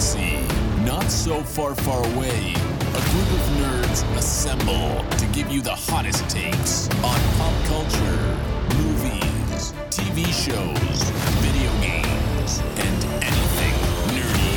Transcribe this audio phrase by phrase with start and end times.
[0.00, 6.26] not so far, far away, a group of nerds assemble to give you the hottest
[6.30, 8.38] takes on pop culture,
[8.78, 11.10] movies, TV shows,
[11.42, 13.74] video games, and anything
[14.16, 14.56] nerdy.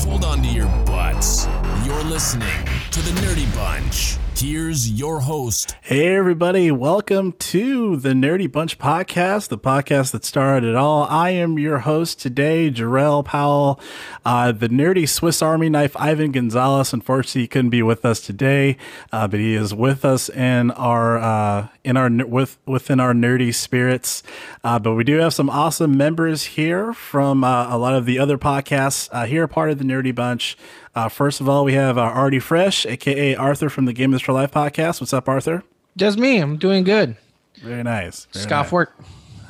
[0.00, 1.46] Hold on to your butts.
[1.86, 4.18] You're listening to the Nerdy Bunch.
[4.40, 10.66] Here's your host, Hey, everybody, welcome to the Nerdy Bunch podcast, the podcast that started
[10.66, 11.02] it all.
[11.02, 13.78] I am your host today, Jerrell Powell.
[14.24, 16.94] Uh, the nerdy Swiss Army knife, Ivan Gonzalez.
[16.94, 18.78] Unfortunately, he couldn't be with us today,
[19.12, 23.52] uh, but he is with us in our uh, in our with within our nerdy
[23.52, 24.22] spirits.
[24.64, 28.18] Uh, but we do have some awesome members here from uh, a lot of the
[28.18, 30.56] other podcasts uh, here, part of the Nerdy Bunch.
[31.00, 34.34] Uh, first of all, we have uh, Artie Fresh, aka Arthur from the Gamer's 4
[34.34, 35.00] Life podcast.
[35.00, 35.62] What's up, Arthur?
[35.96, 36.36] Just me.
[36.36, 37.16] I'm doing good.
[37.62, 38.26] Very nice.
[38.34, 38.72] Very Scoff nice.
[38.72, 38.98] work.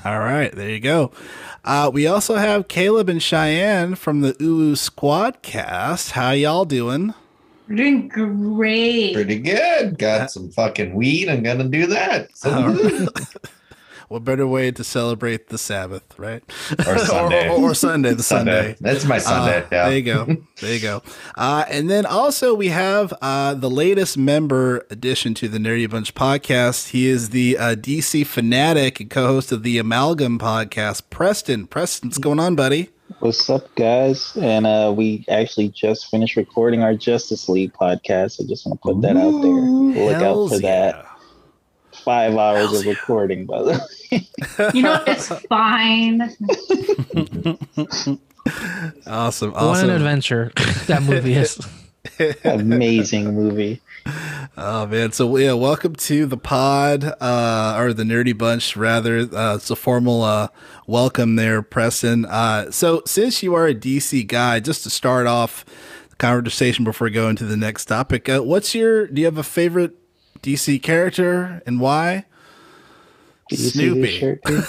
[0.05, 1.11] All right, there you go.
[1.65, 6.13] Uh, we also have Caleb and Cheyenne from the UU Squad cast.
[6.13, 7.15] How y'all doing?
[7.69, 9.15] We're doing great.
[9.15, 9.99] Pretty good.
[9.99, 11.29] Got some fucking weed.
[11.29, 12.29] I'm gonna do that.
[12.37, 12.51] So
[14.11, 16.43] What better way to celebrate the Sabbath, right?
[16.85, 17.49] Or Sunday.
[17.49, 18.75] or, or Sunday, the Sunday.
[18.81, 19.59] That's my Sunday.
[19.59, 19.89] Uh, yeah.
[19.89, 20.37] There you go.
[20.61, 21.03] There you go.
[21.39, 26.13] Uh, and then also we have uh, the latest member addition to the Nerdy Bunch
[26.17, 26.89] podcast.
[26.89, 31.69] He is the uh, DC fanatic and co-host of the Amalgam podcast, Preston.
[31.69, 32.91] Preston, what's going on, buddy?
[33.21, 34.37] What's up, guys?
[34.37, 38.43] And uh, we actually just finished recording our Justice League podcast.
[38.43, 39.53] I just want to put that out there.
[39.53, 41.07] Look out Hells for that.
[42.05, 42.93] Five hours Hells of yeah.
[42.93, 44.71] recording, by the way.
[44.75, 46.37] You know, it's fine.
[49.07, 49.91] Awesome, What awesome.
[49.91, 50.51] an adventure
[50.87, 51.61] that movie is.
[52.45, 53.81] Amazing movie.
[54.57, 59.19] Oh man, so yeah, welcome to the pod, uh, or the Nerdy Bunch, rather.
[59.19, 60.49] Uh, it's a formal uh,
[60.87, 62.25] welcome there, Preston.
[62.25, 65.65] Uh, so since you are a DC guy, just to start off
[66.09, 69.07] the conversation before going to the next topic, uh, what's your?
[69.07, 70.00] Do you have a favorite
[70.43, 72.25] DC character and why?
[73.53, 74.01] Snoopy.
[74.03, 74.41] this shirt?
[74.47, 74.63] too?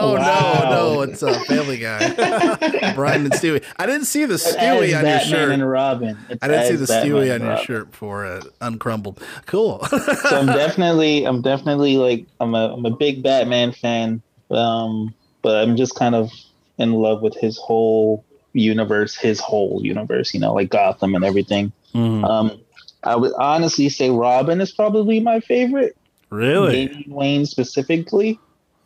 [0.00, 0.64] Oh Wow.
[0.64, 2.94] no, no, it's a Family Guy.
[2.94, 3.62] Brian and Stewie.
[3.76, 5.50] I didn't see the Stewie on your Batman shirt.
[5.52, 6.18] and Robin.
[6.30, 7.64] It's I didn't see the Batman Stewie on your Robin.
[7.66, 9.22] shirt before it uncrumbled.
[9.46, 9.84] Cool.
[9.84, 9.98] So
[10.38, 14.22] I'm definitely, I'm definitely like, I'm a, I'm a big Batman fan.
[14.50, 16.30] Um, but I'm just kind of
[16.78, 20.32] in love with his whole universe, his whole universe.
[20.32, 21.72] You know, like Gotham and everything.
[21.94, 22.24] Mhm.
[22.24, 22.58] Um,
[23.04, 25.96] I would honestly say Robin is probably my favorite.
[26.30, 26.86] Really?
[26.88, 28.38] Damian Wayne specifically.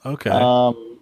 [0.04, 0.30] Okay.
[0.30, 0.98] Um,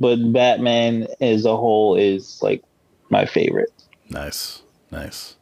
[0.00, 2.62] but Batman as a whole is like
[3.10, 3.72] my favorite.
[4.10, 5.36] Nice, nice,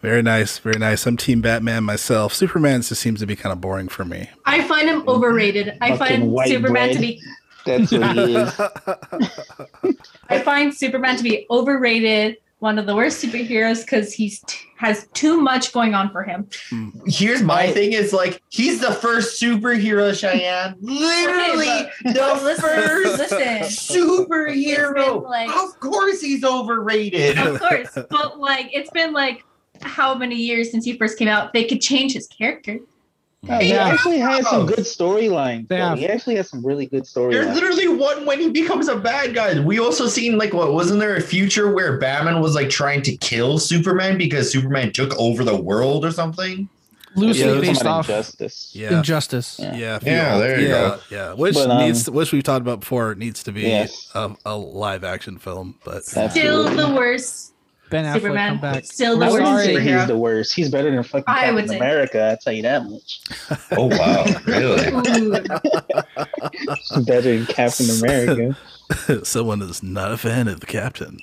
[0.00, 1.06] very nice, very nice.
[1.06, 2.34] I'm Team Batman myself.
[2.34, 4.30] Superman just seems to be kind of boring for me.
[4.46, 5.76] I find him overrated.
[5.80, 6.92] I Fucking find Superman bread.
[6.94, 7.22] to be
[7.66, 8.60] That's what he is.
[10.28, 15.06] I find Superman to be overrated, one of the worst superheroes because he's t- has
[15.14, 16.46] too much going on for him.
[16.70, 16.90] Hmm.
[17.06, 20.76] Here's my thing: is like he's the first superhero, Cheyenne.
[20.80, 23.38] Literally Okay, the but listen, first listen.
[23.96, 25.22] Superhero.
[25.24, 27.38] like- of course, he's overrated.
[27.38, 29.44] Of course, but like it's been like
[29.82, 31.52] how many years since he first came out?
[31.52, 32.78] They could change his character.
[33.42, 33.88] No, he Yeah.
[33.88, 35.66] actually has some good storylines.
[35.68, 35.88] They though.
[35.88, 35.98] have.
[35.98, 37.30] He actually has some really good storylines.
[37.32, 39.58] There's literally one when he becomes a bad guy.
[39.60, 43.16] We also seen like what wasn't there a future where Batman was like trying to
[43.16, 46.68] kill Superman because Superman took over the world or something?
[47.16, 48.70] Loosely Yeah, Talking based off Injustice.
[48.74, 49.56] Yeah, Injustice.
[49.58, 49.74] Yeah.
[49.74, 50.98] yeah, Yeah, there you yeah, go.
[51.10, 54.10] Yeah, which But, um, needs, which we've talked about before, needs to be Yes.
[54.14, 55.76] a, a live action film.
[55.84, 56.76] But That's- Still Absolutely.
[56.84, 57.52] the worst.
[57.90, 58.84] Ben Affleck Superman, come back.
[58.84, 59.80] still the I We're worst sorry.
[59.82, 60.52] he's the worst.
[60.54, 61.76] He's better than fucking I Captain.
[61.76, 62.22] America.
[62.22, 63.20] I'll tell you that much.
[63.72, 64.90] Oh wow, really?
[67.04, 68.56] Better than Captain America.
[69.24, 71.18] someone is not a fan of the captain.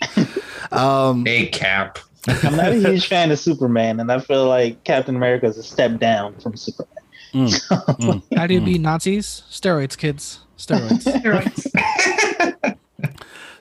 [0.72, 2.00] Um, hey, Cap.
[2.28, 5.64] I'm not a huge fan of Superman, and I feel like Captain America is a
[5.64, 6.94] step down from Superman.
[7.34, 9.44] mm, How do you beat Nazis?
[9.50, 10.40] Steroids, kids.
[10.58, 11.04] Steroids.
[11.04, 12.78] Steroids.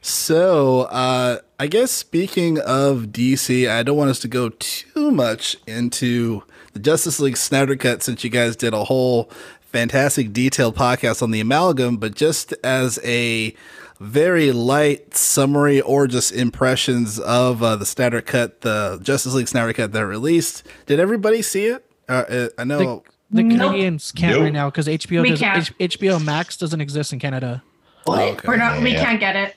[0.01, 5.57] So, uh, I guess speaking of DC, I don't want us to go too much
[5.67, 6.43] into
[6.75, 9.31] the Justice League Snyder Cut since you guys did a whole
[9.63, 13.55] fantastic detailed podcast on the amalgam, but just as a
[13.99, 19.73] very light summary or just impressions of uh, the Snyder Cut, the Justice League Snyder
[19.73, 20.63] Cut that released.
[20.85, 21.87] Did everybody see it?
[22.07, 23.03] Uh, uh, I know.
[23.31, 23.59] The Nope.
[23.59, 24.43] Canadians can't Nope.
[24.45, 25.71] right now because HBO does can't.
[25.81, 27.63] H- HBO Max doesn't exist in Canada.
[28.07, 28.37] Okay.
[28.47, 28.83] We're not.
[28.83, 29.03] We Yeah.
[29.05, 29.57] can't get it.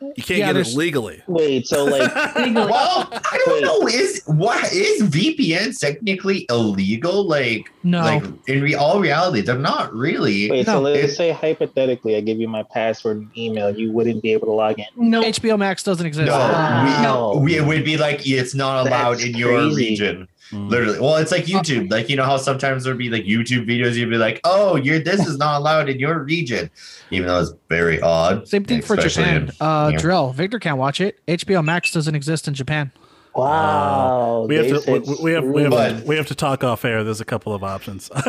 [0.00, 1.22] You can't Yeah, get it legally.
[1.26, 2.54] Wait, so like, Legally.
[2.54, 3.62] Well, I don't Wait.
[3.62, 3.86] know.
[3.86, 7.24] Is what is VPN technically illegal?
[7.28, 8.00] Like, No.
[8.00, 10.50] like in re- all reality, they're not really.
[10.50, 14.32] wait, so let's say hypothetically, I give you my password and email, you wouldn't be
[14.32, 14.86] able to log in.
[14.96, 15.22] no.
[15.22, 16.26] HBO Max doesn't exist.
[16.26, 17.34] No, Wow.
[17.36, 19.76] we, we, it would be like it's not allowed That's in your crazy.
[19.76, 20.28] region.
[20.50, 20.68] Mm.
[20.68, 21.90] Literally, well, it's like YouTube.
[21.90, 23.94] Like you know how sometimes there'd be like YouTube videos.
[23.94, 26.70] You'd be like, "Oh, you're this is not allowed in your region,"
[27.10, 28.48] even though it's very odd.
[28.48, 29.42] Same thing for Japan.
[29.44, 29.98] in- uh, yeah.
[29.98, 31.20] Drell, Victor can't watch it.
[31.28, 32.90] HBO Max doesn't exist in Japan.
[33.32, 34.46] Wow.
[34.48, 37.04] We have to we, we have we have, But- we have to talk off air.
[37.04, 38.10] There's a couple of options.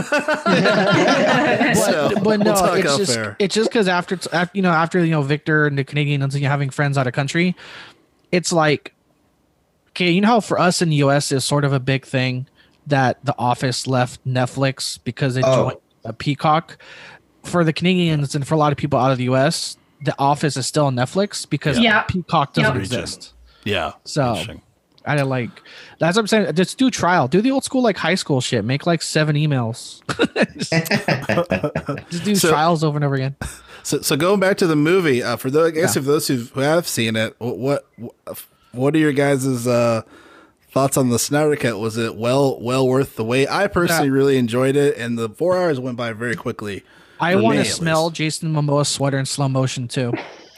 [0.52, 5.04] But, So, but we'll no, it's just it's just because after, after you know after
[5.04, 7.56] you know Victor and the Canadians and you having friends out of country,
[8.32, 8.94] it's like
[9.92, 11.32] okay, you know how for us in the U.S.
[11.32, 12.48] is sort of a big thing
[12.88, 15.70] that The Office left Netflix because it Oh.
[15.70, 16.78] joined a Peacock.
[17.44, 20.58] For the Canadians and for a lot of people out of the U.S., The Office
[20.58, 22.02] is still on Netflix because Yeah.
[22.04, 22.80] Peacock doesn't Yep.
[22.84, 23.34] exist.
[23.64, 23.94] yeah.
[24.06, 24.36] So
[25.06, 25.50] I didn't like
[26.00, 26.54] that's what I'm saying.
[26.54, 27.28] Just do trial.
[27.28, 28.64] Do the old school like high school shit.
[28.64, 30.02] Make like seven emails.
[30.58, 30.72] just,
[32.12, 33.36] just do So- trials over and over again.
[33.84, 36.02] So, so going back to the movie, uh, for those, I guess Yeah.
[36.02, 37.58] if those who've, who have seen it, what
[37.98, 40.02] what what are your guys' uh,
[40.72, 41.80] thoughts on the Snyder Cut?
[41.80, 43.48] Was it well well worth the wait?
[43.48, 44.14] I personally Yeah.
[44.14, 46.84] really enjoyed it, and the four hours went by very quickly.
[47.20, 48.16] I want to smell least.
[48.16, 50.12] Jason Momoa's sweater in slow motion too.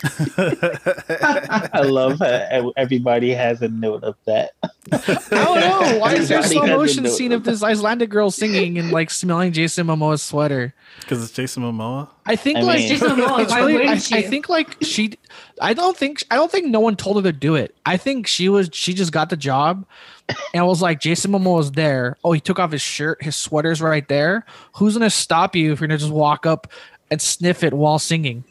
[0.04, 4.52] I love how everybody has a note of that.
[4.92, 4.98] I
[5.30, 6.00] don't know.
[6.00, 9.10] Why is there a slow motion scene of of this Icelandic girl singing and like
[9.10, 10.74] smelling Jason Momoa's sweater?
[11.00, 12.10] Because it's Jason Momoa.
[12.26, 15.18] I think I like mean- Jason Momoa, why really, I, wouldn't I think like she
[15.62, 17.76] I don't think I don't think no one told her to do it.
[17.86, 19.86] I think she was she just got the job
[20.54, 22.18] and was like Jason Momoa was there.
[22.24, 24.46] Oh, he took off his shirt, his sweater's right there.
[24.76, 26.72] Who's gonna stop you if you're gonna just walk up
[27.10, 28.44] and sniff it while singing?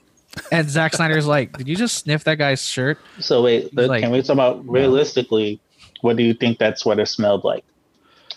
[0.51, 2.99] And Zack Snyder's like, Did you just sniff that guy's shirt?
[3.21, 5.61] So wait, Like- can we talk about realistically?
[6.01, 7.65] What do you think that sweater smelled like?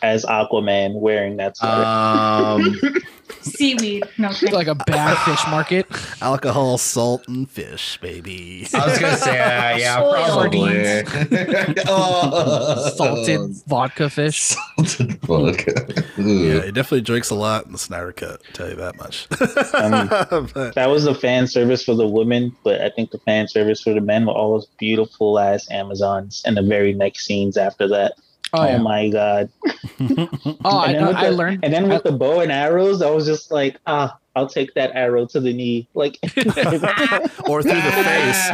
[0.05, 1.83] As Aquaman wearing that sweater.
[1.83, 2.79] Um,
[3.41, 4.03] Seaweed.
[4.19, 5.87] No, Like a bad fish market.
[6.21, 8.67] Alcohol, salt, and fish, baby.
[8.73, 11.03] I was gonna say, uh, yeah, probably.
[11.87, 12.89] oh.
[12.95, 14.55] Salted vodka fish.
[14.77, 16.03] Salted vodka.
[16.17, 18.41] Yeah, he definitely drinks a lot in the Snyder Cut.
[18.47, 19.27] I'll tell you that much.
[19.75, 20.07] Um,
[20.53, 23.81] But- that was the fan service for the women, but I think the fan service
[23.81, 27.87] for the men were all those beautiful ass Amazons and the very next scenes after
[27.89, 28.13] that.
[28.53, 28.77] Oh, Oh, yeah.
[28.77, 29.49] my god!
[30.63, 31.59] Oh, I, and then with I the, learned.
[31.63, 34.91] and then with the bow and arrows, I was just like, ah, I'll take that
[34.95, 35.87] arrow to the knee.
[35.93, 36.17] Like,
[37.47, 38.49] or through the face.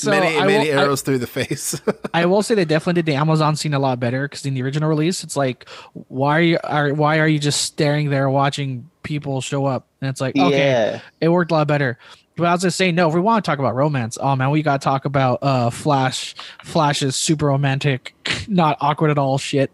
[0.00, 1.80] So many I many will- I- arrows through the face.
[2.14, 4.62] I will say they definitely did the Amazon scene a lot better because in the
[4.62, 8.88] original release, it's like, why are you are why are you just staring there watching
[9.02, 9.86] people show up?
[10.00, 11.98] And it's like, okay, yeah, it worked a lot better.
[12.36, 14.50] But I was just saying, no, if we want to talk about romance, oh man,
[14.50, 16.34] we got to talk about uh Flash.
[16.64, 18.14] Flash's super romantic,
[18.48, 19.70] not awkward at all shit.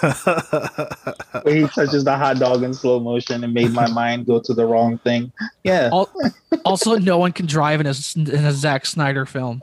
[0.00, 4.54] where he touches the hot dog in slow motion and made my mind go to
[4.54, 5.30] the wrong thing.
[5.62, 5.90] Yeah,
[6.64, 9.60] also, no one can drive in a in a Zack Snyder film.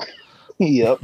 [0.60, 1.00] yep.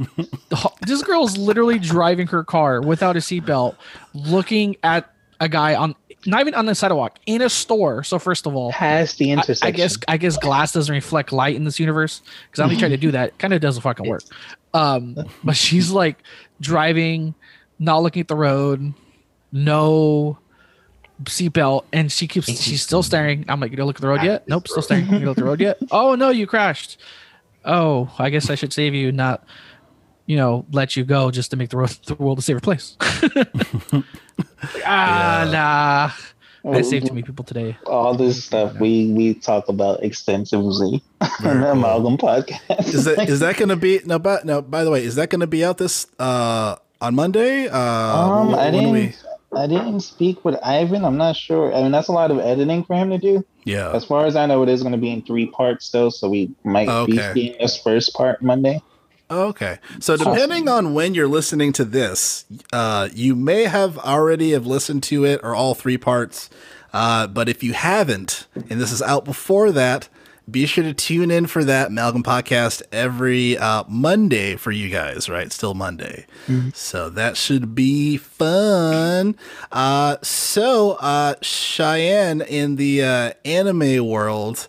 [0.86, 3.74] This girl is literally driving her car without a seatbelt,
[4.14, 8.02] looking at a guy on not even on the sidewalk in a store.
[8.02, 9.66] So first of all, Past the I, intersection.
[9.66, 12.96] I guess I guess glass doesn't reflect light in this universe because I'm trying to
[12.96, 13.38] do that.
[13.38, 14.22] Kind of doesn't fucking work.
[14.74, 16.18] Um, but she's like
[16.60, 17.34] driving,
[17.78, 18.92] not looking at the road,
[19.52, 20.38] no
[21.24, 23.44] seatbelt, and she keeps she's still staring.
[23.48, 24.46] I'm like, you don't look at the road yet?
[24.48, 25.06] Nope, still staring.
[25.06, 25.78] You don't look at the road yet?
[25.90, 27.00] Oh no, you crashed.
[27.64, 29.44] Oh, I guess I should save you, not
[30.28, 32.96] you know let you go just to make the world the world a safer place.
[34.84, 36.70] ah, nah.
[36.70, 37.76] I saved too many people today.
[37.86, 41.72] all this stuff we we talk about extensively on Very the cool.
[41.72, 42.92] Amalgam podcast.
[42.94, 44.18] is that is that going to be no?
[44.18, 44.60] But no.
[44.60, 47.68] By the way, is that going to be out this uh on Monday?
[47.68, 48.90] Uh, Um, wh- I didn't.
[48.92, 49.14] we-
[49.56, 51.06] I didn't speak with Ivan.
[51.06, 51.72] I'm not sure.
[51.74, 53.42] I mean, that's a lot of editing for him to do.
[53.64, 53.92] Yeah.
[53.92, 56.28] As far as I know, it is going to be in three parts though, so
[56.28, 57.30] we might be Okay.
[57.32, 58.82] seeing this first part Monday.
[59.30, 59.78] Okay.
[60.00, 65.02] So depending on when you're listening to this, uh, you may have already have listened
[65.04, 66.48] to it or all three parts.
[66.92, 70.08] Uh, but if you haven't, and this is out before that,
[70.50, 75.28] be sure to tune in for that Amalgam podcast every uh, Monday for you guys,
[75.28, 75.52] right?
[75.52, 76.24] Still Monday.
[76.72, 79.36] So that should be fun.
[79.70, 84.68] Uh, so, uh, Cheyenne in the uh, anime world,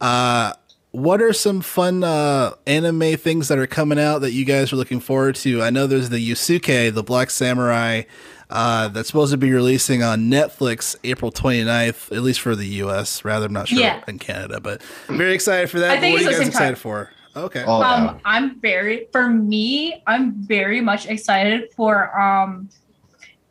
[0.00, 0.54] uh,
[0.90, 4.76] what are some fun uh, anime things that are coming out that you guys are
[4.76, 5.62] looking forward to?
[5.62, 8.02] I know there's the Yasuke, the Black Samurai,
[8.50, 13.22] uh, that's supposed to be releasing on Netflix April 29th, at least for the US.
[13.24, 14.02] Rather, I'm not sure Yeah.
[14.08, 15.90] in Canada, but I'm very excited for that.
[15.98, 16.48] I think what are you guys same time.
[16.50, 17.10] excited for?
[17.36, 17.62] Okay.
[17.66, 17.94] Oh, yeah.
[17.94, 22.68] um i'm very for me i'm very much excited for um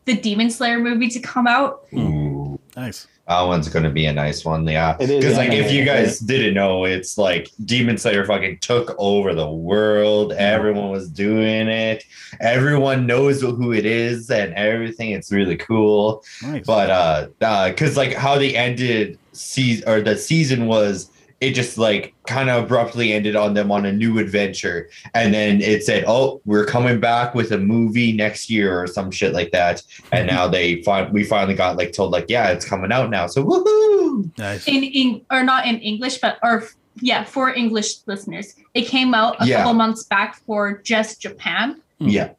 [0.04, 3.08] the demon slayer movie to come out Ooh, Nice.
[3.28, 4.66] That one's gonna be a nice one.
[4.66, 9.34] Yeah, because like if you guys didn't know, it's like Demon Slayer fucking took over
[9.34, 10.32] the world.
[10.32, 12.06] Everyone was doing it.
[12.40, 15.12] Everyone knows who it is and everything.
[15.12, 16.24] It's really cool.
[16.42, 16.66] Nice.
[16.66, 21.12] But uh, uh, because like how they ended season or the season was.
[21.40, 25.62] It just like kind of abruptly ended on them on a new adventure, and then
[25.62, 29.52] it said, "Oh, we're coming back with a movie next year or some shit like
[29.52, 33.10] that." And now they find we finally got like told like, "Yeah, it's coming out
[33.12, 34.36] now." So woohoo!
[34.40, 34.68] nice.
[34.68, 36.64] in, in or not in english but or
[37.02, 39.58] yeah for english listeners it came out a Yeah.
[39.58, 42.10] couple months back for just japan Hmm.
[42.10, 42.30] Yeah.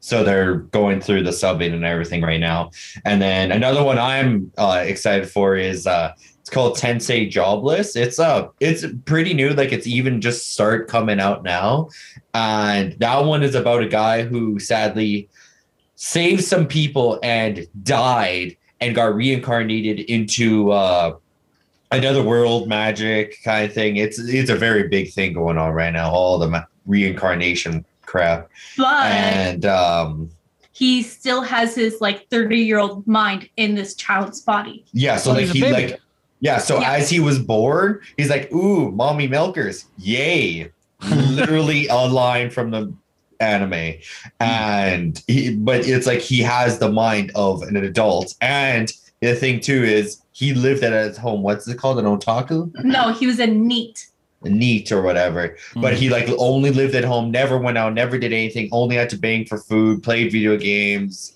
[0.00, 2.70] So they're going through the subbing and everything right now.
[3.04, 6.12] And then another one I'm uh, excited for is uh,
[6.46, 7.96] it's called Tensei Jobless.
[7.96, 11.88] It's uh it's pretty new, like it's even just start coming out now.
[12.34, 15.28] And that one is about a guy who sadly
[15.96, 21.16] saved some people and died and got reincarnated into uh
[21.90, 23.96] another world magic kind of thing.
[23.96, 28.48] It's it's a very big thing going on right now, all the ma- reincarnation crap
[28.78, 30.30] but and um
[30.70, 35.32] he still has his like 30 year old mind in this child's body yeah so
[35.32, 35.72] Oh, like he's he baby.
[35.92, 36.00] like
[36.40, 36.92] yeah so Yeah.
[36.92, 40.70] as he was born he's like ooh mommy milkers yay.
[41.10, 42.92] Literally a line from the
[43.38, 43.94] anime.
[44.40, 48.34] And he but it's like he has the mind of an adult.
[48.40, 48.90] And
[49.20, 51.42] the thing too is he lived at his home.
[51.42, 51.98] What's it called?
[51.98, 52.72] An otaku?
[52.84, 54.06] No he was a NEET.
[54.42, 55.56] NEET or whatever.
[55.74, 59.10] But he like only lived at home never went out never did anything only had
[59.10, 61.32] to bang for food played video games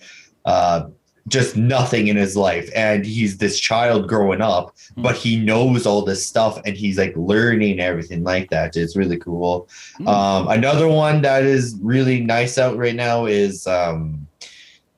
[0.47, 0.89] uh
[1.29, 5.03] just nothing in his life and he's this child growing up Hmm.
[5.03, 9.19] but he knows all this stuff and he's like learning everything like that it's really
[9.19, 10.09] cool Hmm.
[10.09, 14.27] um another one that is really nice out right now is um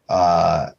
[0.09, 0.71] uh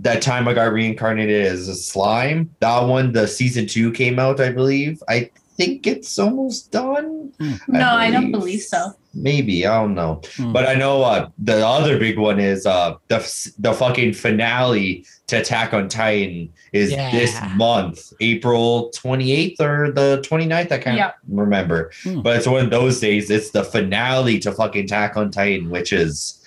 [0.00, 2.50] that time I got reincarnated as a slime.
[2.58, 5.00] That one, the season two came out, I believe.
[5.08, 7.32] I think it's almost done.
[7.68, 10.52] no i don't believe so Maybe I don't know, Hmm.
[10.52, 13.18] but I know uh, the other big one is uh, the
[13.58, 17.10] the fucking finale to Attack on Titan is Yeah.
[17.12, 20.72] this month, April twenty eighth or the 29th.
[20.72, 21.12] I can't Yeah.
[21.28, 22.20] remember, Hmm.
[22.22, 23.30] but it's one of those days.
[23.30, 26.40] It's the finale to fucking Attack on Titan, which is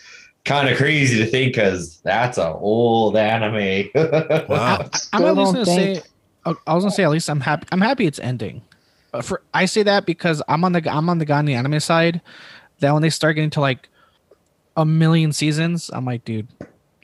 [0.46, 3.90] kind of crazy to think because that's an old anime.
[4.48, 4.90] Wow.
[5.14, 6.02] I'm at least don't gonna think- say.
[6.46, 7.68] I I was gonna say at least I'm happy.
[7.72, 8.62] I'm happy it's ending.
[9.14, 11.54] Uh, for I say that because I'm on the I'm on the guy on the
[11.56, 12.22] anime side.
[12.80, 13.90] That when they start getting to like
[14.76, 16.48] a million seasons, I'm like, dude,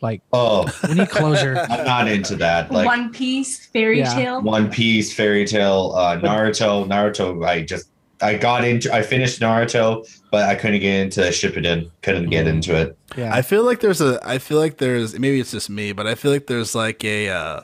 [0.01, 1.57] like oh, we need closure.
[1.69, 2.71] I'm not into that.
[2.71, 4.13] Like one piece fairy Yeah.
[4.13, 6.85] tale One Piece, Fairy Tale, uh, Naruto.
[6.87, 7.89] Naruto, I just
[8.21, 11.89] I got into I finished Naruto, but I couldn't get into Shippuden.
[12.03, 12.95] Couldn't get into it.
[13.17, 14.19] yeah, I feel like there's a.
[14.23, 17.29] I feel like there's maybe it's just me, but I feel like there's like a.
[17.29, 17.61] Uh,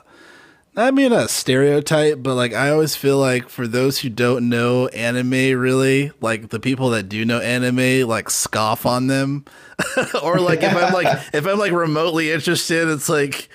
[0.76, 4.86] I mean a stereotype, but like I always feel like for those who don't know
[4.88, 9.44] anime, really like the people that do know anime, like scoff on them,
[10.22, 13.48] or like if I'm like if I'm like remotely interested, it's like.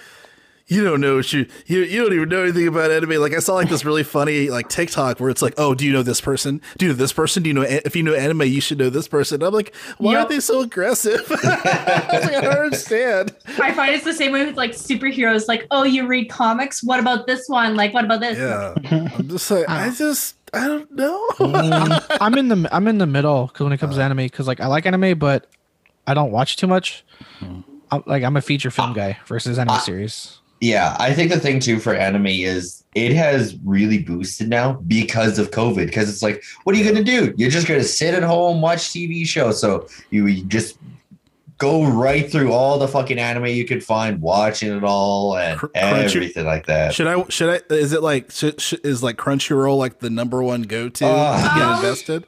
[0.67, 3.22] You don't know what you, you you don't even know anything about anime.
[3.22, 5.93] Like I saw like this really funny like TikTok where it's like, oh, do you
[5.93, 6.60] know this person?
[6.79, 7.43] Do you know this person?
[7.43, 9.43] Do you know if you know anime, you should know this person.
[9.43, 10.25] I'm like, why Yep.
[10.25, 11.22] are they so aggressive?
[11.31, 13.36] I, was like, I don't understand.
[13.60, 17.00] i find it's the same way with like superheroes like oh you read comics what
[17.00, 18.74] about this one like what about this Yeah,
[19.15, 21.27] I'm just like, I just, I don't know.
[21.39, 24.05] I'm, mm, I'm in the I'm in the middle because when it comes to uh.
[24.05, 25.45] anime, because like I like anime, but
[26.07, 27.05] I don't watch too much.
[27.38, 27.62] Hmm.
[27.91, 28.93] I'm, like I'm a feature film ah.
[28.93, 29.79] guy versus anime ah.
[29.79, 30.39] series.
[30.65, 35.38] Yeah, I think the thing too for anime is it has really boosted now because
[35.38, 35.86] of COVID.
[35.86, 37.34] Because it's like, what are you gonna do?
[37.38, 39.60] You're just gonna sit at home watch TV shows.
[39.62, 40.79] So you, you just
[41.57, 46.15] go right through all the fucking anime you could find, watching it all and Crunchy-
[46.15, 46.93] everything like that.
[46.93, 47.24] should I?
[47.29, 47.74] Should I?
[47.75, 48.31] Is it like?
[48.31, 51.75] Should, should, is like Crunchyroll like the number one go to Uh, to get Um,
[51.75, 52.25] invested?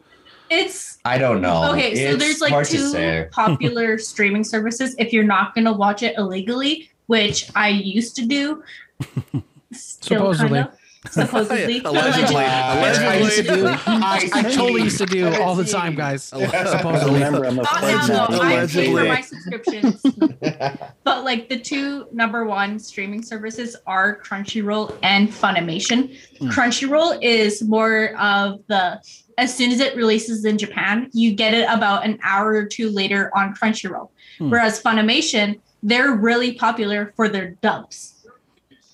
[0.49, 1.71] it's I don't know.
[1.73, 6.03] okay so It's there's like two popular streaming services if you're not going to watch
[6.03, 8.63] it illegally which i used to do
[9.73, 10.59] still Supposedly.
[10.59, 10.77] kind of
[11.11, 12.35] supposedly Allegedly.
[12.35, 13.67] I used to do.
[13.67, 16.23] I, I totally used to do all the time, guys.
[16.23, 17.13] Supposedly.
[17.13, 18.27] Remember, I'm Not now, now.
[18.27, 18.41] though.
[18.41, 20.01] I pay for my subscriptions.
[21.03, 26.17] but like the two number one streaming services are Crunchyroll and Funimation.
[26.39, 26.49] Hmm.
[26.49, 29.01] Crunchyroll is more of the
[29.37, 32.89] as soon as it releases in Japan, you get it about an hour or two
[32.89, 34.09] later on Crunchyroll.
[34.39, 34.49] Hmm.
[34.49, 38.13] Whereas Funimation, they're really popular for their dubs.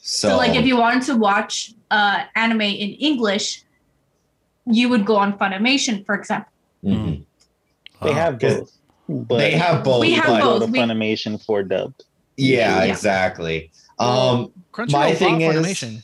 [0.02, 3.64] So, So, like if you wanted to watch uh, anime in English,
[4.66, 6.52] you would go on Funimation, for example.
[6.84, 7.24] Mhm.
[8.02, 8.72] They Uh, have both.
[9.08, 10.02] But they have both.
[10.02, 10.60] We have but- both.
[10.62, 12.04] The We- Funimation for dubbed.
[12.38, 12.92] Yeah, Yeah.
[12.92, 13.72] exactly.
[14.00, 16.04] Um, Crunchyroll my thing is- Funimation.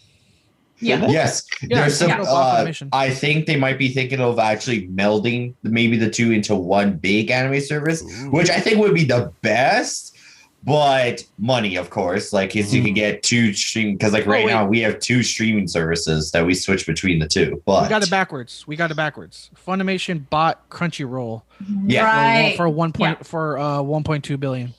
[0.81, 1.07] Yeah.
[1.09, 2.12] yes, Yeah, there's some.
[2.12, 6.31] Crunchyroll bought Uh, I think they might be thinking of actually melding maybe the two
[6.31, 8.29] into one big anime service, Ooh.
[8.31, 10.15] which I think would be the best.
[10.63, 14.46] But money, of course, like if you can get two stream because like Oh, right
[14.46, 14.51] wait.
[14.51, 17.62] now we have two streaming services that we switch between the two.
[17.66, 18.68] But we got it backwards.
[18.68, 19.50] We got it backwards.
[19.66, 21.44] Funimation bought Crunchyroll
[21.86, 22.01] Yeah.
[22.01, 22.54] for- Right.
[22.58, 24.74] for one point for uh 1.2 billion.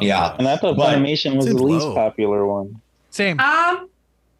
[0.00, 0.34] Yeah.
[0.38, 1.94] And I thought But- Funimation was the least low.
[1.94, 2.80] popular one.
[3.10, 3.38] Same.
[3.40, 3.88] Um,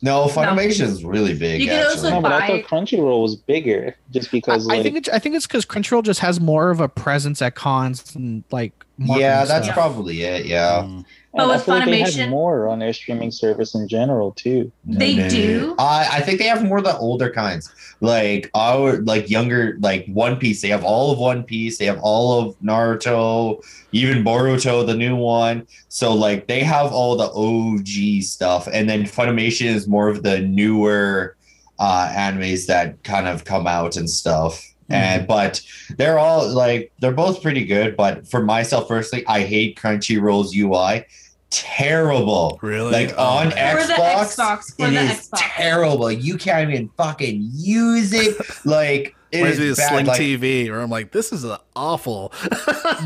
[0.04, 1.60] no, Funimation is really big.
[1.60, 1.94] You could actually.
[1.94, 5.08] also No, but I buy- thought Crunchyroll was bigger just because I, I think it's,
[5.08, 8.72] I think it's because Crunchyroll just has more of a presence at cons and like
[8.98, 9.74] yeah, that's stuff.
[9.74, 10.46] probably it.
[10.46, 10.82] Yeah.
[10.84, 11.04] Mm.
[11.36, 13.88] And But I with feel like they Funimation- have more on their streaming service in
[13.88, 14.70] general too.
[14.86, 15.28] They No.
[15.28, 15.74] do?
[15.78, 20.06] I I think they have more of the older kinds, like our like younger, like
[20.06, 20.62] One Piece.
[20.62, 21.78] They have all of One Piece.
[21.78, 23.60] They have all of Naruto,
[23.90, 25.66] even Boruto, the new one.
[25.88, 30.40] So like they have all the OG stuff, and then Funimation is more of the
[30.40, 31.36] newer
[31.80, 34.70] uh animes that kind of come out and stuff.
[34.90, 35.60] And but
[35.96, 37.96] they're all like they're both pretty good.
[37.96, 41.06] But for myself personally, I hate Crunchyroll's UI.
[41.54, 42.58] Terrible.
[42.62, 42.90] Really?
[42.92, 43.76] Like Oh, on man.
[43.80, 45.38] For the Xbox, Xbox, for it the is Xbox.
[45.40, 46.10] terrible.
[46.12, 48.36] You can't even fucking use it.
[48.64, 49.88] Like it Reminds me is of bad.
[49.90, 52.32] Sling Like, TV, where I'm like, this is an awful.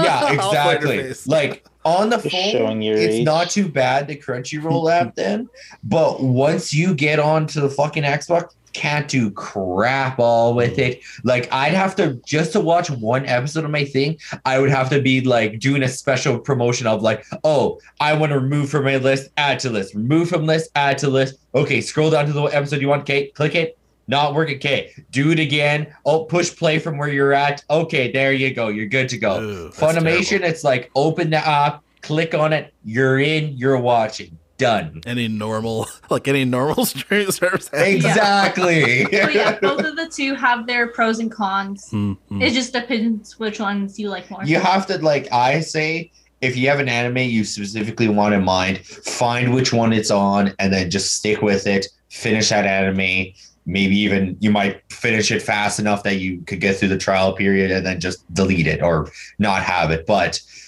[0.00, 0.98] yeah, exactly.
[0.98, 1.26] interface.
[1.28, 3.24] Like on the phone, it's age.
[3.24, 5.48] not too bad the Crunchyroll app then,
[5.84, 10.90] but once you get onto the fucking Xbox, can't do crap all with mm.
[10.90, 11.00] it.
[11.24, 14.88] Like I'd have to just to watch one episode of my thing, I would have
[14.90, 18.84] to be like doing a special promotion of like, oh, I want to remove from
[18.84, 21.40] my list, add to list, remove from list, add to list.
[21.56, 23.02] Okay, scroll down to the episode you want.
[23.02, 23.76] Okay, click it.
[24.06, 24.56] Not working.
[24.56, 25.92] Okay, do it again.
[26.06, 27.64] Oh, push play from where you're at.
[27.68, 28.68] Okay, there you go.
[28.68, 29.40] You're good to go.
[29.40, 30.46] Ooh, Funimation, terrible.
[30.46, 34.37] it's like open the app, click on it, you're in, you're watching.
[34.58, 35.00] Done.
[35.06, 37.70] Any normal, like any normal streaming service.
[37.72, 39.04] Exactly.
[39.12, 41.88] so yeah, both of the two have their pros and cons.
[41.92, 42.42] Mm, mm.
[42.42, 44.44] It just depends which ones you like more.
[44.44, 46.10] you have to like I say,
[46.40, 50.52] if you have an anime you specifically want in mind, find which one it's on
[50.58, 53.32] and then just stick with it, finish that anime.
[53.66, 57.32] Maybe even you might finish it fast enough that you could get through the trial
[57.34, 60.06] period and then just delete it or not have it.
[60.06, 60.67] But per-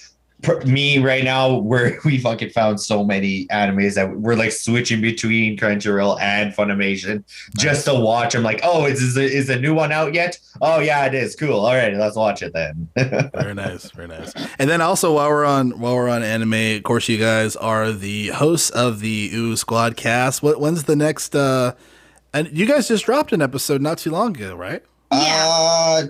[0.65, 5.57] me right now, where we fucking found so many animes that we're like switching between
[5.57, 7.23] Crunchyroll and Funimation
[7.57, 8.35] just to watch.
[8.35, 10.39] I'm like, oh, is is a, is a new one out yet?
[10.61, 11.35] Oh yeah, it is.
[11.35, 11.59] Cool.
[11.59, 12.89] All right, let's watch it then.
[13.33, 14.33] very nice, very nice.
[14.59, 17.91] And then also while we're on while we're on anime, of course, you guys are
[17.91, 20.43] the hosts of the Ooh Squad cast.
[20.43, 21.35] What when's the next?
[21.35, 21.73] uh
[22.33, 24.83] And you guys just dropped an episode not too long ago, right?
[25.11, 25.47] Yeah.
[25.51, 26.03] Uh,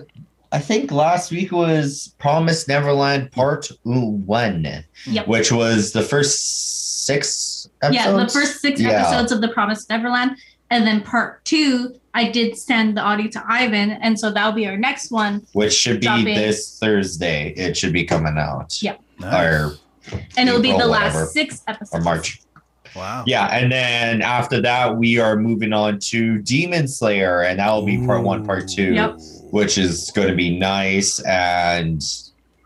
[0.52, 5.26] I think last week was Promise Neverland Part One, Yep.
[5.26, 8.04] which was the first six episodes.
[8.06, 8.90] Yeah, the first six Yeah.
[8.90, 10.36] episodes of The Promise Neverland.
[10.70, 13.92] And then part two, I did send the audio to Ivan.
[13.92, 15.42] And so that'll be our next one.
[15.52, 16.34] which should be Dropping.
[16.34, 17.54] this Thursday.
[17.56, 18.82] It should be coming out.
[18.82, 18.94] Yeah.
[19.22, 19.74] Or
[20.36, 21.18] And it'll be April, the whatever.
[21.20, 21.94] last six episodes.
[21.94, 22.40] or March.
[22.94, 23.24] Wow.
[23.26, 27.86] Yeah, and then after that, we are moving on to Demon Slayer, and that will
[27.86, 29.18] be part one, part two, Yep.
[29.52, 31.20] Which is going to be nice.
[31.20, 32.02] And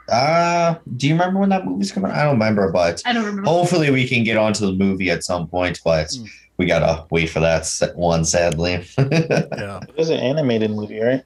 [0.09, 2.11] uh, do you remember when that movie's coming?
[2.13, 3.51] I don't remember, but I don't remember.
[3.51, 5.81] hopefully we can get onto the movie at some point.
[5.85, 6.29] But Mm.
[6.59, 8.85] we gotta wait for that se- one, sadly.
[8.99, 9.81] Yeah.
[9.89, 11.23] It was an animated movie, right?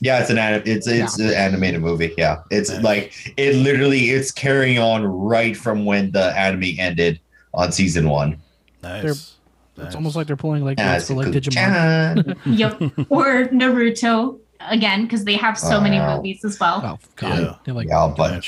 [0.00, 2.14] yeah, it's an anim- it's it's an animated movie.
[2.18, 2.82] Yeah, it's Nice.
[2.84, 7.20] like it literally it's carrying on right from when the anime ended
[7.54, 8.38] on season one.
[8.82, 9.04] Nice.
[9.04, 9.36] It's
[9.76, 9.94] Nice.
[9.94, 11.52] almost like they're pulling like Yeah, for like good Digimon.
[11.52, 12.36] chan.
[12.46, 12.80] Yep.
[13.10, 16.16] or Naruto again, because they have so many Wow.
[16.16, 16.80] movies as well.
[16.84, 17.54] Oh god, Yeah.
[17.64, 18.44] they're like Yeah, but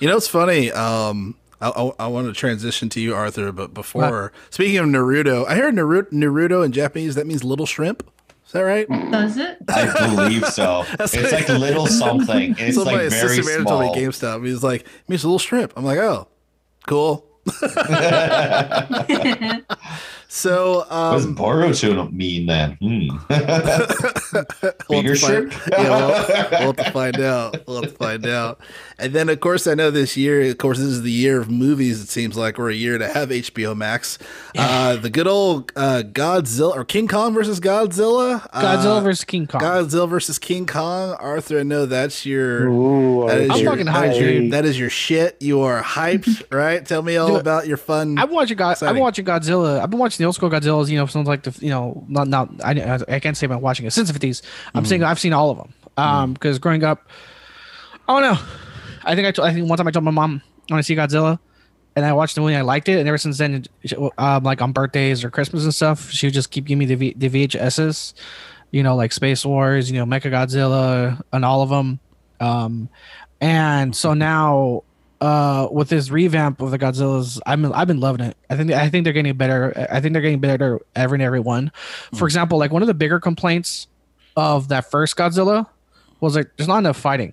[0.00, 0.70] You know, it's funny.
[0.72, 5.46] Um, I, I, I want to transition to you, Arthur, but before speaking of Naruto,
[5.46, 8.02] I heard Naruto, Naruto in Japanese that means little shrimp.
[8.46, 8.86] Is that right?
[9.10, 9.58] Does it?
[9.68, 10.84] I believe so.
[10.98, 12.54] That's it's what- like little something.
[12.58, 14.44] It's Somebody, like very sister man told me at GameStop.
[14.46, 15.72] He's like, it means a little shrimp.
[15.76, 16.28] I'm like, oh,
[16.86, 17.26] cool.
[20.28, 22.72] So, what does um, Boruto mean then?
[22.80, 23.16] Hmm.
[24.88, 27.66] we'll Bigger have to find- yeah, we'll, we'll have to find out.
[27.66, 28.60] We'll have to find out.
[28.98, 31.50] And then, of course, I know this year, of course, this is the year of
[31.50, 32.02] movies.
[32.02, 34.18] It seems like we're a year to have HBO Max.
[34.56, 38.50] Uh, the good old uh, Godzilla or King Kong versus Godzilla.
[38.50, 39.60] Godzilla Uh, versus King Kong.
[39.60, 41.14] Godzilla versus King Kong.
[41.20, 42.66] Arthur, I know that's your.
[42.68, 45.36] Ooh, That is I'm your, fucking hyped, is your- that is your shit.
[45.40, 46.84] You are hyped, right?
[46.84, 48.18] Tell me all Dude, about your fun.
[48.18, 48.82] I've been watching God.
[48.82, 49.80] I've been watching Godzilla.
[49.80, 50.88] I've been watching the old school Godzillas.
[50.88, 53.86] You know, sounds like the you know not not I, I can't say I've watching
[53.86, 54.42] it since the fifties.
[54.74, 55.74] I'm saying I've seen all of them.
[55.98, 57.08] Um, because growing up,
[58.08, 58.38] Oh no,
[59.04, 60.84] I think I told, I think one time I told my mom when I want
[60.84, 61.38] to see Godzilla,
[61.96, 62.54] and I watched the movie.
[62.54, 63.64] I liked it, and ever since then,
[64.16, 66.94] um, like on birthdays or Christmas and stuff, she would just keep giving me the
[66.94, 68.14] v, the VHSs,
[68.70, 71.98] you know, like Space Wars, you know, Mecha Godzilla, and all of them.
[72.38, 72.88] Um,
[73.40, 74.84] and so now,
[75.20, 78.36] uh, with this revamp of the Godzillas, I'm I've been loving it.
[78.50, 79.86] I think I think they're getting better.
[79.90, 81.72] I think they're getting better every and every one.
[82.14, 83.88] For example, like one of the bigger complaints
[84.36, 85.66] of that first Godzilla
[86.20, 87.32] was like there's not enough fighting.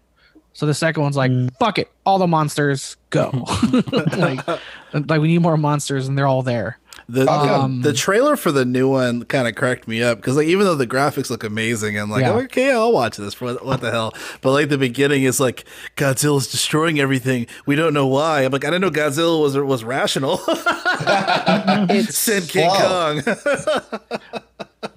[0.53, 3.31] So the second one's like, fuck it, all the monsters go.
[4.17, 4.47] like,
[4.93, 6.79] like we need more monsters, and they're all there.
[7.09, 10.47] The Um, the trailer for the new one kind of cracked me up because like
[10.47, 12.31] even though the graphics look amazing, I'm like, Yeah.
[12.33, 13.41] okay, I'll watch this.
[13.41, 14.13] What, what the hell?
[14.41, 15.65] But like the beginning is like
[15.97, 17.47] Godzilla's destroying everything.
[17.65, 18.43] We don't know why.
[18.43, 20.39] I'm like, I didn't know Godzilla was was rational.
[21.89, 23.19] It's Send King Wow.
[23.21, 23.35] Kong.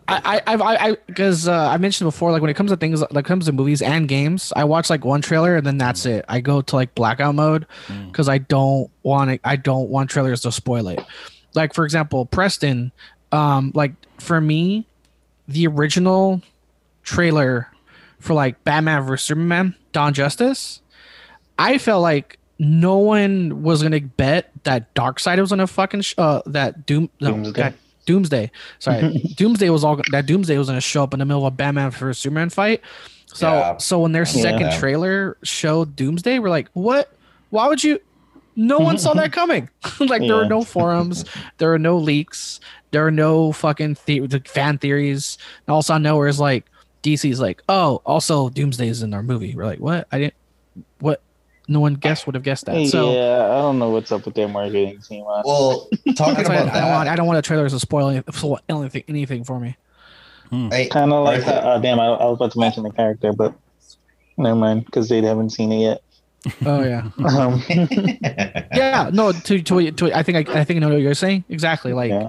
[0.09, 0.55] I I
[0.91, 3.53] I because uh, I mentioned before, like when it comes to things like comes to
[3.53, 6.25] movies and games, I watch like one trailer and then that's it.
[6.29, 7.67] I go to like blackout mode
[8.07, 9.41] because I don't want it.
[9.43, 11.01] I don't want trailers to spoil it.
[11.57, 12.93] Like for example, Preston,
[13.33, 14.87] um, like for me,
[15.49, 16.43] the original
[17.03, 17.69] trailer
[18.21, 20.81] for like Batman vs Superman, Dawn Justice,
[21.59, 26.43] I felt like no one was gonna bet that Darkseid was gonna fucking sh- uh
[26.47, 27.53] that Doom no Doomsday.
[27.53, 27.75] God,
[28.07, 28.51] Doomsday.
[28.79, 31.57] Sorry, Doomsday was all that Doomsday was gonna show up in the middle of a
[31.57, 32.81] Batman vs Superman fight.
[33.27, 33.77] So Yeah.
[33.79, 34.79] so when their second Yeah.
[34.79, 37.11] trailer showed Doomsday, we're like, what?
[37.51, 38.01] Why would you?
[38.57, 39.69] No one saw that coming.
[40.01, 40.49] like there were Yeah.
[40.49, 41.25] no forums,
[41.59, 42.59] there are no leaks,
[42.91, 45.37] there are no fucking the- the fan theories.
[45.67, 46.65] And also out of nowhere is like
[47.03, 49.55] DC's like, oh, also Doomsday is in our movie.
[49.55, 50.09] We're like, what?
[50.11, 50.35] I didn't.
[51.01, 51.21] What?
[51.69, 52.87] No one guessed would have guessed that.
[52.89, 55.25] So yeah, I don't know what's up with their marketing team.
[55.27, 55.51] honestly.
[55.53, 57.05] Well, talking that's why I, about I don't want.
[57.07, 59.77] that, I don't want the trailers to spoil any- spoil anything, anything for me.
[60.53, 63.33] I, kind of like, Arthur- uh, damn, I, I was about to mention the character,
[63.33, 63.53] but
[64.39, 66.03] never mind because they haven't seen it yet.
[66.65, 67.11] Oh yeah.
[67.19, 71.15] Um, yeah no to to, to i think I, I think i know what you're
[71.15, 71.45] saying.
[71.49, 72.29] Exactly like Yeah.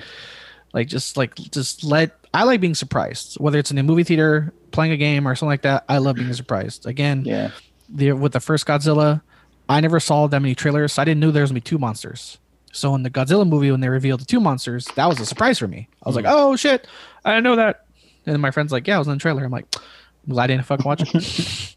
[0.74, 3.36] like just like just let i like being surprised.
[3.40, 6.16] Whether it's in a movie theater playing a game or something like that i love
[6.16, 6.86] being surprised.
[6.86, 7.52] Again yeah,
[7.90, 9.22] the with the first godzilla
[9.70, 10.94] i never saw that many trailers.
[10.94, 12.38] So i didn't know there was gonna be two monsters.
[12.72, 15.60] So in the godzilla movie when they revealed the two monsters that was a surprise
[15.60, 15.88] for me.
[16.04, 16.88] I was like oh shit
[17.26, 17.86] i didn't know that.
[18.26, 19.44] And my friend's like yeah it was in the trailer.
[19.46, 19.68] I'm like
[20.28, 21.76] I'm glad i didn't fucking watch it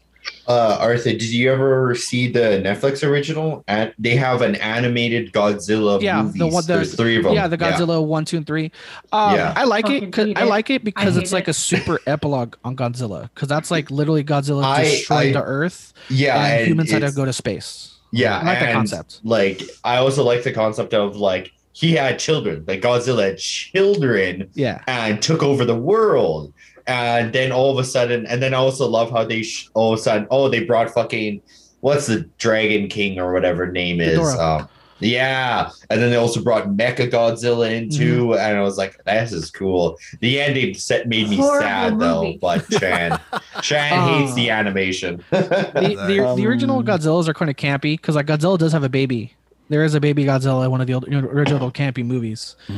[0.51, 3.63] uh, Arthur, did you ever see the Netflix original?
[3.67, 6.39] And they have an animated Godzilla yeah movies.
[6.39, 7.33] the one the, There's three of them.
[7.33, 8.71] yeah the godzilla one two and three
[9.13, 9.53] um, Yeah.
[9.55, 11.51] i like it Fucking 'cause- i like it because hate it's like it.
[11.51, 15.93] a super epilogue on godzilla because that's like literally godzilla I- destroyed I- the earth
[16.09, 19.21] Yeah, and, and humans had to go to space Yeah, I like that and, concept.
[19.23, 22.65] Like, I also like the concept of like he had children.
[22.67, 26.53] Like Godzilla had children yeah and took over the world.
[26.91, 29.93] And then all of a sudden, and then I also love how they sh- all
[29.93, 31.41] of a sudden, oh, they brought fucking
[31.81, 34.19] what's the Dragon King or whatever name is.
[34.19, 34.67] Um,
[34.99, 38.39] yeah, and then they also brought Mecha Godzilla in too, Mm-hmm.
[38.39, 42.33] and I was like, "This is cool." The ending set made me Horrible sad though,
[42.39, 43.19] but Chan,
[43.63, 44.35] Chan hates Oh.
[44.35, 45.23] the animation.
[45.31, 48.83] the, the, the original Um, godzillas are kind of campy because like godzilla does have
[48.83, 49.33] a baby
[49.69, 52.73] there is a baby godzilla in one of the old, original campy movies I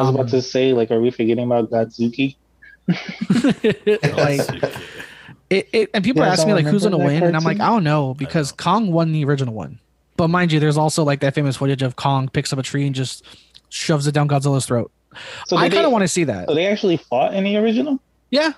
[0.00, 2.36] was Um, about to say, like, are we forgetting about Godzooky?
[2.88, 4.40] like
[5.50, 7.22] it, it and people Yeah, ask me like who's gonna remember that win?
[7.24, 9.78] And i'm like i don't know because kong won the original one.
[10.16, 12.86] But mind you there's also like that famous footage of kong picks up a tree
[12.86, 13.24] and just
[13.68, 14.90] shoves it down godzilla's throat.
[15.46, 16.48] So i kind of want to see that.
[16.48, 17.98] So they actually fought in the original?
[18.30, 18.52] yeah.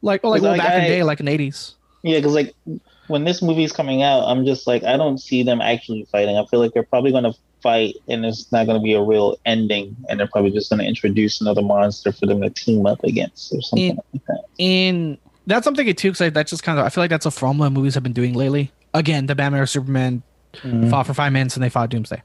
[0.00, 2.34] Like or like, well, like, back in the day like in the 80s Yeah, because
[2.34, 2.54] like
[3.08, 6.36] when this movie's coming out, I'm just like I don't see them actually fighting.
[6.36, 9.96] I feel like they're probably gonna fight, and it's not gonna be a real ending,
[10.08, 13.60] and they're probably just gonna introduce another monster for them to team up against or
[13.62, 14.44] something And- like that.
[14.62, 17.70] and that's something too because that's just kind of i feel like that's a formula
[17.70, 20.22] movies have been doing lately again the batman or superman
[20.62, 20.90] Mhm.
[20.90, 22.22] fought for five minutes and they fought Doomsday.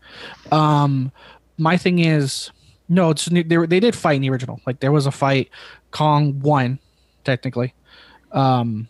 [0.52, 1.12] Um,
[1.58, 2.52] my thing is,
[2.88, 4.62] no, it's they, they did fight in the original.
[4.66, 5.50] Like there was a fight.
[5.92, 6.80] Kong won,
[7.26, 7.74] technically.
[8.32, 8.88] Um,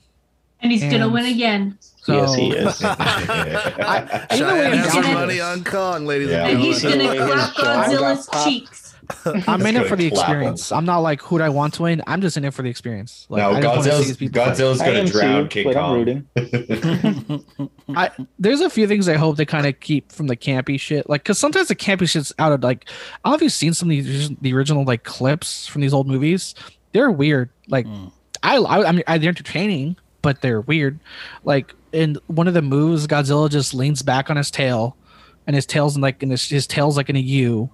[0.64, 1.78] and he's gonna win again.
[1.82, 2.82] so yes, he is.
[2.84, 6.46] I- you know I'm has gonna- some money on Kong, ladies Yeah.
[6.48, 8.48] And and he's gonna clap Sean Godzilla's got popped.
[8.50, 8.80] cheeks.
[9.48, 10.32] I'm in it for the gonna him.
[10.32, 10.72] experience.
[10.72, 12.02] I'm not like who do I want to win.
[12.08, 13.28] I'm just in it for the experience.
[13.30, 14.56] Like, no, I just wanna see Godzilla's, these people fight.
[14.58, 16.28] Godzilla's I gonna drown too, King but I'm rooting.
[17.96, 21.10] I there's a few things I hope they kind of keep from the campy shit,
[21.10, 22.86] like because sometimes the campy shit's out of like
[23.24, 25.94] I don't know if you've seen some of these the original like clips from these
[25.94, 26.56] old movies.
[26.94, 27.50] They're weird.
[27.68, 28.10] Like mm.
[28.42, 31.00] I, I I mean I, they're entertaining, but they're weird.
[31.44, 34.98] Like in one of the moves, Godzilla just leans back on his tail,
[35.46, 37.70] and his tail's in like in his, his tail's like in a U,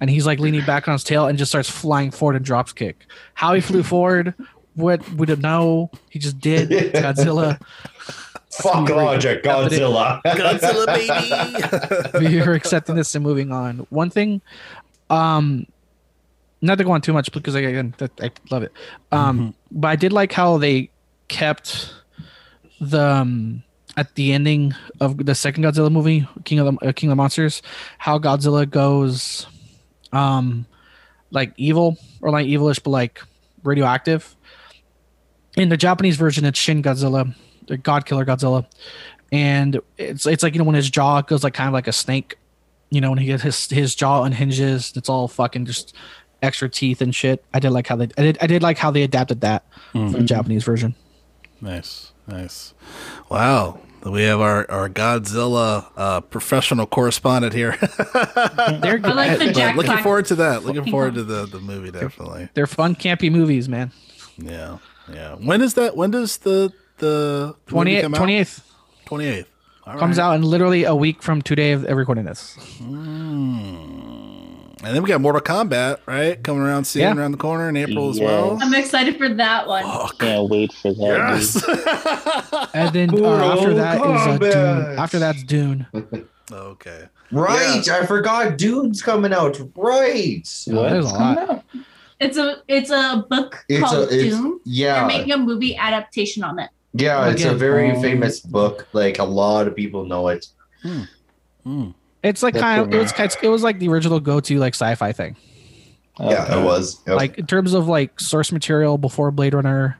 [0.00, 2.72] and he's like leaning back on his tail and just starts flying forward and drops
[2.72, 3.06] kick.
[3.34, 4.34] How he flew forward,
[4.74, 5.90] what we don't know.
[6.08, 6.70] He just did.
[6.70, 7.60] Godzilla.
[8.52, 10.22] Fuck logic, Godzilla.
[10.24, 12.26] Godzilla baby.
[12.26, 13.78] we are accepting this and moving on.
[13.90, 14.40] One thing,
[15.10, 15.66] um,
[16.62, 18.72] not to go on too much because again, that, I love it.
[19.12, 20.90] Um, but I did like how they
[21.28, 21.92] kept
[22.80, 23.62] the um,
[23.96, 27.16] at the ending of the second Godzilla movie, King of the uh, King of the
[27.16, 27.62] Monsters,
[27.98, 29.46] how Godzilla goes,
[30.12, 30.66] um,
[31.30, 33.22] like evil or like evilish, but like
[33.62, 34.34] radioactive.
[35.56, 37.34] In the Japanese version, it's Shin Godzilla,
[37.66, 38.66] the God Killer Godzilla,
[39.32, 41.92] and it's it's like you know when his jaw goes like kind of like a
[41.92, 42.36] snake,
[42.90, 45.94] you know when he gets his his jaw unhinges, it's all fucking just
[46.42, 47.42] extra teeth and shit.
[47.54, 49.64] I did like how they I did I did like how they adapted that
[50.12, 50.94] for the Japanese version.
[51.60, 52.74] Nice, nice.
[53.28, 53.80] Wow.
[54.04, 57.76] We have our, our Godzilla uh, professional correspondent here.
[57.80, 60.64] They're I like the Jack looking Black forward to that.
[60.64, 62.48] Looking forward to the, the movie, definitely.
[62.54, 63.90] they're fun campy movies, man.
[64.38, 64.78] Yeah,
[65.12, 65.34] yeah.
[65.34, 65.96] When is that?
[65.96, 68.20] When does the the movie 28th, come out?
[68.20, 68.62] 28th
[69.06, 69.46] 28th.
[69.86, 70.24] All comes right.
[70.24, 72.58] out in literally a week from today of recording this.
[74.86, 76.40] And then we got Mortal Kombat, right?
[76.44, 77.16] Coming around soon, Yeah.
[77.16, 78.56] around the corner in April as well.
[78.62, 79.82] I'm excited for that one.
[80.20, 81.16] Can't wait for that.
[81.34, 82.68] Yes.
[82.74, 84.98] And then uh, Mortal after that is uh, Dune.
[84.98, 85.86] After that's Dune.
[86.52, 87.06] okay.
[87.32, 89.58] Right, I forgot Dune's coming out.
[89.74, 90.48] Right.
[90.68, 90.90] What?
[90.90, 91.64] There's a lot.
[92.20, 94.60] It's a it's a book It's called a it's, Doom.
[94.64, 96.70] They're making a movie adaptation on it.
[96.92, 97.28] yeah.
[97.28, 98.86] It's a very um, famous book.
[98.92, 100.46] Like a lot of people know it.
[100.82, 101.90] Hmm.
[102.26, 104.40] It's like That's kind of it was kind of, it was like the original go
[104.40, 105.36] to like sci-fi thing.
[106.18, 106.60] Yeah, Okay.
[106.60, 107.00] it was.
[107.06, 107.16] Yep.
[107.16, 109.98] Like in terms of like source material before Blade Runner,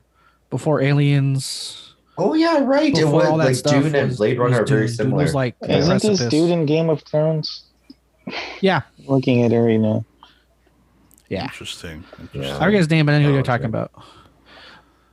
[0.50, 2.88] before Aliens, oh yeah, right.
[2.88, 3.82] It before was all that like stuff.
[3.82, 4.86] Dune and Blade Runner are very Dune.
[4.88, 5.22] Dune similar.
[5.22, 6.30] was like the Isn't this precipice.
[6.30, 7.64] dude in Game of Thrones?
[8.60, 10.04] Yeah, Looking at it right now.
[11.28, 11.44] yeah.
[11.44, 12.02] Interesting.
[12.18, 12.42] Interesting.
[12.42, 12.56] Yeah.
[12.56, 13.46] I forget his name, but I know who Oh, you're okay.
[13.46, 13.92] talking about.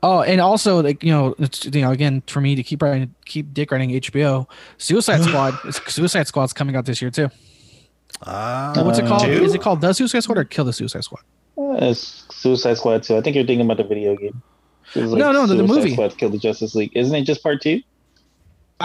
[0.03, 3.13] Oh, and also like you know, it's you know again for me to keep writing,
[3.25, 4.47] keep dick writing HBO.
[4.77, 5.55] Suicide Squad,
[5.87, 7.29] Suicide Squad's coming out this year too.
[8.25, 9.23] Ah, What's it Uh, called?
[9.23, 9.31] Two?
[9.43, 11.21] Is it called The Suicide Squad or Kill the Suicide Squad?
[11.57, 13.17] Uh, It's Suicide Squad 2.
[13.17, 14.41] I think you're thinking about the video game.
[14.95, 15.93] It was No, no, the- the Suicide movie.
[15.93, 16.91] Squad Kill the Justice League.
[16.95, 17.81] Isn't it just part two?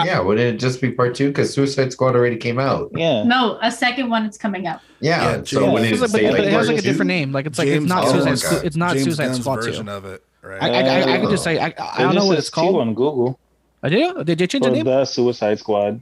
[0.05, 1.27] yeah, wouldn't it just be part two?
[1.27, 2.89] Because Suicide Squad already came out.
[2.95, 3.23] Yeah.
[3.23, 4.79] No, a second one is coming out.
[5.01, 5.21] Yeah.
[5.21, 6.81] Yeah, so James- when It it, like- but, say, but like, it has like a
[6.81, 7.31] different name.
[7.31, 8.13] Like it's like James it's not Gunn.
[8.13, 8.39] Suicide.
[8.39, 8.57] Squad.
[8.57, 8.67] okay.
[8.67, 9.91] It's not James Suicide Gunn's Squad version two.
[9.91, 10.61] of it, right?
[10.61, 12.75] I, I, I, I could just say I, I don't It know what it's called.
[12.77, 13.39] on Google.
[13.83, 14.25] I did.
[14.25, 14.85] Did they change the name?
[14.85, 16.01] the Suicide Squad.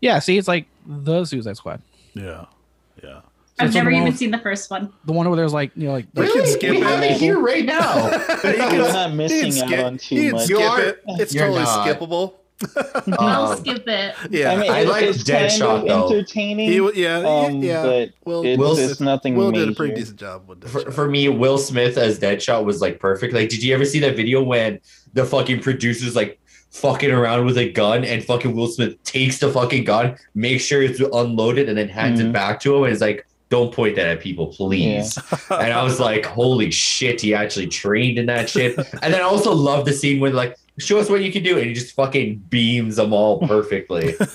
[0.00, 0.18] Yeah.
[0.18, 1.80] See, it's like the Suicide Squad.
[2.14, 2.46] yeah,
[3.02, 3.20] yeah.
[3.58, 4.92] I've never even with- seen the first one.
[5.04, 6.50] The one where there's like you know like We can Really?
[6.50, 6.82] skip we it.
[6.82, 8.08] have it here right now.
[8.44, 10.44] You're not You missing can out skip, on too you can much.
[10.46, 11.02] skip You are- it.
[11.06, 11.86] It's you're totally not.
[11.86, 12.34] skippable.
[13.18, 14.14] I'll Um, skip it.
[14.30, 16.08] Yeah, I mean, I like it's Deadshot, kind though.
[16.08, 16.70] entertaining.
[16.70, 17.82] he, yeah, um, yeah.
[17.82, 19.66] but Will, it's, Will it's nothing Will major.
[19.66, 22.98] did a pretty decent job with for, for me, Will Smith as Deadshot was like
[23.00, 23.34] perfect.
[23.34, 24.80] Like, did you ever see that video when
[25.14, 26.38] the fucking producers like
[26.70, 30.82] fucking around with a gun and fucking Will Smith takes the fucking gun, makes sure
[30.82, 32.32] it's unloaded, and then hands it Mhm.
[32.32, 35.18] back to him and is like, "Don't point that at people, please."
[35.50, 38.78] and I was like, "Holy shit!" He actually trained in that shit.
[39.02, 41.56] And then I also love the scene where like, "Show us what you can do,"
[41.58, 44.14] and he just fucking beams them all perfectly.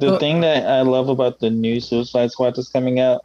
[0.00, 3.24] The thing that I love about the new Suicide Squad that's coming out,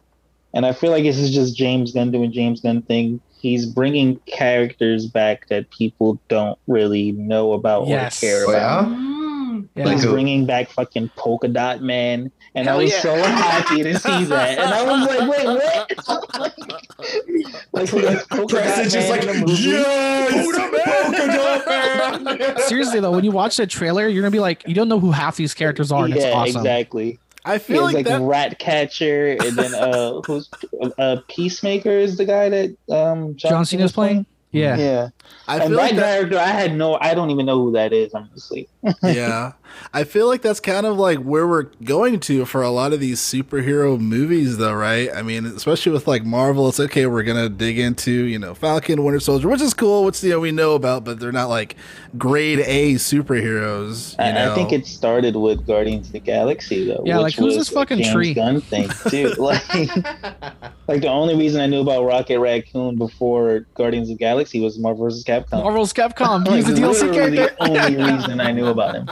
[0.54, 3.20] and I feel like this is just James Gunn doing James Gunn thing.
[3.38, 8.22] He's bringing characters back that people don't really know about Yes.
[8.22, 8.88] or care Oh, about.
[8.88, 8.96] yeah?
[8.96, 9.68] Mm.
[9.76, 9.90] yeah.
[9.92, 10.10] He's who?
[10.12, 13.00] bringing back fucking Polka Dot Man, and Hell I was yeah.
[13.00, 14.58] so happy to see that.
[14.58, 16.38] And I was like, wait, what?
[17.72, 19.62] like, like Polka Dot Preston's just like, in the movie?
[19.62, 20.46] yes,
[21.04, 22.58] Polka Dot Man.
[22.60, 25.10] Seriously though, when you watch the trailer, you're gonna be like, you don't know who
[25.10, 26.60] half these characters are, and it's yeah, awesome.
[26.60, 27.18] exactly.
[27.44, 28.22] I feel like, like, that.
[28.22, 30.48] Ratcatcher, and then uh, who's
[30.96, 34.26] uh, Peacemaker is the guy that um John Cena's playing.
[34.50, 34.76] Yeah.
[34.76, 35.08] Yeah,
[35.46, 37.72] I and feel that like that, character, I had no, I don't even know who
[37.72, 38.14] that is.
[38.14, 38.68] Honestly,
[39.02, 39.52] yeah.
[39.92, 43.00] I feel like that's kind of like where we're going to for a lot of
[43.00, 45.10] these superhero movies, though, right?
[45.14, 47.06] I mean, especially with like Marvel, it's okay.
[47.06, 50.40] We're gonna dig into you know Falcon, Winter Soldier, which is cool, which you know
[50.40, 51.76] we know about, but they're not like
[52.16, 54.16] grade A superheroes.
[54.18, 54.52] You I, know?
[54.52, 57.02] I think it started with Guardians of the Galaxy, though.
[57.04, 58.34] Yeah, which like, who's was this fucking James tree?
[58.34, 59.30] Gunn thing too.
[59.38, 59.68] like,
[60.88, 64.78] like the only reason I knew about Rocket Raccoon before Guardians of the Galaxy was
[64.78, 65.24] Marvel vs.
[65.42, 65.62] Capcom.
[65.64, 66.46] Marvel's Capcom.
[66.46, 67.54] Like, He's a DLC character.
[67.58, 69.10] the only reason I knew about him.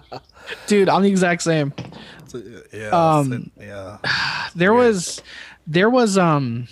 [0.66, 1.72] Dude, I'm the exact same.
[2.26, 3.98] So, yeah, Um, so- yeah.
[4.54, 5.22] There was
[5.66, 6.66] there was um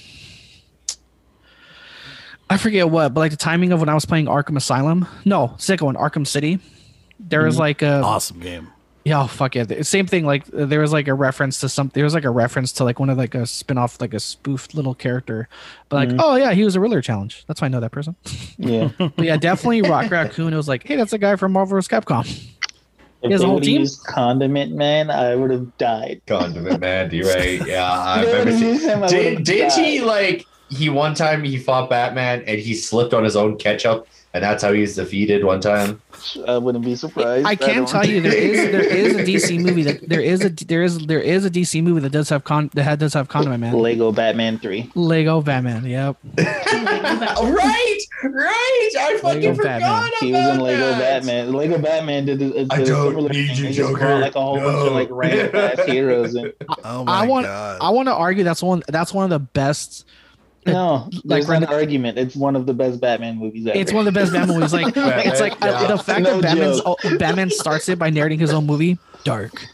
[2.50, 5.06] I forget what, but like the timing of when I was playing Arkham Asylum.
[5.24, 6.58] No, second one, Arkham City.
[7.20, 8.68] There was like a Awesome game.
[9.08, 9.64] Yeah, oh, fuck yeah.
[9.64, 10.24] The Same thing.
[10.26, 11.90] Like there was like a reference to some.
[11.94, 14.20] There was like a reference to like one of like a spin off, like a
[14.20, 15.48] spoofed little character.
[15.88, 16.20] But like, mm-hmm.
[16.22, 17.44] oh yeah, he was a Riddler challenge.
[17.46, 18.16] That's why I know that person.
[18.58, 20.52] Yeah, But yeah, definitely Rock Raccoon.
[20.52, 21.88] It was like, hey, that's a guy from Marvel vs.
[21.88, 22.26] Capcom.
[23.20, 23.80] If He has they a whole would team?
[23.80, 26.20] used Condiment Man, I would have died.
[26.26, 27.66] Condiment Man, you're right.
[27.66, 31.42] Yeah, I They remember would've seeing- used him, Did, did he like he one time
[31.42, 34.06] he fought Batman and he slipped on his own ketchup
[34.38, 36.00] and that's how he's defeated one time?
[36.46, 37.46] I wouldn't be surprised.
[37.46, 40.44] I can don't- tell you there is there is a DC movie that there is
[40.44, 43.14] a there is there is a DC movie that does have con that had- does
[43.14, 43.74] have Condiment Man.
[43.74, 44.90] Lego Batman Three.
[44.94, 45.84] Lego Batman.
[45.84, 46.16] Yep.
[46.38, 48.90] right, right.
[48.98, 50.10] I fucking Lego forgot Batman.
[50.20, 50.98] He was in Lego that.
[50.98, 51.52] Batman.
[51.52, 53.56] Lego Batman did, a- did I a don't need thing.
[53.56, 53.98] you, They Joker.
[53.98, 55.16] brought, like a whole bunch of like No.
[55.16, 56.34] random ass heroes.
[56.34, 56.52] And
[56.84, 57.78] Oh my I want god.
[57.80, 60.06] I want to argue that's one that's one of the best.
[60.72, 62.18] No, Like, there's an argument.
[62.18, 63.76] It's one of the best Batman movies ever.
[63.78, 64.72] It's one of the best Batman movies.
[64.72, 65.86] Like it's like Yeah.
[65.86, 68.98] the fact No that Batman's, Batman starts it by narrating his own movie.
[69.24, 69.66] Dark.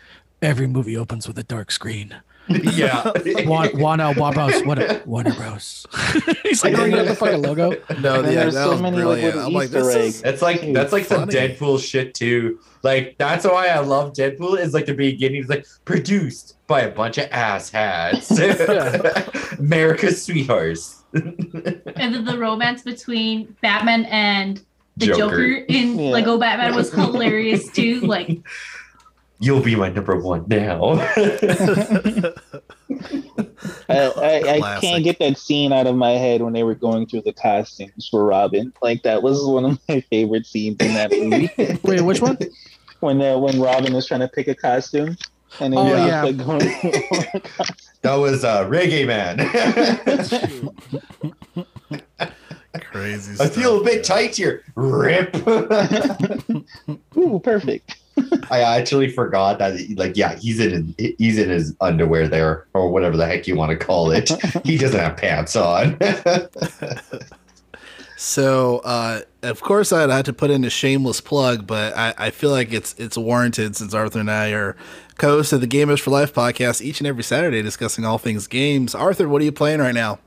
[0.42, 2.14] Every movie opens with a dark screen.
[2.48, 3.10] yeah.
[3.46, 4.62] One, one, uh, Warner Bros.
[4.64, 5.86] What, Warner Bros.
[6.42, 7.70] He's like, oh, you got the fucking logo.
[8.00, 9.34] no, And yeah, there's that so was many, like, brilliant.
[9.36, 10.14] little I'm like, Easter this eggs.
[10.16, 11.28] is That's like Dude, that's like some.
[11.28, 12.58] Deadpool shit too.
[12.82, 14.58] Like that's why I love Deadpool.
[14.58, 15.40] Is like the beginning.
[15.40, 18.30] It's like produced by a bunch of ass hats.
[19.58, 21.02] America's sweethearts.
[21.14, 24.62] and then the romance between Batman and
[24.96, 25.18] the Joker.
[25.18, 26.10] Joker, in Yeah.
[26.10, 28.00] Lego Batman was hilarious too.
[28.00, 28.38] Like
[29.44, 30.92] You'll be my number one now.
[33.88, 37.06] I, I, I can't get that scene out of my head when they were going
[37.06, 38.72] through the costumes for Robin.
[38.80, 41.50] Like that was one of my favorite scenes in that movie.
[41.82, 42.38] Wait, which one?
[43.00, 45.18] when uh, when Robin was trying to pick a costume.
[45.60, 46.22] And Oh, was, yeah.
[46.24, 46.90] like going through
[48.02, 49.38] that was uh, Reggae Man.
[52.80, 53.36] crazy.
[53.40, 54.02] I feel a bit man.
[54.02, 54.64] tight here.
[54.74, 55.36] Rip.
[57.16, 57.96] Ooh, perfect.
[58.50, 59.78] I actually forgot that.
[59.96, 63.56] Like, yeah, he's in his, he's in his underwear there, or whatever the heck you
[63.56, 64.30] want to call it.
[64.64, 65.98] he doesn't have pants on.
[68.24, 72.30] So, uh, of course, I'd had to put in a shameless plug, but I, I
[72.30, 74.76] feel like it's it's warranted since Arthur and I are
[75.18, 78.94] co-hosts of the Gamer's 4 Life podcast each and every Saturday discussing all things games.
[78.94, 80.20] Arthur, what are you playing right now?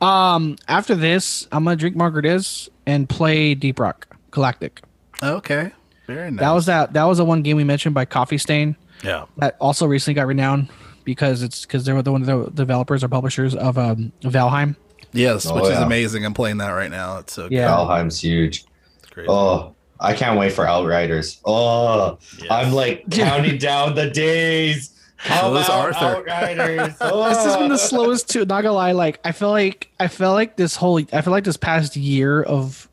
[0.00, 4.80] Um, after this, I'm gonna drink margaritas and play Deep Rock Galactic.
[5.22, 5.72] Okay,
[6.06, 6.40] very nice.
[6.40, 6.92] That was that.
[6.92, 9.24] That was the one game we mentioned by Coffee Stain yeah.
[9.38, 10.68] that also recently got renowned
[11.04, 14.76] because it's because they were the one of the developers or publishers of um Valheim.
[15.12, 16.24] Yes, Oh, which is amazing.
[16.24, 17.18] I'm playing that right now.
[17.18, 17.68] It's so Yeah.
[17.68, 18.64] Valheim's huge.
[19.10, 19.28] crazy.
[19.28, 21.40] Oh, I can't wait for Outriders.
[21.44, 22.46] Oh, Yes.
[22.50, 24.88] I'm like counting down the days.
[25.16, 26.28] How about Arthur.
[26.28, 26.96] Outriders?
[26.98, 27.76] This has been the Oh.
[27.76, 28.44] slowest too.
[28.44, 31.44] Not gonna lie, like I feel like I feel like this whole I feel like
[31.44, 32.88] this past year of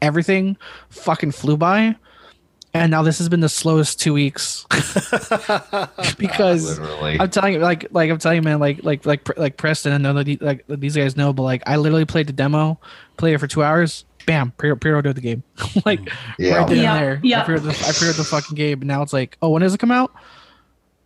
[0.00, 0.56] everything
[0.90, 1.96] fucking flew by,
[2.74, 4.64] and now this has been the slowest two weeks
[6.18, 7.18] because Literally.
[7.20, 10.02] I'm telling you, like, like I'm telling you, man, like, like, like, like Preston and
[10.02, 12.80] none like these guys know, but like, I literally played the demo,
[13.16, 15.42] played it for two hours, bam, pre pre-ordered the game,
[15.84, 16.00] like
[16.38, 16.56] Yeah.
[16.58, 17.20] right then Yeah, and there.
[17.22, 17.42] yeah.
[17.42, 19.74] I pre-ordered, the, I pre-ordered the fucking game, and now it's like, oh, when does
[19.74, 20.12] it come out?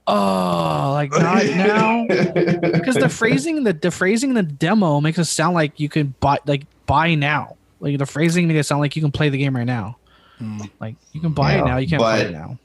[0.09, 5.25] Oh, like not now, because the phrasing, the the phrasing in the demo makes it
[5.25, 7.57] sound like you can buy, like, buy now.
[7.81, 9.97] Like the phrasing makes it sound like you can play the game right now.
[10.41, 10.71] Mm.
[10.81, 12.59] Like you can buy Yeah, it now, you can't play but- it now.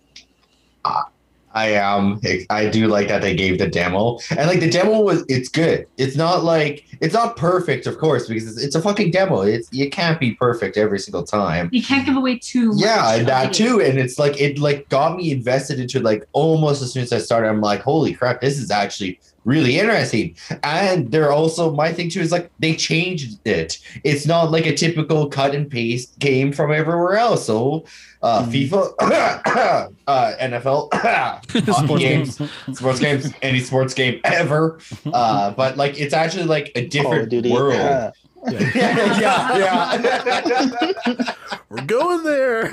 [1.53, 2.21] I am.
[2.49, 5.25] I do like that they gave the demo, and like the demo was.
[5.27, 5.85] It's good.
[5.97, 9.41] It's not like it's not perfect, of course, because it's, it's a fucking demo.
[9.41, 11.67] It's you can't be perfect every single time.
[11.73, 12.79] you can't give away too much.
[12.79, 13.81] Yeah, and that too.
[13.81, 17.17] And it's like it like got me invested into like almost as soon as I
[17.17, 17.49] started.
[17.49, 20.35] I'm like, holy crap, this is actually really interesting.
[20.63, 23.79] And they're also my thing too is like they changed it.
[24.03, 27.45] It's not like a typical cut and paste game from everywhere else.
[27.45, 27.85] So
[28.21, 28.93] uh FIFA,
[30.07, 30.89] uh NFL,
[31.85, 32.41] Sports games,
[32.77, 34.79] sports games, any sports game ever.
[35.13, 37.51] Uh, but like it's actually like a different Duty.
[37.51, 38.13] world.
[38.43, 38.51] Ah.
[38.51, 39.97] yeah, yeah,
[41.07, 41.33] yeah.
[41.69, 42.69] We're going there.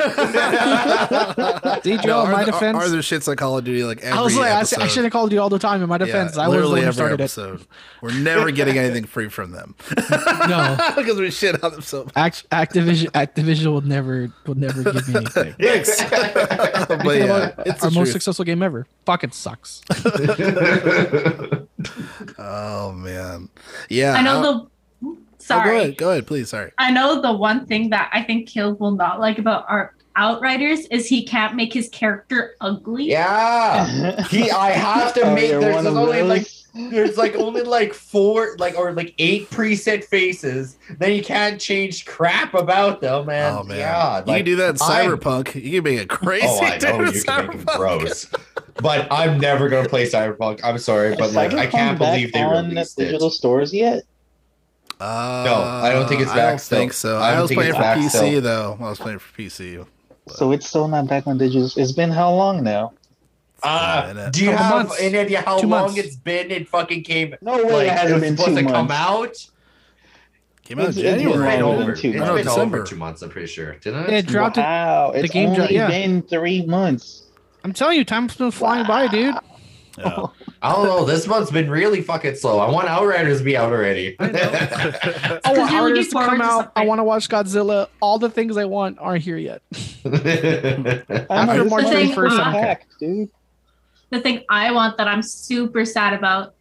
[1.82, 4.22] See, Joe, in my Arthur- defense- Arthur shits on Call of Duty like every I
[4.22, 4.80] was like, I, episode.
[4.82, 5.82] I should have called you all the time.
[5.82, 7.24] In my defense, Yeah, I was the one literally who every started it.
[7.24, 7.66] episode.
[8.02, 9.74] We're never getting anything free from them
[10.48, 12.12] No, because we shit on them so much.
[12.16, 15.54] Act, Activision, Activision would never, would never give me anything.
[15.60, 16.02] Thanks.
[16.08, 18.12] but yeah, it's Our most truth.
[18.12, 18.86] successful game ever.
[19.06, 19.82] Fucking sucks.
[22.38, 23.48] Oh man,
[23.88, 24.14] yeah.
[24.14, 24.68] I know the.
[25.50, 25.96] Oh, go Sorry, ahead.
[25.96, 26.50] Go ahead, please.
[26.50, 26.72] Sorry.
[26.78, 30.80] I know the one thing that I think Caleb will not like about our Outriders
[30.86, 33.04] is he can't make his character ugly.
[33.04, 34.24] Yeah.
[34.26, 36.28] He I have to Oh, make you're there's only those?
[36.28, 40.76] like there's like only like four like or like eight preset faces.
[40.98, 44.56] Then you can't change crap about them, and oh man, yeah, you like, can do
[44.56, 45.54] that in I'm- Cyberpunk.
[45.54, 46.46] You can make it crazy.
[46.48, 48.26] Oh, I know you can make it gross.
[48.82, 50.60] But I'm never gonna play Cyberpunk.
[50.64, 53.04] I'm sorry, but like I can't believe they on released it.
[53.04, 54.02] digital stores yet.
[55.00, 56.78] Uh, No, I don't think it's I don't back still.
[56.78, 57.18] think so.
[57.18, 58.40] I I, was playing for back PC still.
[58.40, 58.76] though.
[58.80, 59.86] I was playing for PC.
[60.28, 61.70] So it's still not back on digital.
[61.76, 62.92] It's been how long now?
[63.62, 65.00] Uh, do you Couple have months.
[65.00, 65.98] any idea how Two long months.
[65.98, 66.50] it's been?
[66.50, 67.34] It fucking came.
[67.40, 68.94] No way like it hasn't was been supposed two to come months.
[68.94, 69.50] out.
[70.64, 71.32] Came out in It's- it's It's January.
[71.38, 71.62] been January.
[71.82, 71.92] over.
[71.92, 72.32] than two It's months.
[72.34, 72.76] been December.
[72.78, 73.22] over two months.
[73.22, 73.72] I'm pretty sure.
[73.76, 74.26] Didn't It it?
[74.26, 74.60] dropped it.
[74.60, 75.88] Wow, it's game only dro- yeah.
[75.88, 77.22] been three months.
[77.64, 79.34] I'm telling you, time's been flying by, dude.
[79.98, 80.26] Yeah.
[80.60, 81.04] I don't know.
[81.04, 82.58] This month's been really fucking slow.
[82.58, 84.16] I want Outriders to be out already.
[84.18, 86.72] I want Because you're looking Outriders to forward come to out.
[86.74, 87.88] I want to watch Godzilla.
[88.00, 89.62] All the things I want aren't here yet.
[90.04, 93.30] After March this 31st, I don't dude.
[94.10, 96.54] the thing I want that I'm super sad about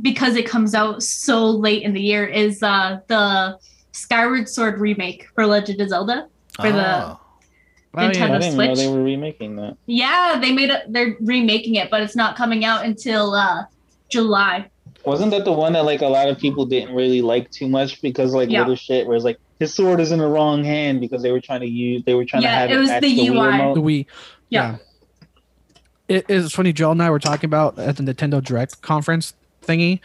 [0.00, 3.58] because it comes out so late in the year is uh the
[3.92, 6.28] Skyward Sword remake for Legend of Zelda.
[6.56, 7.18] For the-
[7.94, 7.98] Oh.
[7.98, 8.08] Oh, yeah.
[8.08, 8.78] I Nintendo didn't know Switch.
[8.78, 9.76] they were remaking that.
[9.86, 10.90] Yeah, they made it.
[10.92, 13.64] They're remaking it, but it's not coming out until uh
[14.08, 14.70] July.
[15.04, 18.00] Wasn't that the one that like a lot of people didn't really like too much
[18.02, 18.60] because like Yeah.
[18.60, 21.40] little shit where it's like his sword is in the wrong hand because they were
[21.40, 23.46] trying to use they were trying Yeah, to have it was match the Wii UI.
[23.48, 23.74] remote.
[23.74, 24.06] The Wii.
[24.48, 24.76] Yeah.
[26.08, 26.72] It is funny.
[26.72, 30.00] Joel and I were talking about at the Nintendo Direct conference thingy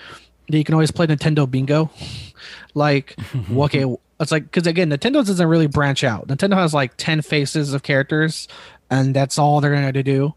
[0.50, 1.90] that you can always play Nintendo Bingo.
[2.74, 3.16] like,
[3.52, 3.86] okay,
[4.20, 6.28] it's like because again, Nintendo doesn't really branch out.
[6.28, 8.48] Nintendo has like ten faces of characters,
[8.90, 10.34] and that's all they're gonna do.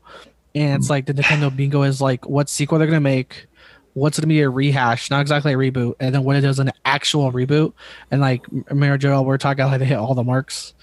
[0.54, 3.46] And it's like the Nintendo Bingo is like what sequel they're gonna make.
[3.94, 6.70] What's gonna be a rehash, not exactly a reboot, and then when it is an
[6.84, 7.72] actual reboot,
[8.10, 10.74] and like Mario Joel, we're talking how they hit all the marks.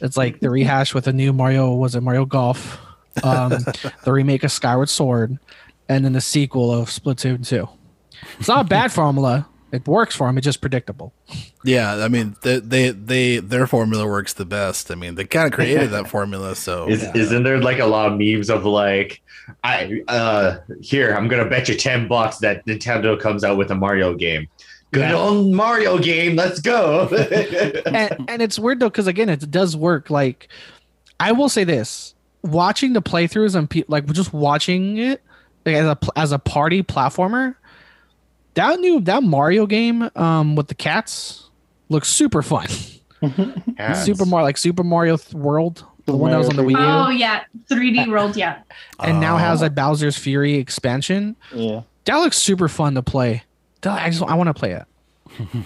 [0.00, 1.74] It's like the rehash with a new Mario.
[1.74, 2.78] Was it Mario Golf?
[3.22, 3.50] Um,
[4.04, 5.38] the remake of Skyward Sword,
[5.88, 7.68] and then the sequel of Splatoon 2.
[8.38, 9.48] It's not a bad formula.
[9.72, 10.36] It works for them.
[10.38, 11.12] It's just predictable.
[11.64, 14.90] Yeah, I mean, they, they they their formula works the best.
[14.90, 18.10] I mean, they kind of created that formula, so Is, Isn't there like a lot
[18.12, 19.20] of memes of like,
[19.64, 23.74] I uh here I'm gonna bet you ten bucks that Nintendo comes out with a
[23.74, 24.48] Mario game.
[24.92, 25.16] Good Yeah.
[25.16, 26.34] old Mario game.
[26.34, 27.06] Let's go.
[27.86, 30.48] and, and it's weird though because again it does work like
[31.20, 35.20] i will say this watching the playthroughs and pe- like just watching it
[35.66, 37.54] like, as a as a party platformer
[38.54, 41.48] that new that mario game um with the cats
[41.88, 42.66] looks super fun
[43.94, 46.76] super mario like super mario Th- world the one that was on the wii U.
[46.78, 48.34] Oh yeah, 3D World.
[48.34, 48.62] Yeah,
[48.98, 49.66] and now has Oh.
[49.66, 51.82] a bowser's fury expansion Yeah.
[52.06, 53.42] that looks super fun to play
[53.84, 54.84] i just i want to play it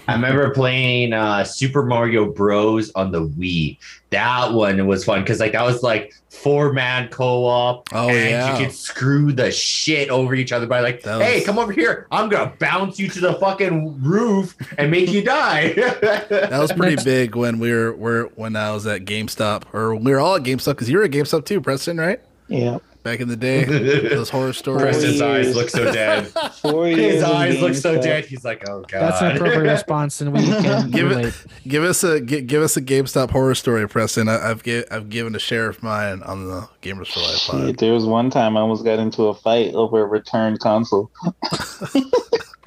[0.07, 2.91] I remember playing uh, Super Mario Bros.
[2.95, 3.77] on the Wii.
[4.11, 7.89] That one was fun because like that was like four man co op.
[7.93, 8.57] Oh, and yeah.
[8.57, 11.71] you could screw the shit over each other by like, That hey, was- come over
[11.71, 12.07] here.
[12.11, 15.73] I'm gonna bounce you to the fucking roof and make you die.
[15.73, 20.11] that was pretty big when we were, were when I was at GameStop, or we
[20.11, 22.19] were all at GameStop because you were at GameStop too, Preston, right?
[22.47, 22.77] Yeah.
[23.05, 24.81] Back in the day, those horror stories.
[24.81, 26.25] Preston's eyes look so dead.
[26.61, 26.87] Four.
[26.87, 28.25] His eyes look so dead.
[28.25, 28.99] He's like, oh god.
[29.01, 32.63] that's an appropriate response and we can Give relate it, give us a gi- give
[32.63, 34.27] us a GameStop horror story, Preston.
[34.27, 37.51] I, I've gi- I've given a share of mine on the Gamer's 4 Life Shit,
[37.51, 37.77] pod.
[37.77, 41.11] there was one time I almost got into a fight over a returned console.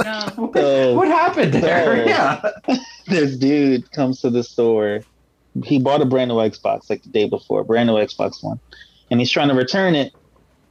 [0.05, 0.51] no.
[0.55, 1.91] So, what happened there?
[1.91, 2.05] Oh.
[2.07, 2.51] Yeah.
[3.09, 5.01] this dude comes to the store.
[5.64, 8.61] He bought a brand new Xbox like the day before, brand new Xbox One,
[9.11, 10.12] and he's trying to return it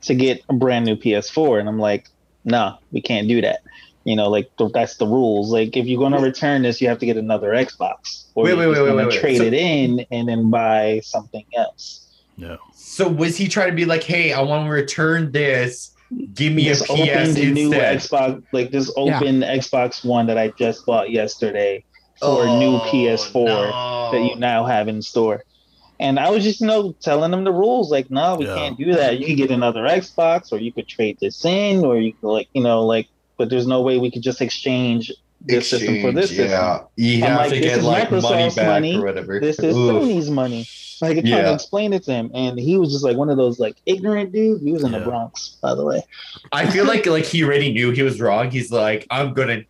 [0.03, 1.59] to get a brand new PS4.
[1.59, 2.07] And I'm like,
[2.45, 3.59] nah, we can't do that.
[4.03, 5.51] You know, like th- that's the rules.
[5.51, 8.59] Like if you're gonna return this, you have to get another Xbox, or Wait, you're
[8.59, 9.19] wait, wait, wait, gonna wait, wait.
[9.19, 12.05] trade So- it in and then buy something else.
[12.37, 12.57] No.
[12.73, 15.91] So was he trying to be like, hey, I want to return this.
[16.33, 17.71] Give me Just a PS the new.
[17.71, 19.17] Xbox, like this Yeah.
[19.17, 21.83] open Xbox One that I just bought yesterday
[22.21, 24.09] for a new Oh, PS4 no.
[24.13, 25.43] that you now have in store.
[25.99, 27.91] And I was just, you know, telling them the rules.
[27.91, 28.55] Like, no, we Yeah.
[28.55, 29.19] can't do that.
[29.19, 32.47] You could get another Xbox, or you could trade this in, or you could, like,
[32.53, 36.31] you know, like, but there's no way we could just exchange this system for this
[36.31, 36.49] Exchange, system.
[36.49, 36.79] yeah.
[36.95, 38.97] You I'm have like, to this get is like money Microsoft's back money.
[38.97, 39.39] or whatever.
[39.39, 40.03] This is Oof.
[40.03, 40.65] Sony's money.
[40.99, 41.41] Like, I'm trying Yeah.
[41.43, 44.31] to explain it to him, and he was just like one of those like ignorant
[44.33, 44.63] dudes.
[44.63, 44.99] He was in Yeah.
[44.99, 46.01] the Bronx, by the way.
[46.51, 48.49] I feel like like he already knew he was wrong.
[48.49, 49.61] He's like, I'm gonna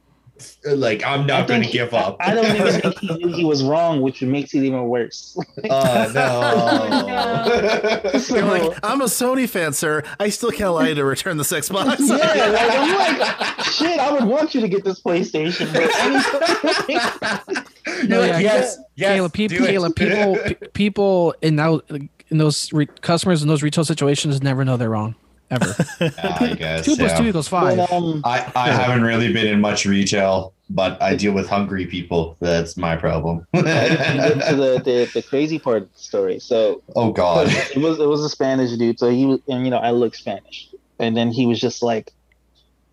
[0.65, 2.17] like I'm not gonna give up.
[2.19, 5.37] I don't even think he knew he was wrong, which makes it even worse.
[5.69, 8.11] Oh no.
[8.29, 10.03] You're like, I'm a Sony fan, sir.
[10.19, 11.97] I still can't allow you to return this Xbox.
[12.07, 12.15] yeah,
[12.47, 17.63] like, I'm like, shit, I would want you to get this PlayStation, but anything.
[17.87, 20.37] You're No, like, yeah, yes, yes, Caleb, people, do it." Caleb, people,
[20.73, 21.81] people in those
[22.29, 25.15] in those re- customers in those retail situations never know they're wrong
[25.51, 25.75] ever.
[25.99, 27.17] I guess, two plus yeah.
[27.17, 27.77] two equals five.
[27.77, 31.85] But, um, I, I haven't really been in much retail, but I deal with hungry
[31.85, 32.37] people.
[32.39, 33.47] That's my problem.
[33.53, 36.39] I didn't get to the, the, the crazy part of the story.
[36.39, 37.47] So oh God.
[37.49, 38.99] it was it was a Spanish dude.
[38.99, 40.69] So he was, and you know, I look Spanish,
[40.99, 42.11] and then he was just like,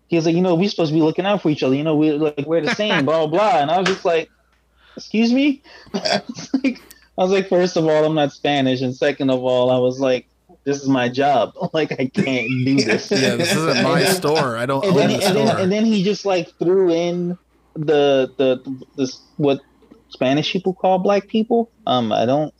[0.07, 1.75] he was like, you know, we're supposed to be looking out for each other.
[1.75, 3.61] You know, we like we're the same, blah blah blah.
[3.61, 4.29] And I was just like,
[4.95, 5.61] excuse me.
[5.93, 6.81] It's like,
[7.17, 9.99] I was like, first of all, I'm not Spanish, and second of all, I was
[9.99, 10.27] like,
[10.65, 11.53] this is my job.
[11.73, 13.11] Like I can't do this.
[13.11, 14.57] Yeah, this isn't my store.
[14.57, 17.37] I don't and own then, the and then and then he just like threw in
[17.75, 19.59] the the this what
[20.09, 21.71] Spanish people call black people.
[21.85, 22.53] Um, I don't,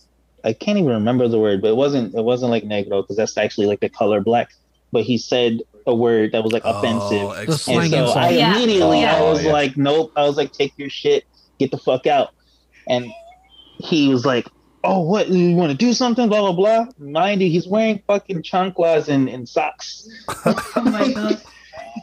[0.44, 3.38] I can't even remember the word, but it wasn't it wasn't like negro because that's
[3.38, 4.50] actually like the color black.
[4.92, 7.22] But he said a word that was like offensive.
[7.22, 8.18] Oh, The ex- slang And so insult.
[8.18, 8.56] I Yeah.
[8.56, 9.52] immediately I Oh, was yeah.
[9.54, 10.12] like, nope.
[10.16, 11.24] I was like, take your shit,
[11.60, 12.30] get the fuck out.
[12.90, 13.06] And
[13.80, 14.48] he was like,
[14.86, 15.28] oh, what?
[15.30, 16.28] You want to do something?
[16.30, 16.86] Blah blah blah.
[16.98, 20.08] Mind you, he's wearing fucking chanclas and, and socks.
[20.46, 21.42] Oh my god.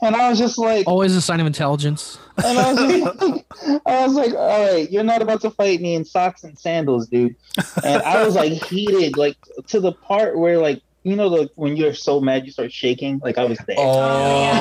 [0.02, 2.18] And I was just like, Always a sign of intelligence.
[2.44, 3.46] and I was just like,
[3.86, 7.08] I was like, all right, you're not about to fight me in socks and sandals,
[7.08, 7.36] dude.
[7.84, 9.36] And I was like heated, like
[9.68, 13.20] to the part where like you know the when you're so mad you start shaking.
[13.22, 13.76] Like I was there.
[13.78, 13.82] Oh,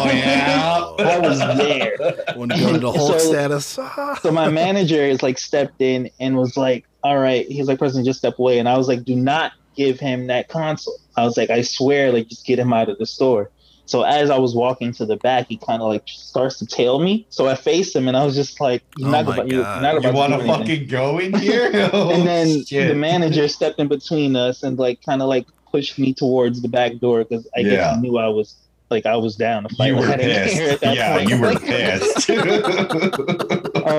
[0.04, 0.94] oh yeah.
[1.00, 1.98] I was there.
[2.36, 3.80] when you go into Hulk So- status.
[4.22, 8.04] So my manager is like stepped in and was like, "All right." He's like, "Preston,
[8.06, 11.38] just step away." And I was like, "Do not give him that console." I was
[11.38, 13.50] like, "I swear, like, just get him out of the store."
[13.88, 17.00] So as I was walking to the back, he kind of like starts to tail
[17.00, 17.26] me.
[17.30, 19.64] So I faced him and I was just like, "You're Oh not my about, you're
[19.64, 19.82] God.
[19.82, 21.90] not You want to to do anything." fucking go in here?
[21.92, 22.88] Oh, and then shit.
[22.88, 26.68] the manager stepped in between us and like kind of like pushed me towards the
[26.70, 28.56] back door because I guess he knew I was
[28.90, 29.88] like I was down to fight.
[29.88, 30.84] You were I didn't pissed.
[30.84, 31.30] Yeah, point.
[31.30, 32.30] you were Like, pissed.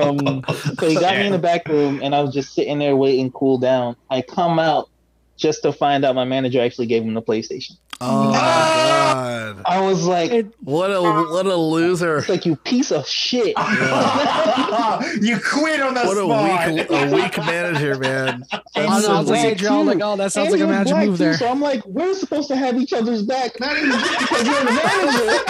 [0.01, 0.43] Um,
[0.79, 3.31] so he got me in the back room, and I was just sitting there waiting,
[3.31, 3.95] cool down.
[4.09, 4.89] I come out
[5.37, 7.71] just to find out my manager actually gave him the PlayStation.
[8.01, 9.53] Oh my ah!
[9.53, 9.61] god!
[9.65, 12.25] I was like, What a what a loser!
[12.27, 13.47] like you piece of shit.
[15.21, 16.67] you quit on the What spot.
[16.67, 18.43] a weak a weak manager, man.
[18.51, 19.83] I And was you're gonna say, black, Joe, too.
[19.83, 21.33] like, oh, that sounds And like a you're magic black, move too, there.
[21.37, 24.71] So I'm like, we're supposed to have each other's back, not even because you're the
[24.71, 25.43] manager.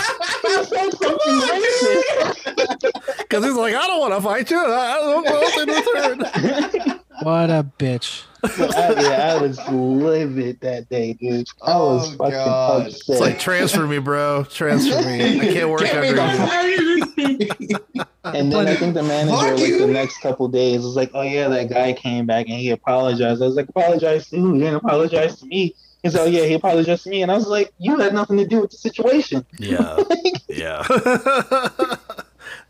[0.44, 3.18] You said something racist.
[3.18, 4.60] Because he's like, I don't want to fight you.
[4.60, 7.00] I don't want to return.
[7.24, 8.24] What a bitch.
[8.44, 11.48] I, yeah, I was livid that day, dude.
[11.62, 12.88] I oh, was Oh, fucking God.
[12.88, 13.10] upset.
[13.10, 14.44] It's like transfer me, bro.
[14.44, 15.40] Transfer me.
[15.40, 17.04] I can't work Get under you.
[18.26, 19.80] And then I think the manager, Fuck like you.
[19.80, 23.42] the next couple days, was like, "Oh yeah, that guy came back and he apologized."
[23.42, 24.54] I was like, "Apologize to who?
[24.54, 27.36] He didn't apologize to me." He said, "Oh yeah, he apologized to me," and I
[27.36, 29.98] was like, "You had nothing to do with the situation." Yeah,
[30.48, 30.84] yeah.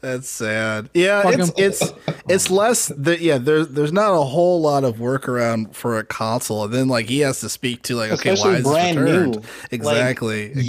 [0.04, 0.89] That's sad.
[0.93, 1.51] Yeah, Fucking- it's
[1.82, 1.93] it's
[2.28, 3.38] it's less that yeah.
[3.38, 7.20] There's there's not a whole lot of workaround for a console, and then like he
[7.20, 9.36] has to speak to like okay, why Especially is this brand returned?
[9.38, 9.41] new.
[9.72, 10.47] Exactly.
[10.56, 10.60] Yeah,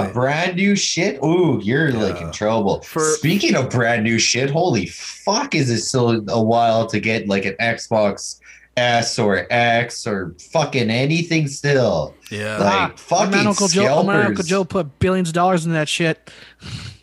[0.00, 0.12] exactly.
[0.14, 1.22] brand new shit.
[1.22, 2.82] Ooh, you're like in trouble.
[2.82, 7.28] For- Speaking of brand new shit, holy fuck, is it still a while to get
[7.28, 8.40] like an Xbox
[8.76, 12.12] S or X or fucking anything still?
[12.28, 12.58] yeah.
[12.58, 14.42] Like Ah, my fucking Uncle Joe, my Uncle.
[14.42, 16.28] Joe put billions of dollars in that shit.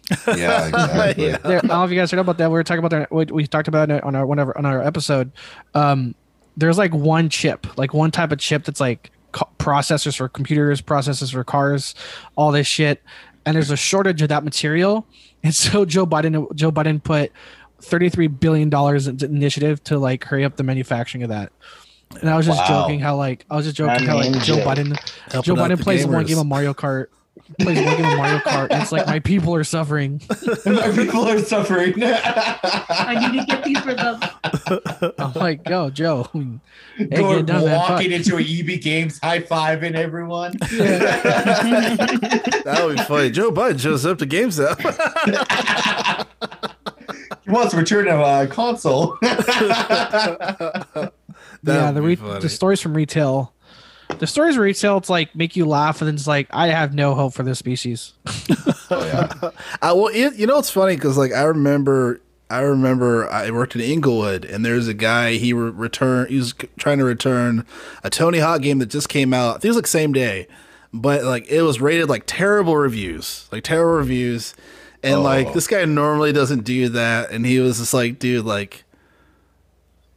[0.27, 1.27] Yeah, exactly.
[1.27, 1.37] Yeah.
[1.37, 2.49] There, I don't know if you guys heard about that.
[2.49, 3.11] We were talking about that.
[3.11, 5.31] We, we talked about it on our whenever on our episode.
[5.73, 6.15] Um,
[6.55, 10.81] there's like one chip, like one type of chip that's like co- processors for computers,
[10.81, 11.93] processors for cars,
[12.35, 13.03] all this shit,
[13.45, 15.05] and there's a shortage of that material.
[15.43, 17.31] And so Joe Biden, Joe Biden put
[17.81, 21.51] 33 billion dollars into initiative to like hurry up the manufacturing of that.
[22.21, 22.83] And I was just Wow.
[22.83, 24.65] joking how like I was just joking My how like Joe Joe.
[24.65, 24.97] Biden,
[25.31, 27.07] Helping Joe out Biden the plays one game of Mario Kart,
[27.59, 30.21] plays one game Mario Kart, and it's like my people are suffering.
[30.65, 31.93] My people are suffering.
[32.03, 34.19] I need to get these for them.
[35.17, 36.29] I'm like, yo, Joe.
[36.33, 36.61] I mean,
[36.99, 37.77] ain't Going getting done, man.
[37.77, 40.53] Walking into a EB Games, high fiving everyone.
[42.63, 43.29] That would be funny.
[43.29, 44.79] Joe Biden shows up to GameStop.
[47.43, 49.17] he wants to return to a uh, console.
[51.63, 53.53] Yeah, the re- the stories from retail.
[54.19, 57.13] The stories retail, it's like make you laugh, and then it's like I have no
[57.15, 58.13] hope for this species.
[58.89, 59.51] oh, yeah.
[59.81, 63.75] I, well, it, you know, it's funny because like I remember, I remember I worked
[63.75, 66.27] in Inglewood, and there's a guy he re- return.
[66.29, 67.65] He was c- trying to return
[68.03, 69.49] a Tony Hawk game that just came out.
[69.49, 70.47] I think it was like same day,
[70.91, 74.55] but like it was rated like terrible reviews, like terrible reviews,
[75.03, 75.53] and like Oh.
[75.53, 78.83] this guy normally doesn't do that, and he was just like, dude, like.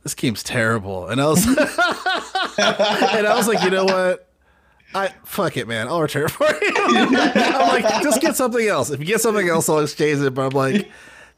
[0.03, 4.27] This game's terrible, and I was, and I was like, you know what?
[4.95, 5.89] I fuck it, man.
[5.89, 6.57] I'll return it for you.
[6.77, 8.91] I'm like, just get something else.
[8.91, 10.35] If you get something else, I'll exchange it.
[10.35, 10.91] But I'm like,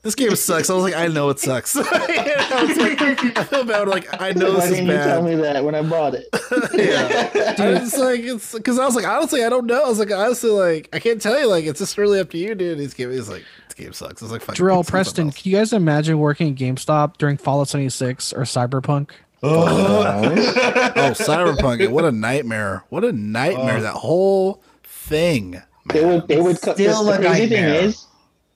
[0.02, 0.70] this game sucks.
[0.70, 1.74] I was like, I know it sucks.
[1.74, 3.88] You know, it's like, I feel bad.
[3.88, 6.28] Like, I know Why this is didn't you tell me that when I bought it?
[6.74, 9.84] yeah, I was like, it's because I was like, honestly, I don't know.
[9.84, 11.46] I was like, honestly, like, I can't tell you.
[11.46, 12.78] Like, it's just really up to you, dude.
[12.78, 13.16] He's giving.
[13.16, 13.44] He's like,
[13.74, 14.22] this game sucks.
[14.22, 14.56] I was like, fuck.
[14.56, 15.40] Jerrell Preston, else.
[15.40, 19.10] can you guys imagine working at GameStop during Fallout 76 or Cyberpunk?
[19.44, 20.14] Oh,
[21.16, 21.90] Cyberpunk!
[21.90, 22.84] What a nightmare!
[22.90, 23.78] What a nightmare!
[23.78, 23.80] Oh.
[23.80, 25.60] That whole thing.
[25.86, 26.28] They would.
[26.28, 26.60] They would.
[26.60, 28.06] cut Still the a crazy thing is,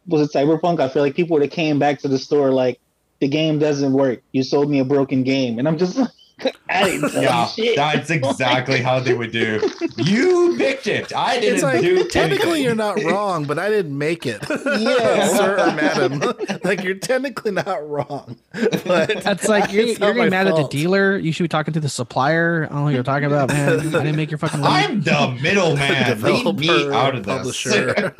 [0.06, 0.78] was it Cyberpunk?
[0.78, 2.78] I feel like people would have came back to the store like,
[3.18, 4.22] the game doesn't work.
[4.30, 5.98] You sold me a broken game, and I'm just
[6.44, 9.60] like, I didn't tell Yeah, that's exactly how they would do.
[9.96, 11.14] You picked it.
[11.14, 12.64] I didn't It's like do technically anything.
[12.64, 14.42] you're not wrong, but I didn't make it.
[14.78, 15.28] Yeah.
[15.28, 16.34] sir or madam.
[16.64, 18.36] like you're technically not wrong,
[18.84, 21.16] but That's like you're, it's you're getting mad at the dealer.
[21.16, 22.64] You should be talking to the supplier.
[22.64, 23.80] I don't know what you're talking about, man.
[23.80, 24.60] I didn't make your fucking.
[24.60, 24.68] Lead.
[24.68, 26.22] I'm the middleman.
[26.22, 27.34] Leave me out of this.
[27.36, 28.14] publisher.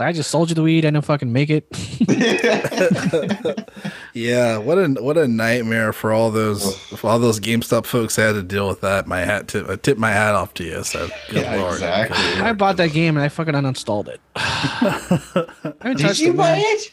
[0.00, 0.84] I just sold you the weed.
[0.84, 1.66] I didn't fucking make it.
[4.14, 8.32] Yeah, what a what a nightmare for all those for all those GameStop folks had
[8.32, 9.06] to deal with that.
[9.06, 10.82] My hat tip, I tip my hat off to you.
[10.82, 11.74] So good yeah, lord.
[11.74, 12.16] exactly.
[12.42, 14.20] I bought that game and I fucking uninstalled it.
[14.36, 16.90] I Did you it, buy it?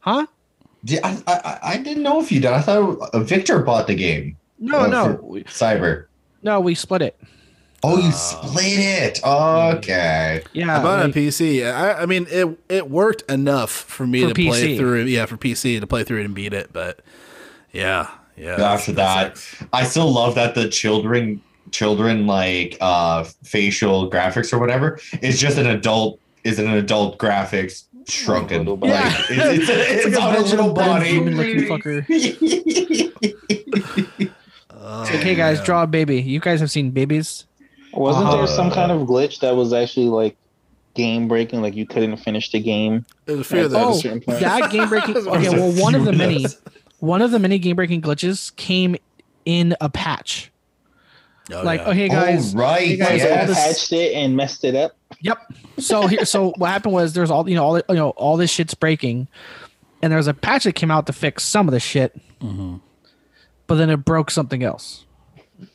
[0.00, 0.26] Huh?
[0.84, 2.50] Did, I, I I didn't know if you did.
[2.50, 4.36] I thought uh, Victor bought the game.
[4.58, 5.06] No, Uh, no,
[5.46, 6.06] Cyber.
[6.42, 6.58] no.
[6.60, 7.20] We split it.
[7.88, 9.20] Oh, you split it.
[9.24, 10.42] Okay.
[10.52, 11.72] Yeah, I bought it on like- PC.
[11.72, 15.04] I, I mean, it it worked enough for me For to play through.
[15.04, 16.70] Yeah, for PC to play through it and beat it.
[16.72, 17.00] But
[17.72, 18.60] yeah, yeah.
[18.60, 19.40] After that,
[19.72, 25.58] I still love that the children children like uh facial graphics or whatever is just
[25.58, 28.64] an adult is an adult graphics shrunken.
[28.66, 29.16] Like Yeah.
[29.30, 29.70] it's, it's,
[30.06, 31.10] it's, like on a little body.
[31.10, 32.06] demon-looking fucker.
[34.88, 35.66] Oh, It's like, hey guys, man.
[35.66, 36.22] draw a baby.
[36.22, 37.44] You guys have seen babies?
[37.96, 40.36] Wasn't Uh, there some kind of glitch that was actually like
[40.94, 41.62] game breaking?
[41.62, 43.04] Like you couldn't finish the game.
[43.24, 43.98] There's a few of Oh, those.
[43.98, 44.40] a certain point.
[44.40, 45.16] that game breaking.
[45.26, 46.46] Okay, well, one of the many,
[47.00, 48.96] one of the many game breaking glitches came
[49.44, 50.50] in a patch.
[51.52, 51.88] Oh, like, yeah.
[51.90, 52.86] okay, guys, oh, right.
[52.88, 53.48] hey, guys, They all yes.
[53.48, 54.96] this- patched it and messed it up.
[55.20, 55.38] Yep.
[55.78, 58.36] So here, so what happened was there's all you know, all the- you know, all
[58.36, 59.28] this shit's breaking,
[60.02, 63.76] and there was a patch that came out to fix some of the shit, but
[63.76, 65.04] then it broke something else.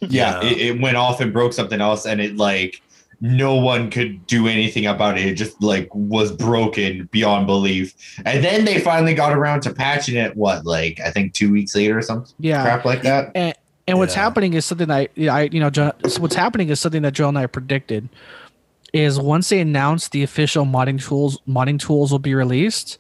[0.02, 0.44] Yeah, Yeah.
[0.50, 2.82] It, it went off and broke something else, and it like
[3.24, 5.26] no one could do anything about it.
[5.28, 7.94] It just like was broken beyond belief.
[8.26, 10.36] And then they finally got around to patching it.
[10.36, 12.64] What, like I think two weeks later or something Yeah.
[12.64, 13.32] crap like that.
[13.36, 13.54] And
[13.88, 14.24] and what's Yeah.
[14.24, 15.70] happening is something I, I you know,
[16.20, 18.10] what's happening is something that Joel and I predicted.
[18.94, 22.98] Is once they announce the official modding tools, modding tools will be released,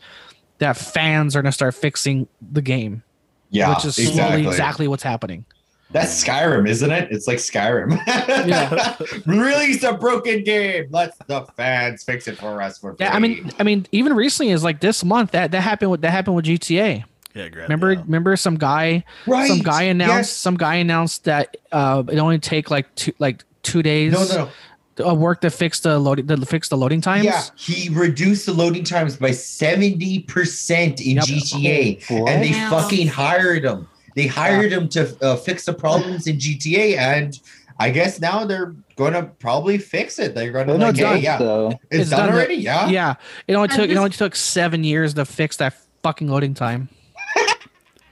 [0.59, 3.03] that fans are gonna start fixing the game,
[3.49, 4.47] Yeah, which is slowly exactly.
[4.47, 5.43] exactly what's happening.
[5.91, 7.11] That's Skyrim, isn't it?
[7.11, 7.99] It's like Skyrim.
[8.47, 8.95] Yeah.
[9.25, 10.85] Release a broken game.
[10.89, 13.05] Let the fans fix it for us for free.
[13.05, 16.01] Yeah, I mean, I mean, even recently is like this month that that happened with
[16.01, 17.03] that happened with GTA.
[17.33, 17.63] yeah, great.
[17.63, 18.01] Remember, yeah.
[18.01, 19.47] remember some guy, right.
[19.47, 20.29] some guy announced, Yes.
[20.31, 24.49] some guy announced that uh, it only take like two, like two days No, no,
[24.97, 25.05] no.
[25.11, 27.25] of work to fix the loading, to fix the loading times.
[27.25, 31.25] Yeah, he reduced the loading times by 70% in Yep.
[31.25, 32.09] GTA.
[32.21, 32.29] What?
[32.29, 33.87] And they fucking hired him.
[34.15, 36.97] They hired him to uh, fix the problems in GTA.
[36.97, 37.39] And
[37.79, 40.35] I guess now they're going to probably fix it.
[40.35, 41.67] They're going to, They're like, not hey, done, yeah, though.
[41.89, 42.35] it's, It's done, done.
[42.35, 42.55] already.
[42.55, 42.89] Yeah.
[42.89, 43.15] yeah.
[43.47, 46.89] It only At took it only took seven years to fix that fucking loading time.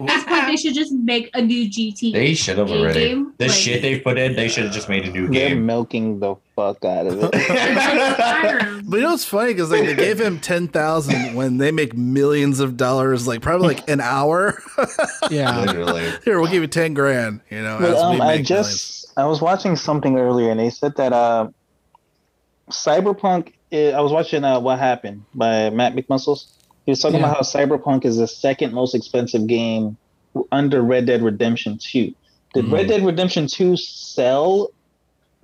[0.02, 2.14] At this point, they should just make a new GT.
[2.14, 3.00] They should have already.
[3.10, 5.32] game, The like- shit they put in, they should have just made a new game.
[5.34, 5.66] They're game.
[5.66, 7.32] milking the fuck out of it.
[8.90, 11.96] But you know what's funny because like they gave him ten thousand when they make
[11.96, 14.60] millions of dollars, like probably like an hour.
[15.30, 15.60] Yeah.
[15.66, 16.10] Literally.
[16.26, 17.42] Here, we'll give you ten grand.
[17.52, 20.70] You know, But as um, I make just I was watching something earlier, and they
[20.72, 21.50] said that uh,
[22.72, 23.54] Cyberpunk.
[23.72, 26.46] i- I was watching uh, What Happened by Matt McMuscles.
[26.90, 27.28] He was talking Yeah.
[27.28, 29.96] about how Cyberpunk is the second most expensive game
[30.52, 32.16] under Red Dead Redemption Two.
[32.56, 32.74] Did Hmm.
[32.74, 34.72] Red Dead Redemption Two sell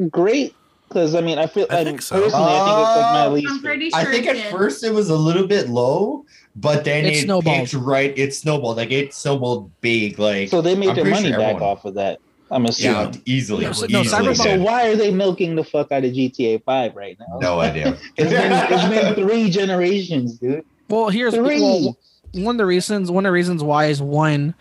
[0.10, 0.56] great?
[0.88, 2.16] Because I mean, I feel I I think so.
[2.20, 3.48] personally, I think it's like my Uh, least.
[3.52, 4.46] I'm sure I think at did.
[4.52, 6.26] first it was a little bit low,
[6.56, 7.72] but then It it, snowballed.
[7.76, 8.12] right.
[8.18, 8.78] It snowballed.
[8.78, 10.18] Like it snowballed big.
[10.18, 12.18] Like so they made I'm their money sure back off of that.
[12.50, 13.22] I'm yeah, assuming.
[13.28, 13.66] easily.
[13.66, 16.64] No, so- easily no, Cyberpunk- So why are they milking the fuck out of GTA
[16.66, 17.38] Five right now?
[17.40, 17.98] No idea.
[18.18, 20.64] It's been, it's been three generations, dude.
[20.88, 21.98] Well, here's well,
[22.34, 23.12] one of the reasons.
[23.12, 24.56] One of the reasons why is one,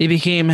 [0.00, 0.50] it became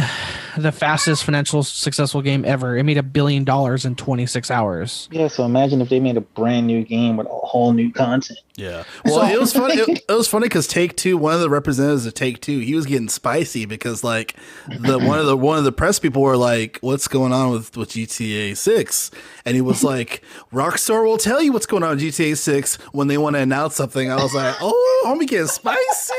[0.59, 2.77] the fastest financial successful game ever.
[2.77, 5.09] It made a billion dollars in 26 hours.
[5.13, 8.41] yeah, so imagine if they made a brand new game with a whole new content.
[8.57, 8.83] Yeah.
[9.05, 9.75] Well, it was funny.
[9.75, 12.75] It, it was funny because Take Two, one of the representatives of Take Two, he
[12.75, 14.35] was getting spicy because like
[14.81, 17.77] the one of the one of the press people were like, "What's going on with
[17.77, 19.13] with GTA Six?
[19.45, 20.23] And he was like,
[20.53, 23.77] "Rockstar will tell you what's going on with GTA Six when they want to announce
[23.77, 26.15] something." I was like, "Oh, homie, getting spicy."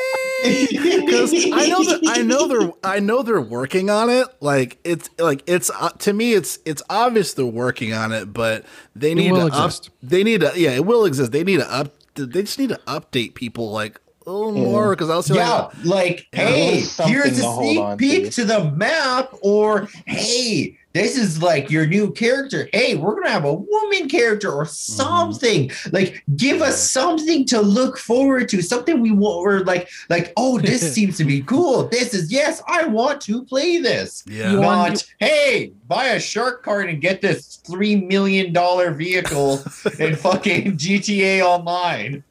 [0.47, 4.27] Because I know that I know they're I know they're working on it.
[4.39, 8.65] Like it's like it's uh, to me it's it's obvious they're working on it, but
[8.95, 9.71] they need will to up,
[10.03, 11.31] they need to yeah it will exist.
[11.31, 15.09] They need to up they just need to update people like a little more because
[15.09, 18.31] I was Yeah, like like hey, here's a sneak peek to.
[18.31, 22.67] to the map, or hey, this is like your new character.
[22.73, 24.71] Hey, we're gonna have a woman character or mm-hmm.
[24.71, 25.71] something.
[25.91, 29.37] Like, give us something to look forward to, something we want.
[29.37, 31.87] Or like, like, oh, this seems to be cool.
[31.87, 34.23] This is yes, I want to play this.
[34.27, 34.51] Yeah.
[34.51, 39.55] You want- Not, hey, buy a shark card and get this three million dollar vehicle
[39.99, 42.23] in fucking GTA Online.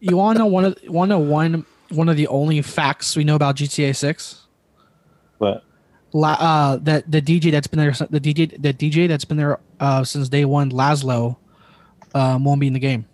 [0.00, 3.22] You want to know one of one of one one of the only facts we
[3.22, 4.46] know about GTA Six?
[5.38, 5.69] But La,
[6.14, 10.04] uh, that the DJ that's been there, the DJ the DJ that's been there uh,
[10.04, 11.36] since day one, Lazlow,
[12.14, 13.06] um, won't be in the game.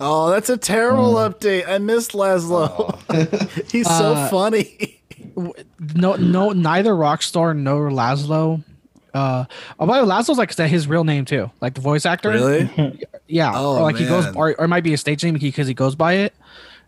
[0.00, 1.68] Oh, that's a terrible update.
[1.68, 2.98] I missed Lazlow.
[3.70, 5.00] He's so Uh, funny.
[5.94, 8.62] No, no, neither Rockstar nor Lazlow.
[9.14, 9.44] Uh,
[9.78, 12.30] oh, by the way, Lazlow's like his real name too, like the voice actor.
[12.30, 12.98] really?
[13.28, 15.66] Yeah, Oh, or like he goes, or, or it might be a stage name because
[15.66, 16.34] he goes by it.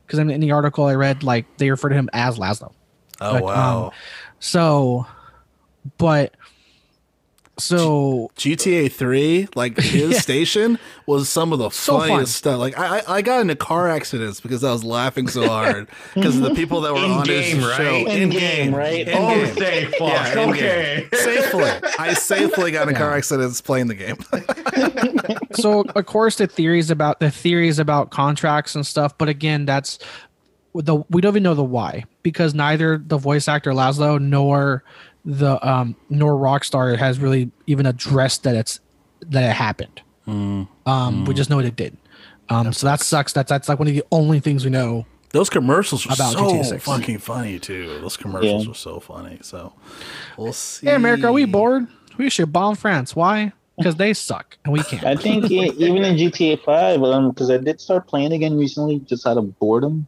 [0.06, 2.72] Because in, in the article I read, like they refer to him as Lazlow.
[3.20, 3.84] Oh Like, wow.
[3.86, 3.90] um,
[4.40, 5.06] So,
[5.98, 6.34] but
[7.56, 10.18] so GTA 3, like his Yeah.
[10.20, 12.26] station was some of the So funniest fun.
[12.26, 12.58] stuff.
[12.58, 16.36] Like I, I I got into car accidents because I was laughing so hard because
[16.36, 17.66] of the people that were In on his game, show.
[17.68, 18.06] right?
[18.08, 19.06] In In game, game, right?
[19.08, 19.54] In Oh, game.
[19.54, 20.00] say fuck.
[20.00, 21.08] Yeah, in okay.
[21.12, 23.00] Safely, I safely got in Yeah.
[23.00, 24.16] car accidents playing the game.
[25.52, 29.98] so of course the theories about the theories about contracts and stuff but again that's
[30.74, 34.82] the we don't even know the why because neither the voice actor Lazlow nor
[35.24, 38.80] the um nor Rockstar has really even addressed that it's
[39.20, 40.02] that it happened.
[40.26, 41.96] Um, we just know it did.
[42.48, 43.32] Um, so that sucks.
[43.32, 45.06] That's that's like one of the only things we know.
[45.30, 46.84] Those commercials were About so GTA 6.
[46.84, 47.98] fucking funny too.
[48.00, 48.68] Those commercials Yeah.
[48.68, 49.38] were so funny.
[49.42, 49.72] So
[50.36, 50.86] we'll see.
[50.86, 51.86] Hey, America, are we bored?
[52.18, 53.16] We should bomb France.
[53.16, 53.52] Why?
[53.76, 55.04] Because they suck and we can't.
[55.04, 59.00] I think e- even in GTA Five, um, because I did start playing again recently,
[59.00, 60.06] just out of boredom.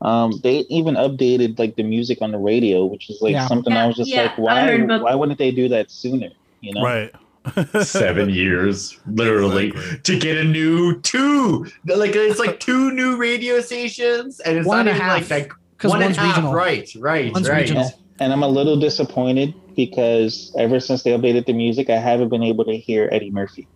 [0.00, 3.46] Um, they even updated like the music on the radio, which is like Yeah.
[3.48, 4.60] something I was just Yeah, like, why?
[4.70, 6.28] about- Why wouldn't they do that sooner?
[6.60, 7.10] You know, Right.
[7.82, 9.98] Seven years, literally, Exactly.
[10.04, 11.66] to get a new two.
[11.86, 15.16] Like it's like two new radio stations, and it's One not and a even half,
[15.18, 15.48] like that.
[15.76, 16.52] Because One and one's half, regional.
[16.54, 17.60] Right, right, One's right.
[17.60, 17.90] regional.
[18.20, 22.42] and I'm a little disappointed because ever since they updated the music, I haven't been
[22.42, 23.66] able to hear Eddie Murphy.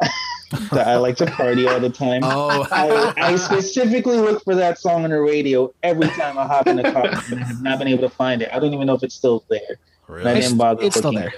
[0.70, 2.22] So I like to party all the time.
[2.24, 6.66] Oh, I, I specifically look for that song on the radio every time I hop
[6.66, 8.48] in the car, and I have not been able to find it.
[8.52, 9.78] I don't even know if it's still there.
[10.06, 10.30] Really?
[10.30, 11.32] I didn't bother it's still there.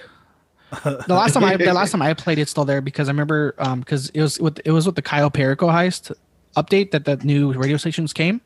[0.84, 3.56] The last time I the last time I played it's still there because I remember
[3.58, 6.12] um because it was with it was with the Cayo Perico heist
[6.56, 8.40] update that the new radio stations came.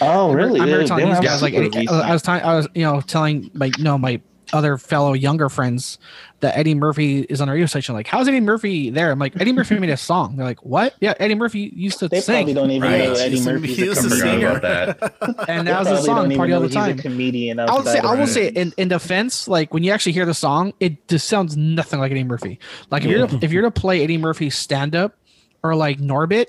[0.00, 0.58] Oh, really?
[0.58, 1.88] I remember They- telling they these have guys like super Eddie.
[1.88, 4.18] I was telling I was you know telling my you know my
[4.52, 5.98] other fellow younger friends
[6.40, 7.94] that Eddie Murphy is on a radio station.
[7.94, 9.10] Like, how's Eddie Murphy there?
[9.10, 10.36] I'm like, Eddie Murphy made a song.
[10.36, 10.94] They're like, what?
[11.00, 13.04] Yeah, Eddie Murphy used to They probably don't even Right.
[13.04, 14.48] know Eddie He's a- Murphy's he a was a I singer.
[14.56, 15.14] about that.
[15.48, 16.98] and They that was the probably song don't party all the time.
[16.98, 17.58] Comedian.
[17.60, 20.72] I'll say, I will say, in, in defense, like when you actually hear the song,
[20.80, 22.58] it just sounds nothing like Eddie Murphy.
[22.90, 25.16] Like if you're to, if you're to play Eddie Murphy's stand up
[25.62, 26.46] or like Norbit,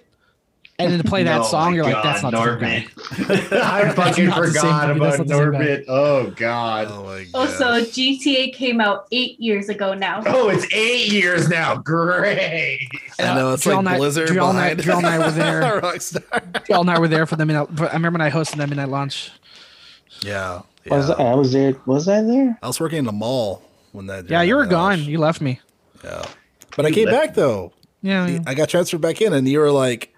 [0.80, 2.88] and then to play that Oh song, you're like, that's not the same.
[2.88, 3.52] Norbit.
[3.64, 5.58] I fucking not the same forgot about not the same guy.
[5.60, 5.86] Norbit.
[5.88, 6.88] Oh god.
[6.92, 7.30] Oh my god.
[7.34, 10.22] Also, GTA came out eight years ago now.
[10.26, 11.78] Oh, it's eight years now.
[11.78, 12.88] Great.
[13.20, 14.82] I know it's Drill like Night- Blizzard Drill Night- behind.
[14.82, 15.82] Drill Night were there.
[15.82, 16.70] Rockstar.
[16.70, 17.68] Y'all and I were there for the midnight.
[17.80, 19.32] I remember when I hosted the midnight lunch.
[20.22, 20.62] Yeah.
[20.86, 20.94] Yeah.
[21.18, 21.76] I, I was there?
[21.86, 22.58] Was I there?
[22.62, 23.62] I was working in the mall
[23.92, 24.30] when that.
[24.30, 25.00] Yeah, you were gone.
[25.00, 25.08] was.
[25.08, 25.60] You left me.
[26.04, 26.24] Yeah.
[26.76, 27.74] But I came back though.
[28.04, 30.14] Yeah, I got transferred back in, and you were like,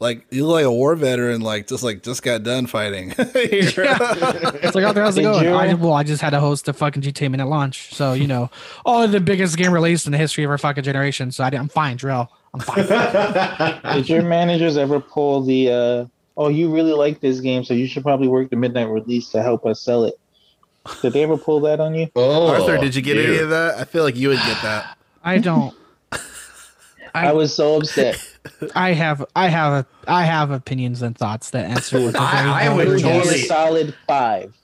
[0.00, 3.14] like you look like a war veteran, like just like just got done fighting.
[3.18, 3.76] it's
[4.74, 5.44] like, oh, how's it going?
[5.44, 8.26] you- I, well, I just had to host the fucking GTA minute launch, so you
[8.26, 8.50] know,
[8.86, 11.32] oh, the biggest game released in the history of our fucking generation.
[11.32, 12.30] So I, am fine, Drill.
[12.54, 12.86] I'm fine.
[13.94, 15.70] Did your managers ever pull the?
[15.70, 16.06] uh
[16.40, 19.42] Oh, you really like this game, so you should probably work the midnight release to
[19.42, 20.14] help us sell it.
[21.02, 22.08] Did they ever pull that on you?
[22.14, 23.74] Oh, Arthur, did you get any of that?
[23.76, 24.96] I feel like you would get that.
[25.24, 25.74] I don't.
[27.12, 28.24] I was so upset.
[28.74, 29.24] I have.
[29.36, 29.72] I have.
[29.72, 33.38] A, I have opinions and thoughts that answer with I- I would was a totally-
[33.42, 34.54] solid five.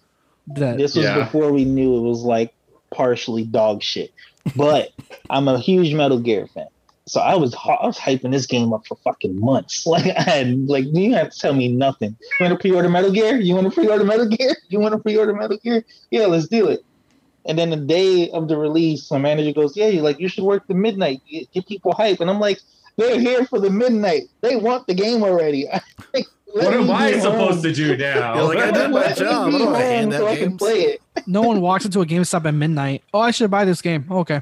[0.49, 1.19] That- This was Yeah.
[1.25, 2.55] before we knew it was like
[2.91, 4.13] partially dog shit.
[4.57, 4.91] But
[5.31, 6.67] I'm a huge Metal Gear fan.
[7.07, 9.87] So I was I was hyping this game up for fucking months.
[9.95, 12.17] Like I had like you have to tell me nothing.
[12.41, 13.37] You want to pre-order Metal Gear?
[13.39, 14.57] You want to pre-order Metal Gear?
[14.69, 15.85] You want to pre-order Metal Gear?
[16.11, 16.85] Yeah, let's do it.
[17.47, 20.45] And then the day of the release, my manager goes, "Yeah, you like you should
[20.45, 22.59] work the midnight, get, get people hype." And I'm like,
[22.97, 24.23] "They're here for the midnight.
[24.41, 25.67] They want the game already."
[26.57, 27.63] Let What am I supposed home.
[27.65, 28.37] to do now?
[28.37, 29.49] You're like, I did my job.
[29.49, 31.03] I be don't want to home hand so out I can play it.
[31.27, 33.03] no one walks into a GameStop at midnight.
[33.13, 34.07] Oh, I should buy this game.
[34.09, 34.41] Okay.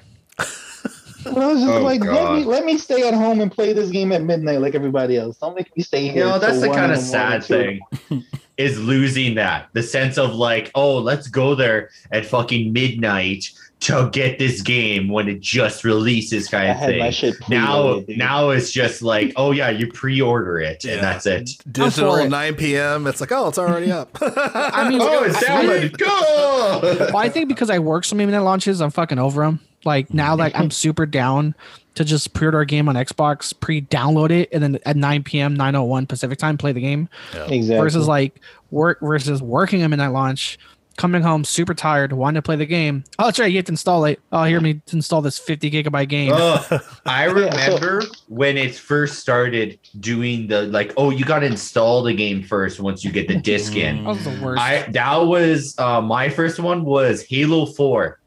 [1.24, 3.72] And I was just Oh, like, let me let me stay at home and play
[3.72, 5.38] this game at midnight like everybody else.
[5.38, 6.24] Don't make me stay here.
[6.26, 8.24] You know, that's the kind of sad two in the thing
[8.58, 13.50] is losing that the sense of like, oh, let's go there at fucking midnight
[13.82, 17.34] to get this game when it just releases kind of thing.
[17.48, 20.94] Now, now it's just like, oh yeah, you pre-order it Yeah.
[20.94, 21.50] and that's it.
[21.70, 22.28] Digital it.
[22.28, 23.06] 9 p.m.
[23.06, 24.16] It's like, oh, it's already up.
[24.20, 25.98] I mean, Oh, it's I- downloaded.
[25.98, 26.80] Go!
[27.12, 29.60] well, I think because I work so many minute launches, I'm fucking over them.
[29.84, 31.56] Like now, like I'm super down
[31.96, 35.56] to just pre-order a game on Xbox, pre-download it, and then at 9 p.m.
[35.58, 37.08] 9:01 Pacific time, play the game.
[37.32, 37.76] exactly.
[37.78, 40.56] Versus like work versus working a midnight launch,
[40.96, 43.04] coming home super tired, wanting to play the game.
[43.18, 44.20] Oh, that's right, you have to install it.
[44.30, 46.32] Oh, hear me to install this 50 gigabyte game.
[46.34, 46.82] Ugh.
[47.06, 52.14] I remember when it first started doing the like, oh, you got to install the
[52.14, 54.04] game first once you get the disc in.
[54.04, 54.60] that was the worst.
[54.60, 58.18] I that was uh, my first one was Halo 4.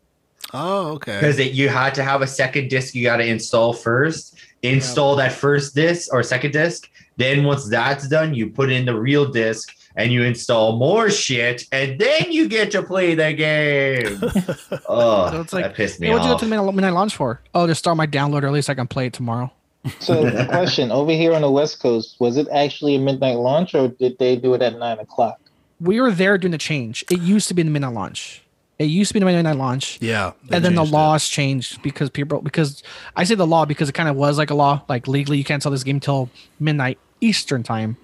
[0.53, 1.16] Oh, okay.
[1.16, 4.38] because you had to have a second disc you got to install first.
[4.61, 6.89] Install that first disc or second disc.
[7.18, 11.64] Then once that's done, you put in the real disc and you install more shit,
[11.72, 14.20] and then you get to play the game.
[14.89, 16.93] oh, So it's like, that pissed me hey, what'd you go to the midnight, midnight
[16.93, 17.41] launch for?
[17.54, 19.52] Oh, to start my download, or at least I can play it tomorrow.
[20.00, 23.89] So, question over here on the West Coast, was it actually a midnight launch or
[23.89, 25.39] did they do it at nine o'clock?
[25.80, 27.04] We were there during the change.
[27.12, 28.41] It used to be the midnight launch.
[28.80, 30.00] It used to be the midnight launch.
[30.02, 30.34] yeah.
[30.52, 30.96] and then the changed it.
[30.96, 32.84] laws changed because people because
[33.16, 35.46] I say the law because it kind of was like a law like legally you
[35.46, 36.30] can't sell this game till
[36.60, 37.96] midnight Eastern time,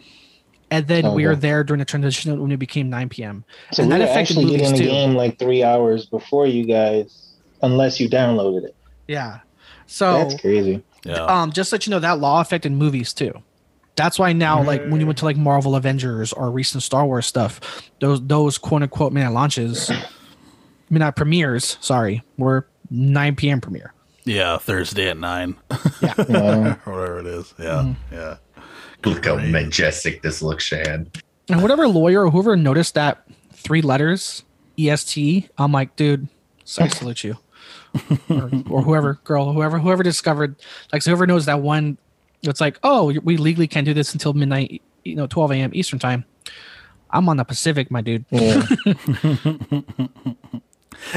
[0.71, 1.27] and then we Okay.
[1.27, 3.43] were there during the transition when it became 9 p.m.
[3.73, 4.89] So and we that were affected actually movies getting the too.
[4.89, 8.75] game like three hours before you guys, unless you downloaded it.
[9.07, 9.39] Yeah,
[9.85, 10.81] so That's crazy.
[11.03, 11.25] Yeah.
[11.25, 13.33] um, just to let you know that law affected movies too.
[13.97, 17.25] That's why now, like when you went to like Marvel Avengers or recent Star Wars
[17.27, 17.59] stuff,
[17.99, 19.95] those those quote unquote midnight launches, I
[20.89, 23.59] mean not premieres, sorry, were 9 p.m.
[23.59, 23.93] premiere.
[24.23, 24.57] yeah.
[24.57, 25.55] Thursday at 9.
[26.01, 26.13] Yeah.
[26.29, 26.75] Yeah.
[26.85, 27.53] whatever it is.
[27.59, 27.65] Yeah.
[27.65, 28.15] Mm-hmm.
[28.15, 28.35] Yeah.
[29.05, 31.11] Look how majestic this looks, Shan.
[31.49, 33.23] And whatever lawyer or whoever noticed that
[33.53, 34.43] three letters,
[34.79, 36.27] EST, I'm like, dude,
[36.63, 37.37] so I salute you.
[38.29, 40.55] or, or whoever, girl, whoever, whoever discovered,
[40.93, 41.97] like, so whoever knows that one,
[42.43, 45.71] it's like, oh, we legally can't do this until midnight, you know, 12 a.m.
[45.73, 46.25] Eastern time.
[47.09, 48.25] I'm on the Pacific, my dude.
[48.29, 48.65] Yeah.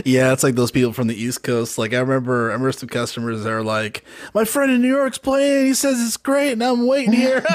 [0.05, 1.79] Yeah, it's like those people from the East Coast.
[1.79, 4.05] Like I remember, I remember some customers that are like,
[4.35, 5.67] "My friend in New York's playing.
[5.67, 7.45] He says it's great, and I'm waiting here."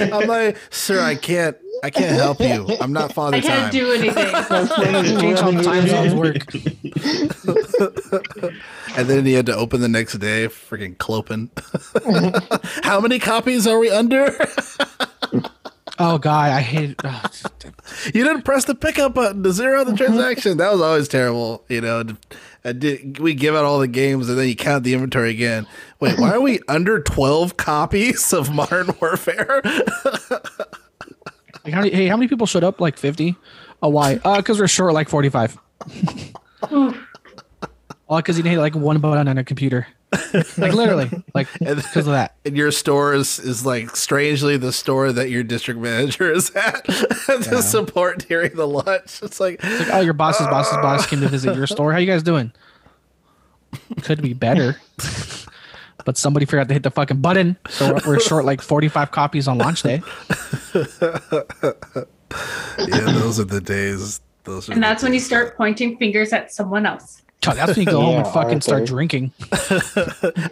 [0.00, 2.66] I'm like, "Sir, I can't, I can't help you.
[2.80, 4.26] I'm not Father I can't Time." do anything.
[5.20, 6.54] Change on time zones work.
[8.96, 10.48] and then he had to open the next day.
[10.48, 11.50] Freaking clopen.
[12.84, 14.36] How many copies are we under?
[16.02, 17.22] Oh, God, I hate oh,
[18.06, 20.56] you didn't press the pickup button to zero the transaction.
[20.56, 21.62] that was always terrible.
[21.68, 22.04] You know,
[22.64, 25.66] did, we give out all the games and then you count the inventory again.
[26.00, 29.60] Wait, why are we under 12 copies of Modern Warfare?
[31.64, 32.80] Like, how many, hey, how many people showed up?
[32.80, 33.36] Like 50?
[33.82, 34.18] Oh, why?
[34.24, 35.58] Uh, because we're short like 45.
[38.10, 39.86] Oh, because you need like one button on a computer.
[40.58, 42.34] like literally, like because of that.
[42.44, 46.84] and your store is, is like strangely the store that your district manager is at
[47.26, 49.22] to support during the lunch.
[49.22, 50.82] It's like, It's like, oh, your boss's boss's ah.
[50.82, 51.92] boss came to visit your store.
[51.92, 52.52] How you guys doing?
[54.02, 54.80] Could be better.
[56.04, 59.46] But somebody forgot to hit the fucking button, so we're, we're short like forty-five copies
[59.46, 60.02] on launch day.
[60.74, 60.80] yeah,
[62.78, 64.20] those are the days.
[64.44, 67.22] Those are And the that's when you start pointing fingers at someone else.
[67.40, 69.32] God, that's when you go home and Yeah, fucking start drinking.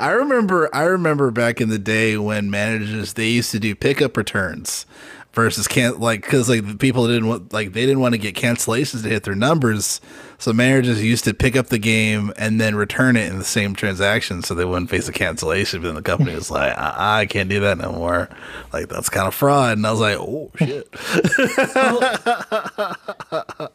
[0.00, 4.16] I remember I remember back in the day when managers they used to do pickup
[4.16, 4.86] returns
[5.34, 8.34] versus can't like because like the people didn't want like they didn't want to get
[8.34, 10.00] cancellations to hit their numbers.
[10.38, 13.74] So managers used to pick up the game and then return it in the same
[13.74, 15.82] transaction so they wouldn't face a cancellation.
[15.82, 18.30] But then the company was like I, I can't do that no more.
[18.72, 19.76] Like that's kind of fraud.
[19.76, 20.88] And i was like oh shit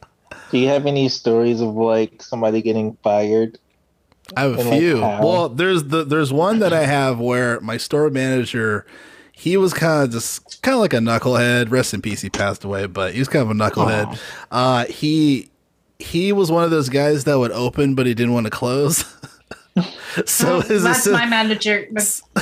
[0.53, 3.57] Do you have any stories of like somebody getting fired?
[4.37, 5.01] I have a And, like, few.
[5.01, 5.19] how?
[5.25, 8.85] well, there's the there's one that I have where my store manager,
[9.31, 11.71] he was kind of just kind of like a knucklehead.
[11.71, 14.19] Rest in peace, he passed away, but he was kind of a knucklehead.
[14.51, 15.49] Uh, he
[15.97, 19.03] he was one of those guys that would open, but he didn't want to close.
[20.27, 21.87] so his That's assistant, my manager.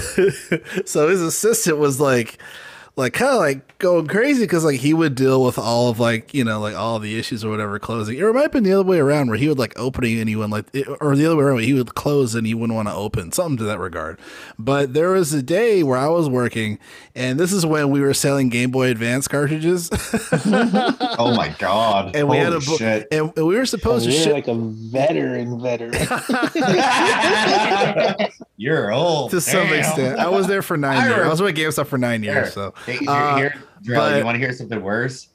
[0.86, 2.38] so his assistant was like
[2.97, 6.33] like kind of like going crazy because like he would deal with all of like
[6.33, 8.21] you know like all the issues or whatever closing.
[8.21, 10.49] Or it might have been the other way around where he would like opening anyone
[10.49, 12.89] like it- or the other way around where he would close and he wouldn't want
[12.89, 14.19] to open something to that regard.
[14.59, 16.77] But there was a day where i was working
[17.15, 19.89] and this is when we were selling game boy advance cartridges.
[21.23, 22.15] Oh my god!
[22.15, 23.07] and we had a Holy bo- shit.
[23.11, 25.93] and we were supposed to You're ship like a veteran, veteran.
[28.57, 29.31] You're old.
[29.31, 30.19] To some extent.
[30.19, 31.17] I was there for nine I years.
[31.17, 33.53] i rem- was with gamestop for nine years so Hey, here, Uh, here,
[33.84, 35.27] Jerrell, but- you want to hear something worse?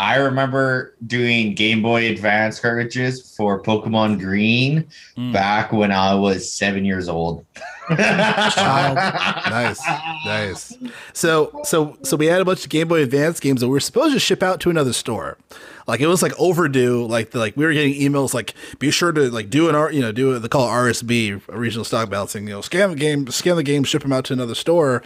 [0.00, 4.84] I remember doing Game Boy Advance cartridges for Pokemon Green
[5.16, 5.32] Mm.
[5.32, 7.44] back when I was seven years old.
[7.90, 9.80] nice,
[10.26, 10.76] nice.
[11.12, 13.80] So, so, so we had a bunch of Game Boy Advance games that we were
[13.80, 15.38] supposed to ship out to another store.
[15.86, 17.06] Like it was like overdue.
[17.06, 19.92] Like the, like we were getting emails like, be sure to like do an R,
[19.92, 20.40] you know, do it.
[20.40, 22.48] They call RSB, regional stock balancing.
[22.48, 25.02] You know, scan the game, scan the game, ship them out to another store.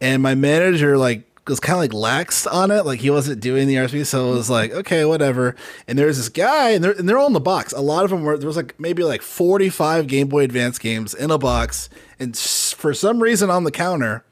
[0.00, 2.84] And my manager like was kind of like lax on it.
[2.84, 5.54] Like he wasn't doing the RSB, so it was like okay, whatever.
[5.86, 7.72] And there's this guy, and they're and they're all in the box.
[7.72, 11.14] A lot of them were there was like maybe like 45 Game Boy Advance games
[11.14, 11.88] in a box,
[12.18, 14.24] and for some reason on the counter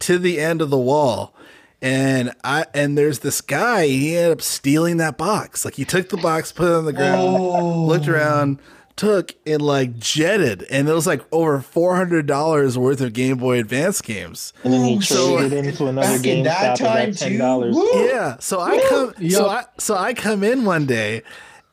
[0.00, 1.34] to the end of the wall.
[1.80, 3.86] And I and there's this guy.
[3.86, 5.64] He ended up stealing that box.
[5.64, 8.12] Like he took the box, put it on the ground, looked oh.
[8.12, 8.58] around,
[8.98, 13.38] took and like jetted, and it was like over four hundred dollars worth of Game
[13.38, 14.52] Boy Advance games.
[14.64, 17.38] And then he oh, So- traded into another Back in GameStop that time got ten
[17.38, 17.76] dollars.
[17.94, 18.36] Yeah.
[18.40, 19.14] So I come.
[19.30, 21.22] So I so I come in one day,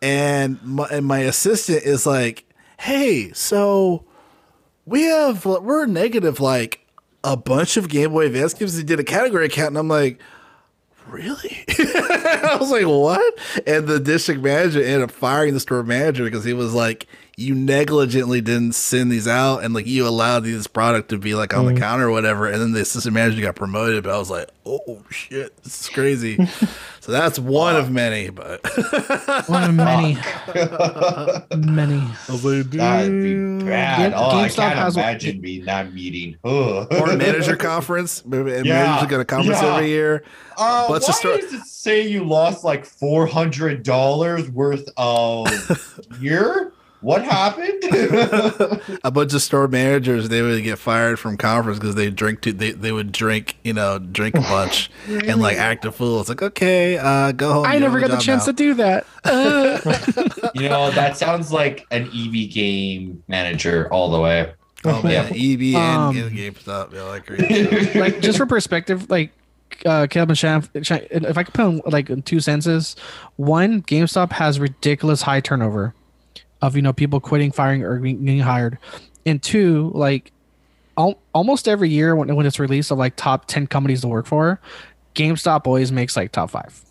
[0.01, 2.45] and my, and my assistant is like,
[2.79, 4.05] "Hey, so
[4.85, 6.85] we have we're negative like
[7.23, 10.21] a bunch of Game Boy Advance games." He did a category account, and I'm like.
[11.07, 11.63] Really?
[11.69, 13.33] I was like, what?
[13.67, 17.07] And the district manager ended up firing the store manager because he was like,
[17.37, 21.53] you negligently didn't send these out and like you allowed this product to be like
[21.53, 22.47] on the counter or whatever.
[22.47, 25.89] And then the assistant manager got promoted, but I was like, oh shit, this is
[25.89, 26.37] crazy.
[27.01, 28.61] so that's one of many, but
[29.49, 30.13] One of many,
[31.57, 31.97] many.
[31.99, 34.11] I was like, That'd be bad.
[34.11, 36.37] Game- oh, I can't has- imagine me not meeting.
[36.45, 36.87] Ugh.
[36.91, 38.25] or manager conference.
[38.25, 39.75] Maybe- and Yeah, Managers got a conference yeah.
[39.75, 40.23] every year.
[40.57, 44.87] Uh, Bunch why of sto- does it say you lost like four hundred dollars worth
[44.95, 45.49] of
[46.21, 46.71] year?
[47.05, 47.83] What happened?
[49.03, 52.51] a bunch of store managers they would get fired from conference because they drink too
[52.51, 56.29] they, they would drink you know drink a bunch and like act a fool it's
[56.29, 58.53] like okay uh go home I never got the chance now.
[58.53, 59.05] to do that.
[59.23, 59.79] Uh,
[60.55, 64.53] you know, that sounds like an EB game manager all the way.
[64.83, 67.99] oh man eb and, Um, and gamestop yeah like crazy.
[67.99, 69.31] like just for perspective, like
[69.85, 72.95] uh, Caleb and Shan, Shan- if I could put in, like in two senses,
[73.35, 75.93] one, GameStop has ridiculous high turnover
[76.65, 78.77] of you know people quitting, firing, or being getting hired,
[79.25, 80.31] and two, like
[80.97, 84.25] al- almost every year when when it's released of like top ten companies to work
[84.25, 84.59] for,
[85.13, 86.81] GameStop always makes like top five.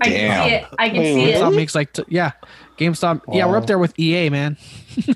[0.00, 0.66] I can see it.
[0.78, 2.32] I can Wait, see GameStop makes like t- yeah,
[2.78, 3.22] GameStop.
[3.32, 4.56] Yeah, we're up there with EA, man.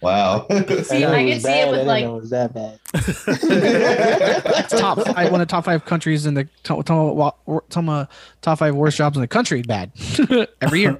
[0.00, 0.46] wow.
[0.82, 1.68] See, I, know I it can was see bad.
[1.68, 2.78] it with like it was that bad.
[4.56, 7.32] It's top five, one of the top five countries in the to- to-
[7.70, 8.06] to- uh,
[8.40, 9.62] top five worst jobs in the country.
[9.62, 9.92] Bad
[10.60, 10.98] every year.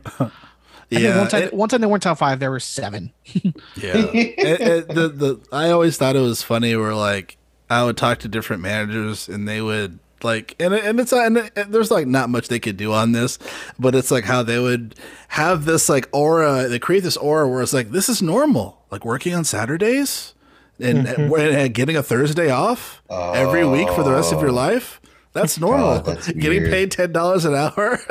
[0.90, 2.40] Yeah one time, it- one time they weren't top five.
[2.40, 3.12] There were seven.
[3.34, 7.36] yeah It- it- the, the i always thought it was funny where like
[7.70, 11.72] i would talk to different managers and they would like and, and it's and, and
[11.72, 13.38] there's like not much they could do on this
[13.78, 14.94] but it's like how they would
[15.28, 18.82] have this like aura they create this aura where it's like this is normal.
[18.90, 20.34] Like working on saturdays
[20.78, 21.34] and, mm-hmm.
[21.34, 24.54] and getting a thursday off every week for the rest of your oh.
[24.54, 25.00] life?
[25.32, 25.88] That's normal.
[25.88, 27.98] Oh, that's getting paid ten dollars an hour?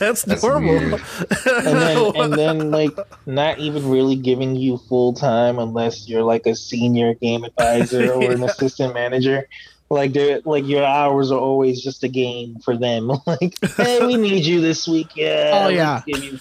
[0.00, 0.94] That's, That's normal.
[1.46, 2.96] and then and then like
[3.26, 8.30] not even really giving you full time unless you're like a senior game advisor or
[8.30, 9.48] an assistant manager.
[9.92, 13.08] Like they're like your hours are always just a game for them.
[13.26, 15.16] like, hey, we need you this week.
[15.16, 15.50] Yeah.
[15.66, 16.02] Oh, yeah.
[16.06, 16.38] you-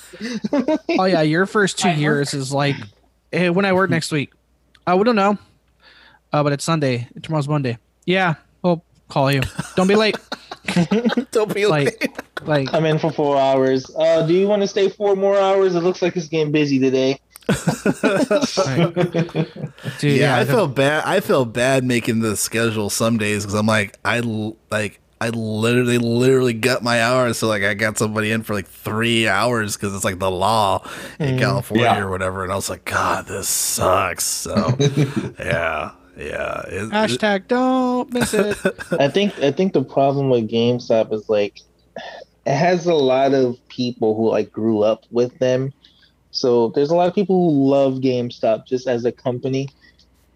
[0.99, 1.99] Oh yeah, your first two I work.
[1.99, 2.75] years is like,
[3.31, 4.31] hey, when I work next week.
[4.85, 5.37] Uh, we don't know,
[6.31, 7.07] uh, but it's Sunday.
[7.23, 7.77] Tomorrow's Monday.
[8.05, 9.41] Yeah, we'll call you.
[9.75, 10.15] Don't be late.
[11.31, 13.89] don't be Like- like Like, I'm in for four hours.
[13.97, 15.75] Uh, do you want to stay four more hours?
[15.75, 17.19] It looks like it's getting busy today.
[17.49, 18.93] Like,
[19.99, 21.03] dude, yeah, I the- feel bad.
[21.05, 24.19] I feel bad making the schedule some days because I'm like, I
[24.71, 27.37] like, I literally, literally got my hours.
[27.39, 30.87] So like, I got somebody in for like three hours because it's like the law
[31.19, 31.39] in mm-hmm.
[31.39, 31.99] California Yeah.
[31.99, 32.43] or whatever.
[32.43, 34.23] And I was like, God, this sucks.
[34.23, 34.55] So
[35.39, 36.61] yeah, yeah.
[36.67, 38.57] It- it- hashtag don't miss it.
[38.99, 41.59] I think I think the problem with GameStop is like
[42.45, 45.73] it has a lot of people who like grew up with them.
[46.31, 49.69] So there's a lot of people who love GameStop just as a company.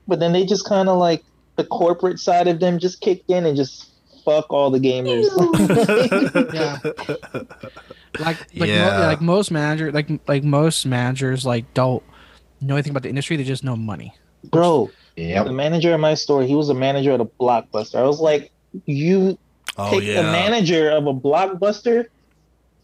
[0.08, 1.24] But then they just kind of like
[1.56, 3.92] the corporate side of them just kicked in and just
[4.26, 5.28] fuck all the gamers.
[6.54, 6.80] yeah.
[8.20, 12.04] Like like, mo- like most manager like like most managers like don't
[12.62, 13.38] know anything about the industry.
[13.38, 14.14] They just know money.
[14.46, 15.44] Bro, yeah.
[15.44, 17.96] the manager at my store, he was a manager at a blockbuster.
[17.96, 18.52] I was like,
[18.86, 19.38] you
[19.78, 20.22] oh take yeah.
[20.22, 22.08] the manager of a blockbuster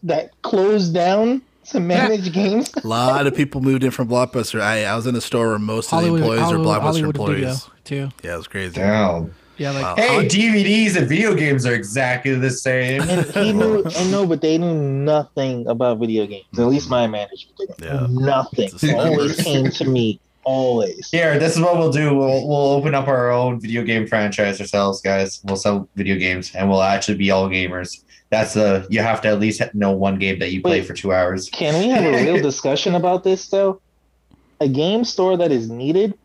[0.04, 2.70] that closed down to manage games.
[2.82, 4.60] a lot of people moved in from Blockbuster.
[4.60, 7.16] I, I was in a store where most of the employees Hollywood, are Blockbuster Hollywood
[7.16, 7.40] employees.
[7.42, 8.08] Video too.
[8.22, 8.74] Yeah, it was crazy.
[8.74, 9.34] Damn.
[9.56, 9.94] Yeah, like Wow.
[9.96, 13.02] Hey, oh, DVDs and video games are exactly the same.
[13.02, 16.46] And he knew, I know, but they knew nothing about video games.
[16.58, 18.06] At least my manager did Yeah.
[18.08, 18.70] nothing.
[18.94, 20.18] Always came to me.
[20.44, 21.08] Always.
[21.10, 22.14] Here, this is what we'll do.
[22.14, 25.40] We'll we'll open up our own video game franchise ourselves, guys.
[25.44, 28.02] We'll sell video games, and we'll actually be all gamers.
[28.30, 30.86] That's the you have to at least know one game that you play Wait.
[30.86, 31.48] for two hours.
[31.50, 33.80] Can we have a real discussion about this though?
[34.60, 36.16] A game store that is needed.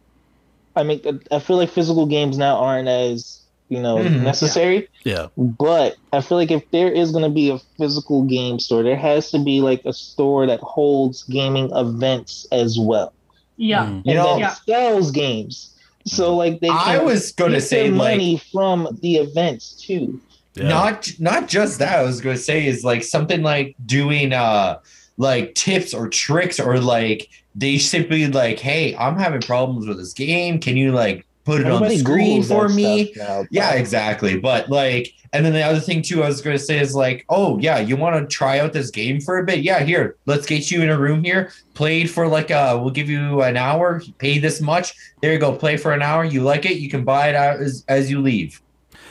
[0.75, 1.01] I mean,
[1.31, 4.21] I feel like physical games now aren't as you know Mhm.
[4.21, 4.87] necessary.
[5.03, 5.27] Yeah.
[5.37, 8.95] But I feel like if there is going to be a physical game store, there
[8.95, 13.13] has to be like a store that holds gaming events as well,
[13.57, 13.85] Yeah.
[13.85, 13.95] Mm.
[14.05, 14.53] You and know, Yeah.
[14.53, 15.71] sells games.
[16.05, 20.19] So like they I was gonna say their like money from the events too.
[20.53, 20.67] Yeah.
[20.69, 21.99] not not just that.
[21.99, 24.79] I was gonna say is like something like doing uh
[25.17, 30.13] like tips or tricks or like they simply like, hey, I'm having problems with this
[30.13, 30.59] game.
[30.59, 33.13] Can you like put it on the screen Googles for me?
[33.15, 33.45] now.
[33.51, 34.37] Yeah, exactly.
[34.37, 37.25] But like, and then the other thing too, I was going to say is like,
[37.29, 39.59] oh yeah, you want to try out this game for a bit?
[39.59, 41.51] Yeah, here, let's get you in a room here.
[41.73, 44.01] Played for like, uh, we'll give you an hour.
[44.17, 44.93] Pay this much.
[45.21, 45.53] There you go.
[45.55, 46.23] Play for an hour.
[46.25, 46.77] You like it?
[46.77, 48.61] You can buy it out as, as you leave.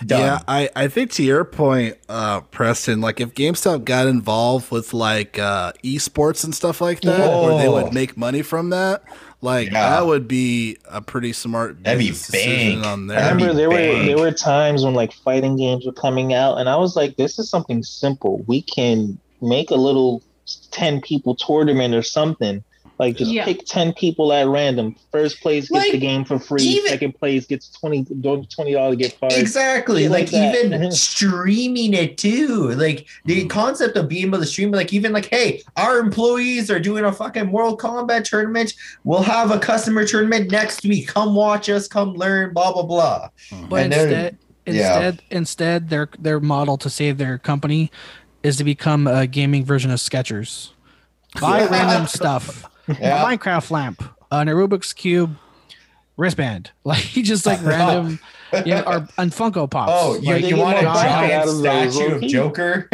[0.07, 0.21] Done.
[0.21, 4.93] Yeah, I, I think to your point, uh, Preston, like if GameStop got involved with
[4.93, 7.75] like uh, esports and stuff like that, where they Oh.
[7.83, 9.05] would make money from that,
[9.41, 9.91] like Yeah.
[9.91, 12.87] that would be a pretty smart That'd be decision bank.
[12.87, 13.21] on I there.
[13.23, 16.69] That'd remember there were there were times when like fighting games were coming out, and
[16.69, 18.43] I was like, "This is something simple.
[18.47, 20.23] We can make a little
[20.71, 22.63] ten people tournament or something.
[22.99, 23.45] Like just Yeah.
[23.45, 24.95] pick ten people at random.
[25.11, 26.63] First place gets Like, the game for free.
[26.63, 29.33] even- Second place gets 20 dollars gift card.
[29.33, 30.09] Exactly.
[30.09, 30.91] Like, like even
[31.25, 32.71] streaming it too.
[32.75, 33.51] Like the mm.
[33.51, 37.13] concept of being able to stream, like even like, hey, our employees are doing a
[37.13, 38.75] fucking Mortal Kombat tournament.
[39.03, 41.09] We'll have a customer tournament next week.
[41.09, 41.89] Come watch us.
[41.89, 42.53] Come learn.
[42.55, 43.29] Blah blah blah.
[43.51, 43.67] Hmm.
[43.69, 44.73] But And then- instead, yeah.
[45.09, 47.91] instead, instead, their their model to save their company
[48.45, 50.71] is to become a gaming version of Skechers.
[51.41, 51.69] Buy Yeah.
[51.71, 53.23] random stuff, Yeah.
[53.23, 55.37] a Minecraft lamp, an Rubik's cube
[56.17, 58.19] wristband, like he just like random,
[58.65, 59.91] yeah, or and Funko Pops.
[59.95, 62.15] Oh, you, Like, they you get want a more profit giant out of those, statue
[62.15, 62.23] of.
[62.23, 62.89] Joker?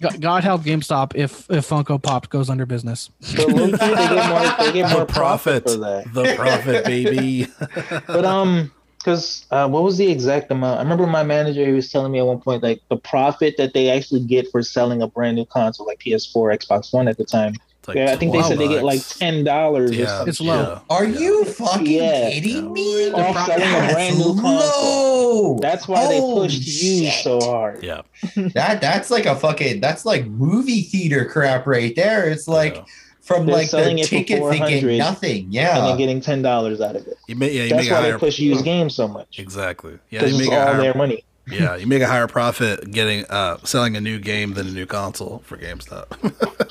[0.00, 3.10] God- God help GameStop if if Funko Pop goes under business.
[3.36, 6.12] But low-key, they get more, they get more the profit, profit for that.
[6.12, 7.46] the profit, baby.
[8.06, 10.78] But um, because uh, what was the exact amount?
[10.78, 11.66] I remember my manager.
[11.66, 14.62] He was telling me at one point like the profit that they actually get for
[14.62, 17.54] selling a brand new console like PS4, Xbox One at the time.
[17.82, 20.22] It's like yeah, I think they said they get like ten dollars Yeah.
[20.24, 20.80] It's low.
[20.88, 22.30] Are you fucking Yeah.
[22.30, 23.10] kidding me?
[23.10, 25.58] Off pro- selling a That's brand new console.
[25.58, 27.82] That's why they Holy pushed you so hard.
[27.82, 28.02] Yeah,
[28.54, 32.30] That that's like a fucking that's like movie theater crap right there.
[32.30, 32.84] It's like Yeah.
[33.20, 35.44] from They're like the selling it for ticket they get 400 nothing.
[35.46, 35.80] And Yeah.
[35.80, 37.18] then getting ten dollars out of it.
[37.26, 39.40] you make yeah, you That's make a why they push used games so much.
[39.40, 39.98] exactly.
[40.10, 41.24] Yeah, Because you make all higher their money.
[41.46, 44.86] Yeah, you make a higher profit getting uh selling a new game than a new
[44.86, 46.06] console for GameStop.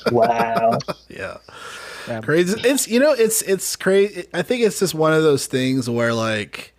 [0.11, 0.79] Wow.
[1.09, 1.37] yeah.
[2.07, 2.21] Yeah.
[2.21, 2.59] Crazy.
[2.67, 4.25] It's you know it's it's crazy.
[4.33, 6.73] I think it's just one of those things where like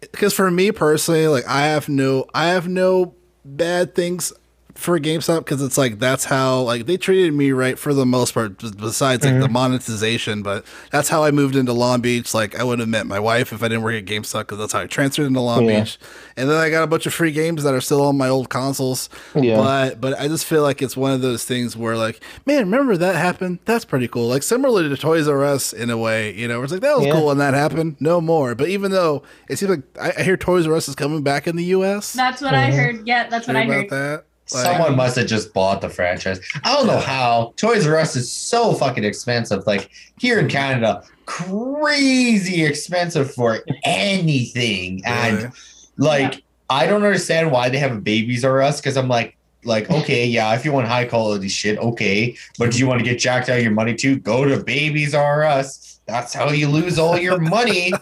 [0.00, 4.32] because for me personally, like I have no I have no bad things
[4.74, 8.34] for GameStop because it's like that's how like they treated me right for the most
[8.34, 8.58] part.
[8.58, 9.52] Besides like the mhm.
[9.52, 12.34] monetization, but that's how I moved into Long Beach.
[12.34, 14.72] Like I would have met my wife if I didn't work at GameStop because that's
[14.72, 15.80] how I transferred into Long Yeah.
[15.80, 15.98] Beach.
[16.36, 18.50] And then I got a bunch of free games that are still on my old
[18.50, 19.08] consoles.
[19.34, 19.56] Yeah.
[19.56, 22.96] But but I just feel like it's one of those things where like, man, remember
[22.96, 23.60] that happened?
[23.64, 24.28] That's pretty cool.
[24.28, 27.06] Like similar to Toys R Us in a way, you know, it's like that was
[27.06, 27.12] Yeah.
[27.12, 27.96] cool when that happened.
[28.00, 28.54] No more.
[28.54, 31.46] But even though it seems like I, I hear Toys R Us is coming back
[31.46, 32.12] in the US.
[32.12, 32.76] That's what I mm-hmm.
[32.76, 33.06] heard.
[33.06, 33.90] Yeah, that's what Hear I about heard.
[33.90, 34.24] that.
[34.52, 36.38] Like- Someone must have just bought the franchise.
[36.64, 37.54] I don't know how.
[37.56, 39.66] Toys R Us is so fucking expensive.
[39.66, 45.02] Like here in Canada, crazy expensive for anything.
[45.04, 45.52] And
[45.96, 49.90] like I don't understand why they have a Babies R Us because I'm like, like
[50.02, 53.18] okay, yeah, if you want high quality shit, okay, but do you want to get
[53.18, 54.16] jacked out of your money too?
[54.16, 55.93] Go to Babies R Us.
[56.06, 57.92] That's how you lose all your money.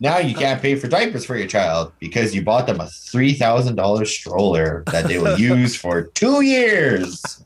[0.00, 3.34] now you can't pay for diapers for your child because you bought them a three
[3.34, 7.42] thousand dollars stroller that they will use for two years.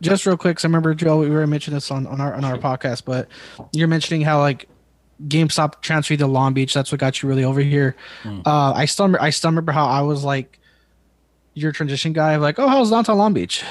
[0.00, 2.44] Just real quick, 'cause I remember Joe, we were mentioning this on, on our on
[2.44, 3.28] our podcast, but
[3.72, 4.68] you're mentioning how like
[5.28, 6.74] GameStop transferred to Long Beach.
[6.74, 7.94] That's what got you really over here.
[8.24, 10.58] Uh, I still remember, I still remember how I was like
[11.54, 13.62] your transition guy, like, oh, how's downtown Long Beach?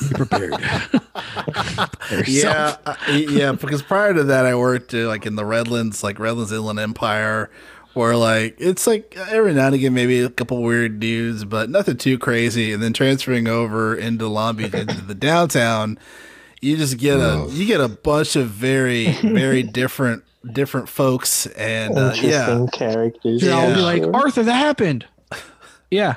[0.00, 0.54] Be prepared.
[2.26, 3.52] yeah, uh, yeah.
[3.52, 7.50] Because prior to that, I worked uh, like in the Redlands, like Redlands Inland Empire,
[7.94, 11.96] where like it's like every now and again maybe a couple weird dudes, but nothing
[11.96, 12.72] too crazy.
[12.72, 15.98] And then transferring over into Long Beach into the downtown,
[16.60, 21.96] you just get a you get a bunch of very very different different folks, and
[21.98, 23.42] uh, yeah, characters.
[23.42, 25.06] Yeah, I'll be like, Arthur, that happened.
[25.90, 26.16] Yeah.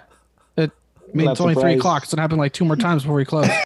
[1.16, 2.04] It, I mean, it's only three o'clock.
[2.04, 3.48] It's gonna happen like two more times before we close.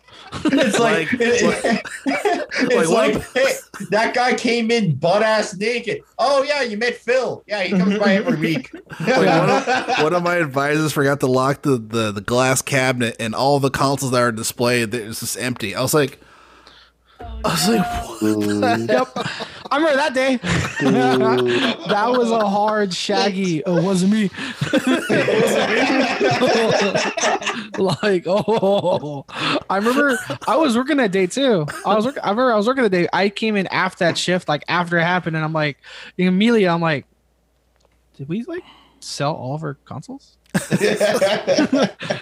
[0.46, 1.22] It's like, Like-
[2.06, 3.54] it's like, like, hey,
[3.90, 6.02] that guy came in butt ass naked.
[6.20, 7.44] Oh yeah, you met Phil.
[7.48, 8.72] Yeah, he comes by every week.
[9.00, 13.16] Like one, of, one of my advisors forgot to lock the, the, the glass cabinet,
[13.20, 15.74] and all the consoles that are displayed it's just empty.
[15.74, 16.20] I was like,
[17.45, 19.07] I was like, Ooh, yep.
[19.72, 20.38] I remember that day.
[21.88, 23.64] that was a hard shaggy.
[23.64, 24.24] Uh, it wasn't me.
[27.78, 29.26] like, oh,
[29.70, 30.18] I remember
[30.48, 31.66] I was working that day too.
[31.86, 32.24] I was working.
[32.24, 33.07] I remember I was working the day.
[33.14, 35.78] I came in after that shift, like after it happened, and I'm like,
[36.18, 37.06] immediately, I'm like,
[38.18, 38.64] did we like
[38.99, 40.38] sell all of our consoles?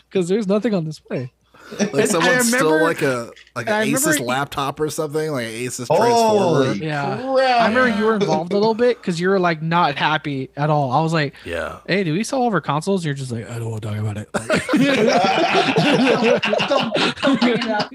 [0.10, 1.32] Because there's nothing on display.
[1.80, 5.48] Like I someone stole like a like and I an Asus laptop or something, like
[5.48, 6.74] an Asus oh, Holy transformer.
[6.86, 7.18] Yeah.
[7.18, 7.62] crap.
[7.62, 10.70] I remember you were involved a little bit because you were like not happy at
[10.70, 10.92] all.
[10.92, 13.04] I was like, Yeah, hey, do we sell all of our consoles?
[13.04, 14.32] You're just like, I don't want to talk about it.
[16.68, 17.92] don't, don't bring it up.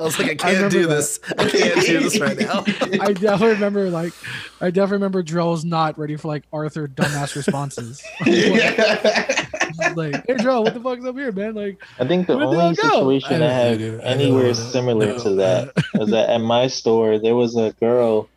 [0.00, 0.94] I was like, I can't remember do that.
[0.94, 1.20] this.
[1.38, 2.64] I can't do this right now.
[3.00, 4.12] I definitely remember like
[4.60, 8.02] I definitely remember Drell's not ready for like Arthur dumbass responses.
[8.26, 9.61] like,
[10.26, 11.54] hey Drell, what the fuck's up here, man?
[11.54, 15.06] Like, I think the only situation I I, don't- I have don't- I anywhere similar
[15.06, 15.18] know.
[15.18, 18.28] to that was that at my store there was a girl.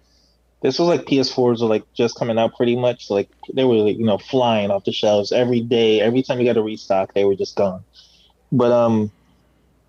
[0.61, 3.09] This was like PS4s were like just coming out pretty much.
[3.11, 6.01] Like they were like, you know flying off the shelves every day.
[6.01, 7.83] Every time you got a restock, they were just gone.
[8.51, 9.11] But um,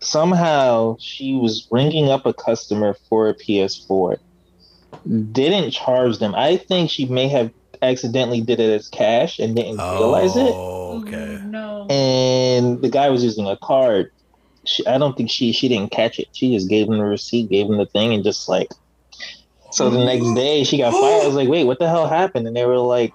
[0.00, 4.18] somehow she was ringing up a customer for a PS4.
[5.32, 6.34] Didn't charge them.
[6.34, 7.50] I think she may have
[7.82, 11.38] accidentally did it as cash and didn't realize it Oh, okay.
[11.42, 11.86] Oh, no.
[11.88, 14.12] and the guy was using a card.
[14.64, 16.28] She, I don't think she she didn't catch it.
[16.32, 18.70] She just gave him the receipt, gave him the thing, and just like.
[19.72, 20.36] So the next mm.
[20.36, 21.22] day she got fired.
[21.22, 23.12] I was like, "Wait, what the hell happened?" And they were like,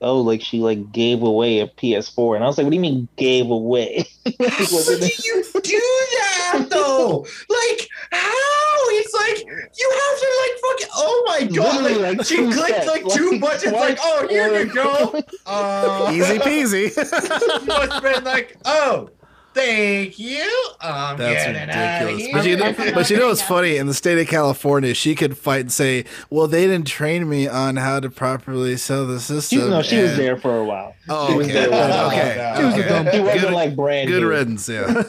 [0.00, 2.82] "Oh, like she like gave away a PS4." And I was like, "What do you
[2.82, 4.06] mean gave away?"
[4.38, 7.26] Like, How was do you do that though?
[7.48, 8.70] Like how?
[8.92, 10.88] It's like you have to like fucking.
[10.94, 11.82] Oh my god!
[11.82, 13.72] Literally, Like, like, she two clicked steps, like two like, buttons.
[13.72, 15.20] Like oh here you go.
[15.46, 16.96] Uh, Easy peasy.
[17.60, 19.08] you must have been like oh
[19.54, 20.48] thank you.
[20.80, 22.32] I'm That's getting out of ridiculous.
[22.32, 23.76] But you, know, I'm but you know what's funny?
[23.76, 27.46] In the state of California, she could fight and say, "Well, they didn't train me
[27.48, 30.94] on how to properly sell the She, system." no, she was there for a while.
[31.08, 31.54] Oh, She was okay.
[31.54, 32.06] there for while.
[32.08, 32.54] okay.
[32.56, 32.88] She was a okay.
[32.88, 34.28] dumb- She wasn't Good, like brand good new.
[34.28, 34.68] riddance.
[34.68, 34.84] Yeah,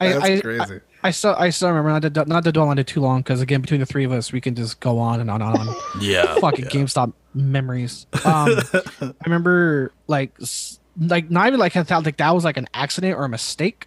[0.00, 0.80] I, that's I, crazy.
[1.02, 3.40] I still I still remember not to not to dwell on it too long because
[3.40, 5.74] again between the three of us we can just go on and on and on.
[6.00, 8.06] yeah, Fucking GameStop memories.
[8.24, 8.58] Um,
[9.02, 12.68] I remember like s- like not even like I thought like that was like an
[12.74, 13.86] accident or a mistake.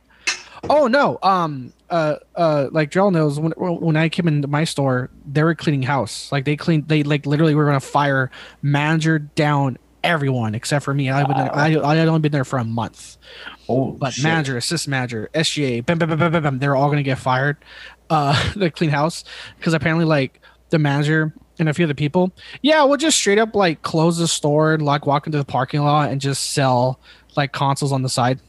[0.70, 1.20] Oh no.
[1.22, 1.72] Um.
[1.90, 2.16] Uh.
[2.36, 2.68] Uh.
[2.72, 6.32] Like Drell knows when when I came into my store, they were cleaning house.
[6.32, 6.88] Like they cleaned.
[6.88, 8.32] They like literally were gonna fire
[8.62, 11.10] manager down everyone except for me.
[11.10, 13.18] I would been I I had only been there for a month.
[13.70, 14.24] Oh, But shit.
[14.24, 17.58] manager, assistant manager, SGA, bam, bam, bam, bam, bam, bam, they're all gonna get fired.
[18.10, 19.24] Uh, the clean house
[19.58, 22.32] because apparently like the manager and a few other people,
[22.62, 25.82] yeah, we'll just straight up like close the store and like walk into the parking
[25.82, 27.00] lot and just sell
[27.36, 28.40] like consoles on the side.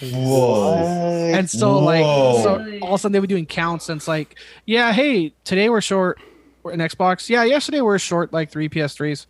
[0.00, 1.32] Whoa.
[1.34, 4.36] And so like so all of a sudden they were doing counts and it's like,
[4.66, 6.18] yeah, hey, today we're short
[6.64, 7.28] an Xbox.
[7.28, 9.26] Yeah, yesterday we're short like three PS3s.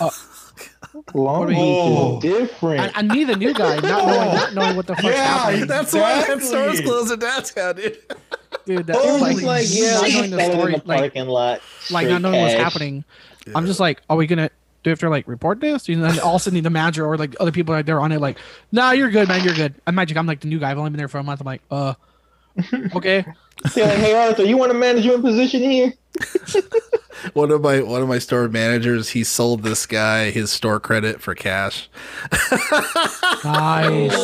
[0.00, 0.10] Uh,
[1.14, 2.16] Long What do we- Beach Whoa.
[2.18, 2.80] is different.
[2.80, 5.66] And, and me, the new guy, not knowing not knowing what the fuck's Yeah, happening.
[5.66, 6.46] That's why that Exactly.
[6.46, 7.98] store's closing downtown, dude.
[8.76, 8.86] Dude.
[8.86, 10.82] That, Oh, like, It's like, yeah, not we knowing the sell it in story, the
[10.86, 11.50] like parking lot.
[11.52, 11.62] like
[12.04, 12.62] straight not knowing what's cash.
[12.62, 13.04] happening.
[13.54, 14.48] I'm just like, are we gonna
[14.82, 15.88] do we have to like report this?
[15.88, 18.12] And then all of a sudden the manager or like other people are there on
[18.12, 18.38] it, like,
[18.72, 19.74] nah, you're good, man, you're good.
[19.86, 20.16] I'm magic.
[20.16, 20.70] I'm like the new guy.
[20.70, 21.40] I've only been there for a month.
[21.40, 21.94] I'm like, uh,
[22.94, 23.24] okay.
[23.74, 25.92] They're like, hey Arthur, you want a management position here?
[27.34, 31.20] One of my one of my store managers, he sold this guy his store credit
[31.20, 31.90] for cash.
[33.44, 34.14] Nice.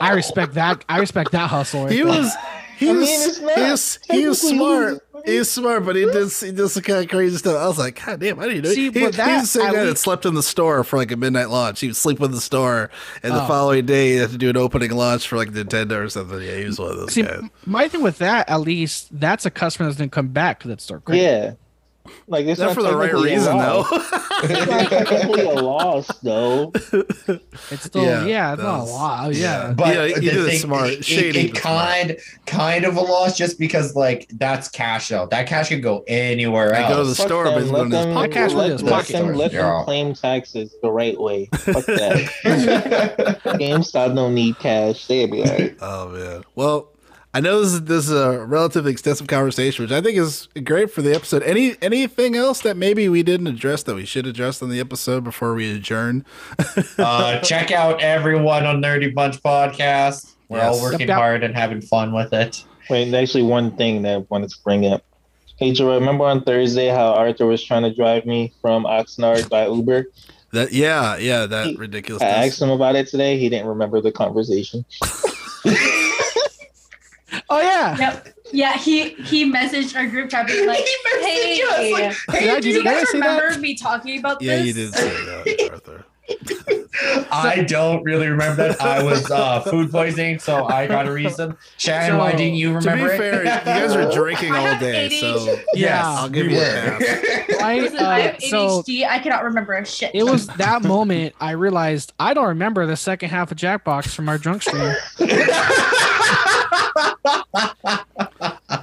[0.00, 0.84] I respect that.
[0.88, 1.84] I respect that hustle.
[1.84, 2.06] right He there.
[2.06, 2.34] was
[2.80, 4.92] he I mean, was it's not he was he was smart.
[4.92, 5.00] his,
[5.32, 7.56] He was smart, but he did he did some kind of crazy stuff.
[7.56, 8.70] I was like, God damn, I didn't know.
[8.72, 10.96] See, he, but that- he's the same at guy that slept in the store for
[10.96, 11.80] like a midnight launch.
[11.80, 12.90] He would sleep in the store,
[13.22, 13.46] and the Oh.
[13.46, 16.40] following day he had to do an opening launch for like Nintendo or something.
[16.40, 17.42] Yeah, he was one of those See, guys.
[17.66, 20.80] my thing with that, at least, that's a customer that's gonna come back to that
[20.80, 20.98] store.
[21.00, 21.20] Great.
[21.22, 21.52] Yeah.
[22.26, 23.88] Like it's Not not for the right reason loss.
[23.90, 23.98] though.
[24.42, 26.72] It's not technically a loss though.
[26.74, 29.26] It's still, Yeah, yeah, it's not a that's- lot.
[29.26, 29.40] Oh, yeah.
[29.68, 29.72] Yeah.
[29.74, 30.88] But Yeah, you the did it thing- smart.
[30.90, 31.76] It, Shady, it but smart.
[31.78, 32.16] kind,
[32.46, 35.28] kind of a loss just because like that's cash out.
[35.30, 36.88] That cash could go anywhere I else.
[36.94, 38.30] go to the Fuck store, them, but he's let going them.
[38.30, 39.12] Cash let, with let pocket.
[39.12, 39.62] them, let Yeah.
[39.62, 41.46] them claim taxes the right way.
[41.52, 42.30] Fuck that.
[43.44, 45.06] GameStop don't need cash.
[45.06, 45.76] They'll be alright.
[45.82, 46.44] Oh man.
[46.54, 46.88] Well,
[47.32, 50.90] I know this is, this is a relatively extensive conversation, which I think is great
[50.90, 51.44] for the episode.
[51.44, 55.22] Any anything else that maybe we didn't address that we should address on the episode
[55.22, 56.24] before we adjourn?
[56.98, 60.34] Uh, check out everyone on Nerdy Bunch podcast.
[60.48, 60.74] We're Yes.
[60.76, 61.16] all working Yep, yep.
[61.18, 62.64] hard and having fun with it.
[62.90, 65.02] Wait, actually, one thing that I wanted to bring up.
[65.56, 69.66] Hey, Joe, remember on Thursday how Arthur was trying to drive me from Oxnard by
[69.68, 70.06] Uber?
[70.52, 72.22] That yeah, yeah, that ridiculous.
[72.22, 73.38] I asked him about it today.
[73.38, 74.84] He didn't remember the conversation.
[77.80, 77.96] Yeah.
[77.98, 78.28] Yep.
[78.52, 80.78] Yeah, he he messaged our group chat being like,
[81.20, 81.60] "Hey,
[82.30, 83.36] Hey, do you did I guys say that?
[83.38, 86.04] remember me talking about Yeah, this?" you did say that, Arthur.
[87.32, 88.80] I don't really remember that.
[88.80, 91.56] I was uh, food poisoning, so I got a reason.
[91.76, 92.88] Shannon, why So, didn't you remember?
[92.88, 93.64] To remember be it?
[93.64, 95.62] fair, you guys are drinking all have day, so ADHD.
[95.74, 96.02] Yeah.
[96.04, 97.02] I'll give you a pass.
[97.62, 99.08] I, Listen, I have uh, so ADHD.
[99.08, 100.14] I cannot remember a shit.
[100.14, 104.28] it was that moment I realized I don't remember the second half of Jackbox from
[104.28, 104.94] our drunk stream.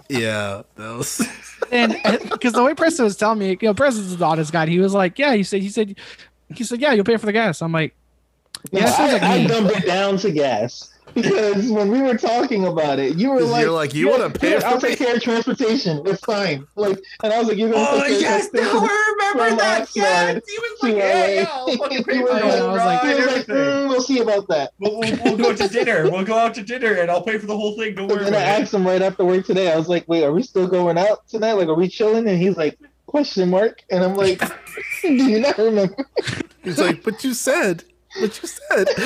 [0.10, 1.22] Yeah, that was.
[1.72, 4.66] and uh, because the way Preston was telling me, you know, Preston's an honest guy.
[4.68, 5.96] He was like, "Yeah," he said, he said,
[6.54, 7.94] he said, "Yeah, you'll pay for the gas." I'm like,
[8.72, 9.48] Yeah, it sounds I, like I me.
[9.48, 13.62] dumped it down to gas because when we were talking about it, you were like,
[13.62, 16.02] You're like, like, you "Yeah, wanna pay yeah, for I'll take care of transportation.
[16.06, 18.60] It's fine." Like, and I was like, "You're gonna Oh take care yes, of now
[18.62, 19.88] transportation." I remember that.
[19.88, 22.58] Oxnard Yes, he was like, to yeah, yeah, I'll fucking pay for the whole I
[22.58, 26.10] He ride, was like, "Mm, "We'll see about that." We'll, we'll, we'll go to dinner.
[26.10, 27.96] We'll go out to dinner, and I'll pay for the whole thing.
[27.96, 29.72] Don't And worry then I asked him right after work today.
[29.72, 31.54] I was like, "Wait, are we still going out tonight?
[31.54, 34.40] Like, are we chilling?" And he's like, "Question mark?" And I'm like,
[35.02, 35.96] "Do you not remember?"
[36.64, 37.84] He's like, but you said,
[38.20, 38.88] but you said.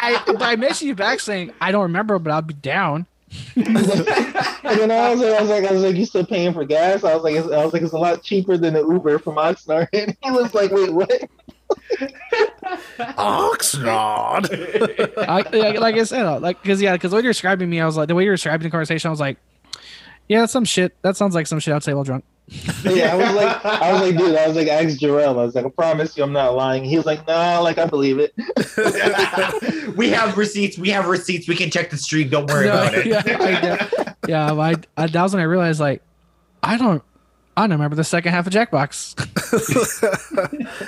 [0.00, 3.06] I, but I messaged you back saying I don't remember, but I'll be down.
[3.54, 6.64] And then I was like, I was like, I was like, you still paying for
[6.64, 7.04] gas?
[7.04, 9.36] I was like, it's, I was like, it's a lot cheaper than the Uber from
[9.36, 9.88] Oxnard.
[9.92, 11.10] And he was like, wait, what?
[12.98, 14.48] Oxnard.
[15.28, 17.96] I, like, like I said, like because yeah, because when you're describing me, I was
[17.96, 19.38] like the way you're describing the conversation, I was like,
[20.28, 21.00] yeah, that's some shit.
[21.02, 22.24] That sounds like some shit I'd say while drunk.
[22.84, 25.28] Yeah, I was like, I was like, dude, I was like, ask Jerrell.
[25.38, 26.84] I was like, I promise you, I'm not lying.
[26.84, 28.34] He was like, nah, like I believe it.
[29.96, 30.76] we have receipts.
[30.78, 31.46] We have receipts.
[31.48, 32.28] We can check the stream.
[32.28, 33.06] Don't worry No, about it.
[33.06, 36.02] yeah, I, yeah, I, I, that was when I realized like
[36.62, 37.02] I don't,
[37.56, 39.14] I don't remember the second half of Jackbox.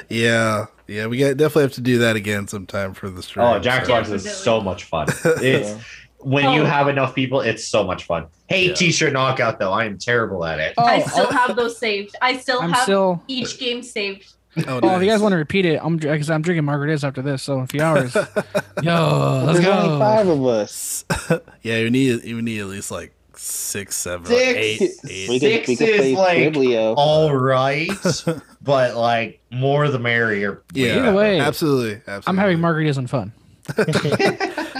[0.08, 3.46] yeah, yeah, we got, definitely have to do that again sometime for the stream.
[3.46, 5.06] Oh, Jackbox so- is so much fun.
[5.24, 5.74] It's
[6.22, 6.66] when you Oh.
[6.66, 8.26] have enough people, it's so much fun.
[8.48, 8.74] Hey, Yeah.
[8.74, 9.72] t-shirt knockout though.
[9.72, 10.74] I am terrible at it.
[10.78, 11.08] Oh, I oh.
[11.08, 12.16] still oh, have those saved.
[12.22, 13.22] I still I'm have still.
[13.28, 14.32] each game saved.
[14.68, 17.22] Oh, Oh, if you guys want to repeat it, I'm because I'm drinking margaritas after
[17.22, 18.14] this, so in a few hours.
[18.82, 19.98] Yo, let's There's only go.
[19.98, 21.04] five of us.
[21.62, 24.58] yeah, you need you need at least like six, seven, Six.
[24.58, 25.28] eight, eight.
[25.30, 26.94] We could, we Six could is play like- skribbl.io.
[26.98, 27.90] All right,
[28.62, 30.62] but like more the merrier.
[30.74, 32.24] Yeah, Either way, absolutely, absolutely.
[32.26, 33.32] I'm having margaritas and fun.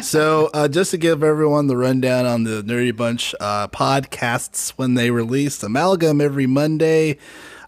[0.02, 4.94] So, uh, just to give everyone the rundown on the Nerdy Bunch uh, podcasts when
[4.94, 7.18] they release Amalgam every Monday,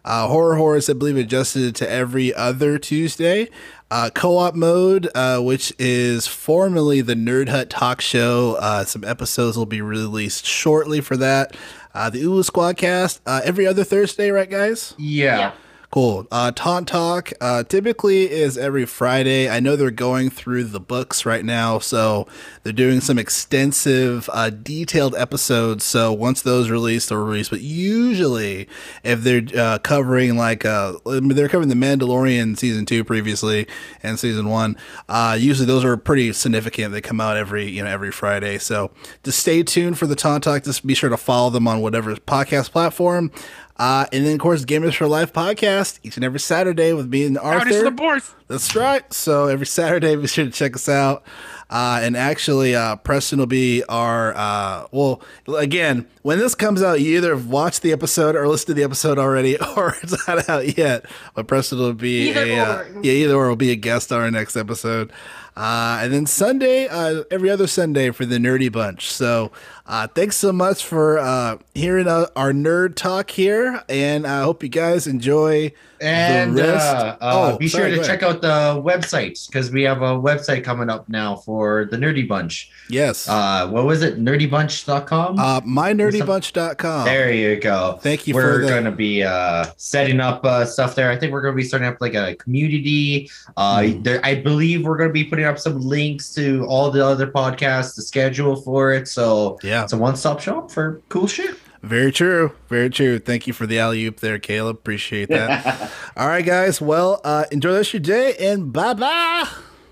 [0.04, 3.48] uh, Horror Horse, I believe, adjusted to every other Tuesday.
[3.90, 8.56] Uh, Co-op mode, uh, which is formerly the Nerd Hut Talk Show.
[8.58, 11.56] Uh, some episodes will be released shortly for that.
[11.94, 14.94] Uh, the Ulu Squadcast uh, every other Thursday, right, guys?
[14.98, 15.38] Yeah.
[15.38, 15.52] Yeah.
[15.94, 16.26] Cool.
[16.32, 19.48] Uh, Taunt Talk uh, typically is every Friday.
[19.48, 22.26] I know they're going through the books right now, so
[22.64, 25.84] they're doing some extensive, uh, detailed episodes.
[25.84, 27.48] So once those release, release.
[27.48, 28.66] But usually,
[29.04, 33.68] if they're uh, covering like uh, they're covering the Mandalorian season two previously
[34.02, 34.76] and season one,
[35.08, 36.92] uh, usually those are pretty significant.
[36.92, 38.58] They come out every you know every Friday.
[38.58, 38.90] So
[39.22, 40.64] just stay tuned for the Taunt Talk.
[40.64, 43.30] Just be sure to follow them on whatever podcast platform.
[43.76, 47.24] Uh, and then, of course, Gamer's 4 Life podcast each and every Saturday with me
[47.26, 47.82] and Arthur.
[47.82, 48.32] the boys.
[48.46, 49.10] That's right.
[49.12, 51.24] So every Saturday, be sure to check us out.
[51.70, 54.32] Uh, and actually, uh, Preston will be our.
[54.36, 55.22] Uh, well,
[55.56, 58.84] again, when this comes out, you either have watched the episode or listened to the
[58.84, 61.06] episode already, or it's not out yet.
[61.34, 64.20] But Preston will be Either a uh, yeah, either or will be a guest on
[64.20, 65.10] our next episode.
[65.56, 69.10] Uh, and then Sunday, uh, every other Sunday for the Nerdy Bunch.
[69.10, 69.50] So
[69.86, 74.62] uh, thanks so much for uh, hearing uh, our nerd talk here, and I hope
[74.62, 75.72] you guys enjoy.
[76.00, 79.70] And The rest- uh, uh, Oh, be sorry, sure to check out the websites because
[79.70, 82.70] we have a website coming up now for the Nerdy Bunch.
[82.90, 83.26] Yes.
[83.26, 84.18] Uh, what was it?
[84.22, 85.38] Nerdybunch.com?
[85.38, 87.04] Uh, mynerdybunch.com.
[87.06, 87.98] There you go.
[88.02, 91.10] Thank you We're going to be uh, setting up uh, stuff there.
[91.10, 93.30] I think we're going to be starting up like a community.
[93.56, 94.02] Uh, Hmm.
[94.02, 97.26] there, I believe we're going to be putting up some links to all the other
[97.26, 99.08] podcasts, the schedule for it.
[99.08, 101.56] So Yeah, it's a one-stop shop for cool shit.
[101.82, 102.52] very true.
[102.68, 103.18] Very true.
[103.18, 104.76] Thank you for the alley oop there, Caleb.
[104.76, 105.90] Appreciate that.
[106.16, 106.80] All right, guys.
[106.80, 109.48] Well, uh, enjoy the rest of your day and bye bye.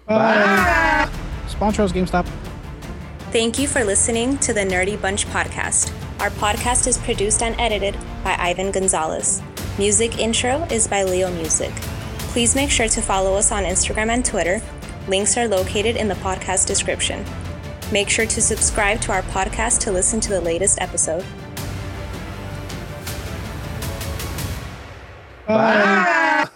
[0.06, 1.10] Bye.
[1.48, 2.26] Sponsor us, GameStop.
[3.30, 5.92] Thank you for listening to the Nerdy Bunch podcast.
[6.20, 9.42] Our podcast is produced and edited by Ivan Gonzalez.
[9.78, 11.72] Music intro is by Leo Music.
[12.32, 14.60] Please make sure to follow us on Instagram and Twitter.
[15.08, 17.24] Links are located in the podcast description.
[17.92, 21.24] Make sure to subscribe to our podcast to listen to the latest episode.
[25.46, 26.48] Bye.